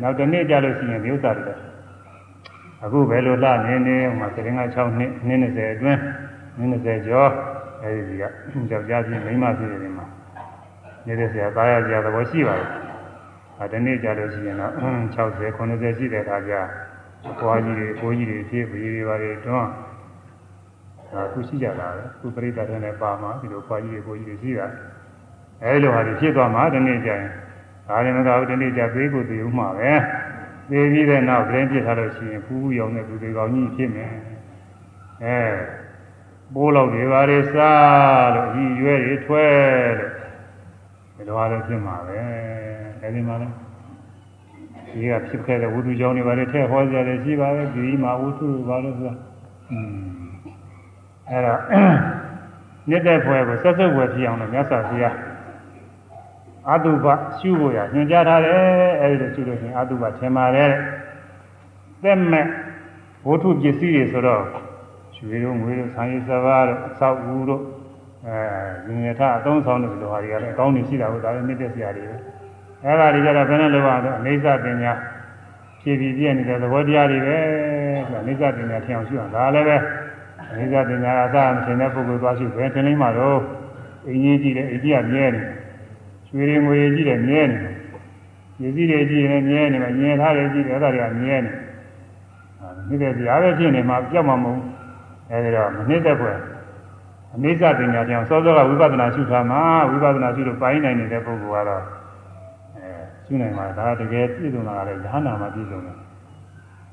[0.03, 1.55] နောက်တစ်နေ့ကြာလို့ရှိရင်ဒီဥစ္စာတွေ
[2.85, 6.01] အခုဘယ်လိုလှနေနေဟိုမှာသရင်က6နှစ်နှစ်20အတွင်း
[6.59, 7.31] နှစ်20ကျော်
[7.83, 10.07] အဲဒီကယောက်ျားချင်းမိန်းမဖြစ်နေမှာ
[11.07, 12.69] နေတဲ့ဆရာသားရဆရာသဘောရှိပါတယ်
[13.61, 14.73] အဲဒီနေ့ကြာလို့ရှိရင်တော့
[15.17, 16.55] 60 90ရှိတဲ့အခါကျ
[17.31, 19.69] အပွားကြီးတွေအကိုကြီးတွေဖြစ်ပြီးတွေပါတွေတွန်း
[21.13, 24.67] ဒါသူရှိကြတာပဲသူပရိသတ်တွေနဲ့ပါမှာဒီလိုခွာကြီးတွေကိုကြီးတွေရှိတာ
[25.63, 27.23] အဲဒီလိုဟာတွေဖြစ်သွားမှာဒီနေ့ကျရင်
[27.89, 29.93] ဒါရင်မကဘူးဒီနေ့ကျသေးကိုသေးဦးမှာပဲ
[30.71, 34.13] သေးပြီးတဲ့နောက်ပြင်ပြစ်ထားလို့ရှိရင်ဖူးဖူးရောင်တဲ့သူတွေကောင်းကြီးဖြစ်မယ်
[35.25, 35.37] အဲ
[36.55, 39.47] ပိုးလောက်တွေပါလေစားလို့ရည်ရွယ်တွေထွဲ
[39.99, 40.13] လို့
[41.17, 42.19] ဒီလိုအားလည်းဖြစ်မှာပဲ
[43.03, 43.55] အဲဒီမှာလည်း
[44.93, 49.15] ဒီကဖြစ်ခဲ့တဲ့ဝိသုကြောင့်တွေပါလေထဲဟောကြတယ်ရှိပါပဲဒီမှာဝိသုပါလို့ဆိုတာ
[49.71, 50.19] อืม
[51.31, 51.61] အဲ့တော့
[52.91, 55.17] နေတဲ့ဘွယ်ကိုဆက်စုပ်ဘွယ်ဖြစ်အောင်လို့မြတ်စွာဘုရား
[56.73, 57.07] အတုပ
[57.39, 58.61] ရှုဖို့ရညွှန်ကြားထားတယ်
[59.01, 60.71] အဲ့ဒီလိုရှုလို့ရှိရင်အတုပထင်ပါတယ်
[62.03, 62.47] သက်မဲ့
[63.27, 64.43] ဝတ္ထုပစ္စည်းတွေဆိုတော့
[65.19, 67.63] ရွှေတို့ငွေတို့ဆံရည်စပါးတို့အဆောက်အဦတို့
[68.27, 72.17] အဲဉာဏ်ထအသုံးဆောင်တဲ့လိုဟာတွေကလည်းအကောင်းနေရှိတာကိုဒါလည်းနေတဲ့ဆရာတွေပဲ
[72.85, 74.93] အဲ့ဒါတွေကြတော့ဘယ်နဲ့လိုပါတော့အိဋ္ဌပညာ
[75.81, 77.37] ဖြည့်ပြီးပြည့်နေတဲ့သဘောတရားတွေပဲ
[78.09, 79.77] ဆိုတာအိဋ္ဌပညာထင်အောင်ရှုအောင်ဒါလည်းပဲ
[80.51, 83.39] အနိစ္စပညာအသာမထင်တဲ့ပုဂ္ဂိုလ်သွားရှိဘယ်ထင်နိုင်မှာတော့
[84.07, 85.41] အင်းကြီးကြည့်တယ်အင်းကြီးကမြဲနေ
[86.29, 87.59] ရွှေတွေငွေတွေကြည့်တယ်မြဲနေ
[88.61, 91.51] ရည်စည်းတွေကြည့်ရင်မြဲနေမှာညင်ထားတယ်ကြည့်တယ်အဲ့ဒါတွေကမြဲနေ
[92.89, 94.61] နိစ္စတရားပဲဖြစ်နေမှာကြောက်မှာမဟုတ်
[95.31, 96.39] အဲဒီတော့မနစ်တဲ့ဘွယ်
[97.35, 99.61] အနိစ္စပညာတရားစောစောကဝိပဿနာရှုထားမှာ
[99.91, 101.83] ဝိပဿနာရှုလို့ပိုင်းနိုင်နေတဲ့ပုဂ္ဂိုလ်ကတော့
[102.77, 102.89] အဲ
[103.27, 105.97] ရှုနိုင်မှာဒါတကယ်ပြည့်စုံလာတယ်ဉာဏ်နာမှာပြည့်စုံတယ်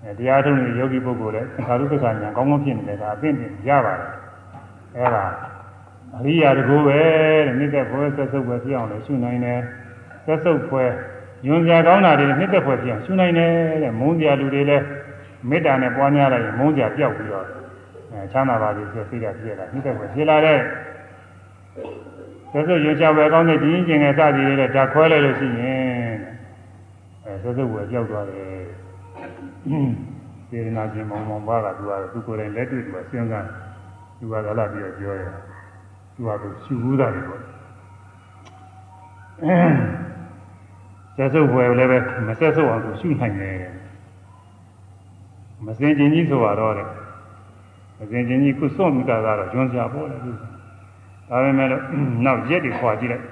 [0.03, 4.09] အဲတရားထုံးတဲ့ယောဂီပုဂ္ဂိုလ်လည်းသင်္ခါရုပ္ပခာညာကောင်းကောင်းဖြစ်နေတယ်ဒါအသိဉာဏ်ရပါတယ်
[4.95, 5.25] အဲ့ဒါ
[6.17, 6.99] အရိယာတကူပဲ
[7.45, 9.59] တဲ့မြစ်တဲ့ဘွယ်ဆက်စုပ်ပဲဖြစ်အောင်လို့ရှုနိုင်တယ်
[10.25, 10.85] ဆက်စုပ်ဖွဲ
[11.45, 13.51] ညွန်စရာကောင်းတာတွေမြစ်တဲ့ဘွယ်ဖြစ်အောင်ရှုနိုင်တယ်
[13.83, 14.85] တဲ့မုန်းစရာလူတွေလည်း
[15.49, 17.64] မေတ္တာနဲ့ပွားများလိုက်ရင်မုန်းစရာပြောက်ပြီးတော့အဲ
[18.31, 20.59] ချမ်းသာပါပြီဆိုစိတ်ဓာတ်ဖြစ်လာမြစ်တဲ့ဘွယ်ဖြစ်လာတဲ့
[22.51, 26.15] ဆက်စုပ်ရွှေချဘွယ်ကောင်းတဲ့ဒီရင်ကျင်ငယ်စသည်တွေလည်းဓာခွဲလိုက်လို့ရှိရင်
[27.25, 28.55] အဲဆက်စုပ်ဘွယ်ပြောက်သွားတယ်
[30.49, 33.45] စေရနာချင်းမောင်မောင်ပါကသူကသူကိုယ်တိုင်လက်တွေ့သူကစဉ်းစား
[34.19, 35.31] သူကလည်းလာပြီးတော့ပြောရတယ်
[36.15, 37.41] သူကသူရှူဘူးတာတွေပေါ့
[41.15, 41.97] ဆက်စုပ်ဘွယ်လည်းပဲ
[42.27, 43.57] မဆက်စုပ်အောင်သူရှုနိုင်တယ်
[45.65, 46.87] မစင်ချင်းကြီးဆိုတော့တဲ့
[47.97, 50.31] မစင်ချင်းကြီးခုစွန့်မှုတာကတော့ကျွန်းစရာပေါ့လေသူ
[51.29, 51.81] ဒါပေမဲ့လို့
[52.25, 53.25] နောက်ရက်တွေခွာကြည့်လိုက်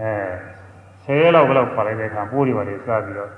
[0.00, 0.10] အဲ
[1.04, 3.30] ဆယ်ရက်လောက်ဘယ်လောက်ခွာလိုက်တဲ့အခါပိုးတွေပါလေစားပြီးတော့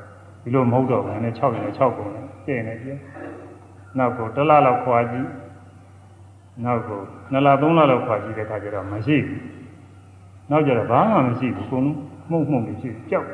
[0.42, 2.98] ဒီလိုမဟုတ်တော့ဘူးနဲ့6ရက်နဲ့6ပုံနဲ့ပြည့်နေပြည့်
[3.98, 5.28] နောက်ကိုတစ်လလောက်ခွာကြည့်
[6.64, 7.00] နောက်ကို
[7.32, 9.40] 2လ3လလောက်ခွာကြည့်တဲ့အခါကျတော့မရှိဘူး
[10.50, 11.98] နောက်ကျတော့ဘာမှမရှိဘူးကုန်လုံး
[12.30, 13.28] မှုန့်မှုန့်နေဖြစ်ကြောက်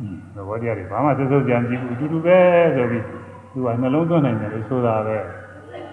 [0.00, 0.16] อืม
[0.48, 2.38] ဘောတရားတွေဘာမှစိုးစိုးကြံကြည့်ဘူးအတူတူပဲ
[2.76, 3.04] ဆိုပြီး
[3.52, 5.16] သူကနှလုံးသွင်းနိုင်တယ်လို့ဆိုတာပဲ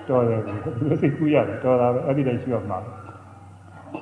[0.10, 2.78] တော်တယ်သူစိတ်ကူးရတယ်တော်တာပဲအဲ့ဒီတည်းရှိတော့မှာ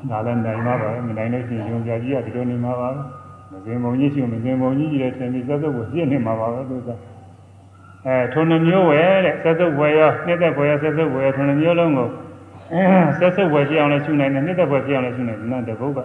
[0.10, 3.02] ဒါလည်းနိုင်မှာပါပဲမနိုင်လို့ရှိရင်ယုံကြည်ကြီးကဒီလိုနေမှာပါပဲ
[3.52, 6.90] မစင်မုံကြီးရှိမစင်မုံကြီးကြီးလည်းထင်ပြီးစက်စုပ်ကိုပြည့်နေမှာပါပဲသူက
[8.06, 12.10] အဲထုံနှမျိုးဝဲတဲ့စက်စုပ်ဝဲရောနှစ်သက်ဝဲရောစက်စုပ်ဝဲထုံနှမျိုးလုံးကို
[12.73, 12.84] အဲ
[13.19, 15.99] စက်စုပ်ဝဲပြအောင်လည်းရှုနိုင်တယ်နှစ်သက်ဝဲပြအောင်လည်းရှုနိုင်တယ်နတ်တပုတ်က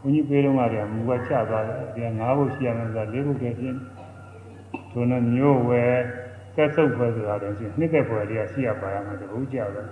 [0.00, 3.78] ဘုန်းကြီးပေးတော့မှလည်းမူကချသွားတယ်ဒီက၅ဘုတ်ရှိရမယ်ဆိုတာ၄ဘုတ်တည်းပြင်း
[4.92, 6.25] ထုံနှမျိုးဝဲစ
[6.62, 9.86] က်စုပ်ဝဲဆိုတာလည်းရှိနှစ်သက်ဝဲတွေကရှိရပါရမယ်တပုတ်ကြတယ်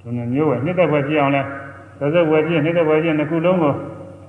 [0.00, 1.46] ထုံနှမျိုးဝဲနှစ်သက်ဝဲပြအောင်လည်း
[1.98, 3.74] စက်စုပ်ဝဲပြနှစ်သက်ဝဲပြနှစ်ခုလုံးကို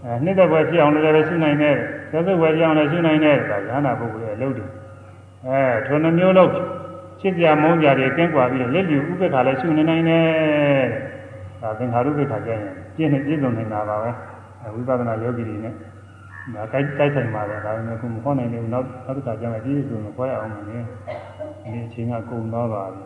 [0.06, 1.76] အဲနှစ်သက်ဝဲပြအောင်လည်းရှုနိုင်တယ်
[2.12, 4.66] သစ္စာဝယ်ကြောင်းလည်းရှင်းနိုင်တဲ့ဒါရဟနာပုဂ္ဂိုလ်ရဲ့အလုပ်တွေ
[5.48, 6.52] အဲထိုနှမျိုးလုံး
[7.22, 10.86] ချစ်ကြမုန်းကြတွေကင်းကွာပြီးတော့လက်လူဥပ္ပခါလည်းရှင်းနေနိုင်တယ်
[11.62, 12.62] ဒါသင်္ခါရုပ္ပခါကျရင်
[12.96, 14.12] ပြည့်နေပြည့်စုံနေတာပါပဲ
[14.74, 15.74] ဝိပဿနာယောဂီတွေနဲ့
[16.56, 20.86] ဒါကြိုက်ကြိုက်ဆိုင်ပါတယ်ဒါပေမဲ့ခုမဟောနိုင်ဘူးနောက်နောက်တစ်ခါကျမှပြည့်စုံလို့ခေါ်ရအောင်မယ်
[21.64, 23.04] ဒီအချိန်ကကုန်သွားပါပြီ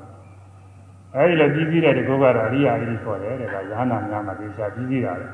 [1.15, 5.27] အဲဒီလိုပြီးပြီးတဲ့ဒီကုတ်ကတော့အရိယာအရိခေါ်တယ်တဲ့ဒါရဟနာများမှာသိချာပြီးပြီးတာလေ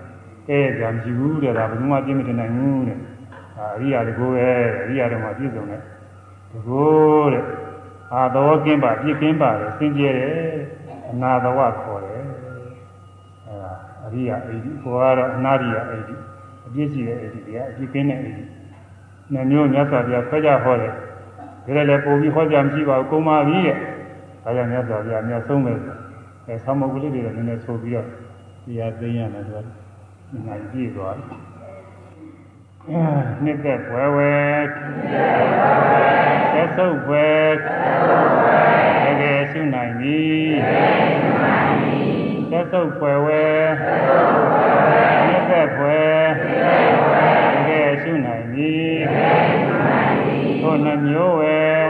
[0.49, 2.97] အဲကြံကြည့်ဘူးတဲ့ဒါဘယ်သူမှပြည့်မတင်နိုင်ဘူးတဲ့
[3.59, 4.49] အရိယာတကူပဲ
[4.83, 5.81] အရိယာတော်မှာပြည့်စုံတဲ့
[6.51, 6.81] တကူ
[7.33, 7.45] တဲ့
[8.13, 10.35] အာတော်ကင်းပါပြည့်ကင်းပါတယ်စင်ကြယ်တယ်
[11.11, 12.23] အနာတဝခေါ်တယ်
[13.47, 13.73] အဲဒါ
[14.05, 16.15] အရိယာအိဒီကိုကတော့အနာရိယာအိဒီ
[16.67, 18.43] အပြည့်ရှိတဲ့အိဒီတရားအပြည့်ကင်းတဲ့အိဒီ
[19.33, 20.93] နှစ်မျိုးမြတ်စွာဘုရားခွဲခြားဟောတယ်
[21.65, 23.75] ဒါလည်းလည်းပုံပြီးဟောကြမရှိပါဘူးကုံပါပြီတဲ့
[24.43, 25.73] ဒါကြောင့်မြတ်စွာဘုရားအများဆုံးပဲ
[26.47, 28.07] အဲဆောင်းမုတ်ကလေးတွေလည်းနည်းနည်းဆိုပြီးတော့
[28.65, 29.67] တရားသိရမယ်ဆိုတော့
[30.47, 31.51] နိုင်ပြည့်သွားတယ်
[33.43, 34.33] နှစ်သက်ဘွယ်ဝဲ
[36.53, 37.49] သက်ဆုပ်ဘွယ်
[39.05, 40.21] တကယ်ရှုနိုင်ပြီ
[42.51, 43.45] သက်ဆုပ်ဘွယ်ဝဲ
[45.27, 46.21] နှစ်သက်ဘွယ်
[47.55, 48.90] တကယ်ရှုနိုင်ပြီ
[50.61, 51.83] ထိုနှမျိုးဝယ်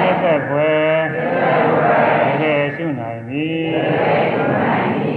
[0.00, 0.98] မြတ်သက်ွယ်
[2.28, 3.72] တကယ်ရှုနိုင်သည်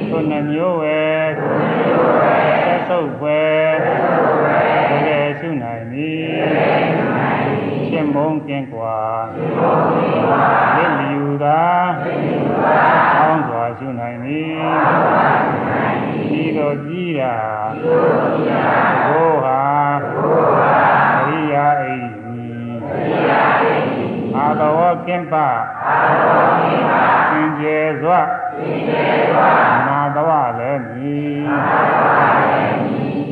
[0.10, 1.24] ထိုနှမျိုးဝယ်
[2.66, 3.70] သက်ဆုပ်ွယ်
[4.90, 6.28] တကယ်ရှုနိုင်သည်
[7.88, 9.00] ရှင်မုံကင်းကွာ
[10.76, 11.62] ဝိလျူသာ
[13.20, 14.56] အောင်းစွာရှုနိုင်သည်
[16.42, 17.36] ဤတော်ကြီးရာ
[24.88, 25.48] အာတော်ကင်းပါ
[27.32, 28.20] သင်ကျေစွာ
[29.88, 31.40] နာတော်လည်းမြည်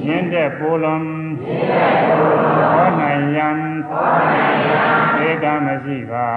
[0.07, 0.95] ရင်းတဲ့ပိုလံ
[2.73, 3.49] ဟောနိုင်ယံ
[5.27, 6.27] ဧကမရှိပါ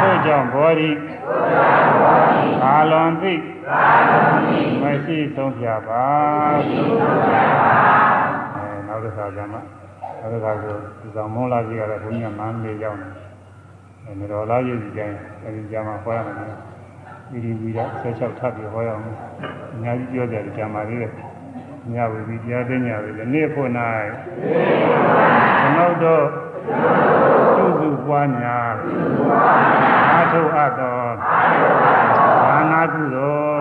[0.00, 0.90] ထို့ကြောင့်ဘောရီ
[2.62, 3.34] ကာလွန်သိ
[4.82, 6.06] မရှိဆုံးဖြပါ
[8.56, 9.58] အဲနောက်တစ်ခါကျမှ
[10.20, 13.27] နောက်တစ်ခါဆိုဒီဆောင်မုန်းလာကြီးကတော့ဘုန်းကြီးကမန်းလေးရောက်နေအဲ
[14.20, 16.36] မတော်လာကြီးကြီးတိုင်းအဲဒီကျမှဟောရမယ်
[17.30, 19.02] ဒီဒီပြီးတော့ဆက်လျှောက်ထပ်ပြီးဟောရအောင်
[19.72, 21.12] အများကြီးပြောကြတယ်ကျမ်းပါသေးတယ်
[21.92, 23.68] ညဝီပြီးတရားသိညာပြီဒီနေ့ဖို့၌
[25.62, 26.24] ဘုနောက်တော့
[27.56, 28.74] သူစုပွားများ
[30.12, 31.00] အာထုအပ်သော
[32.48, 33.58] ဘာနာကုသိုလ်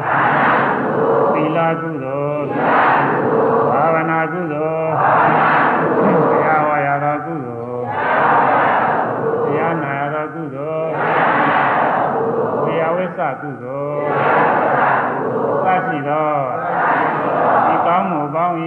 [1.33, 2.47] သီလကုသိုလ်
[3.73, 4.91] ဘာဝနာကုသိုလ်
[6.31, 7.83] တရားဝါရသောကုသိုလ်
[9.45, 10.89] တရားနာရသောကုသိုလ်
[12.63, 14.87] ဝေယဝိသကုသိုလ်
[15.63, 16.31] သတိသော
[17.67, 18.55] ဒီကောင်းမှုပေါင်း၏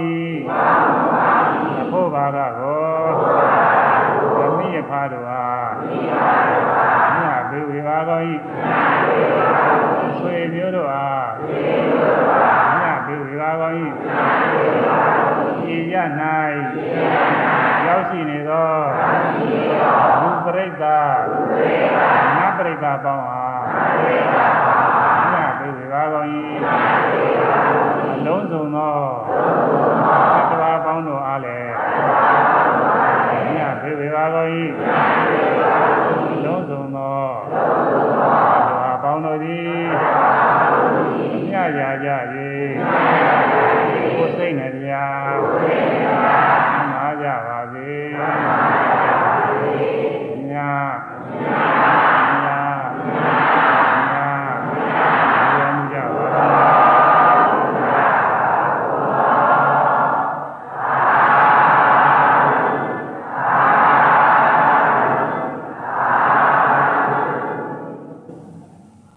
[1.81, 2.91] အဖို့ဘာကကို
[4.37, 5.43] သမိယဖာတို့ဟာ
[8.09, 8.27] ကောင်း၏
[10.17, 11.31] ဆွေမျိုးတို့အား
[12.79, 13.77] ညပေဝေပါကောင်း၏
[15.75, 15.95] ဤရ၌
[17.85, 18.71] ရောက်ရှိနေသော
[20.21, 21.13] လူပရိသတ်
[22.37, 23.61] နတ်ပရိသတ်ပေါင်းအား
[24.00, 24.70] ည ပေ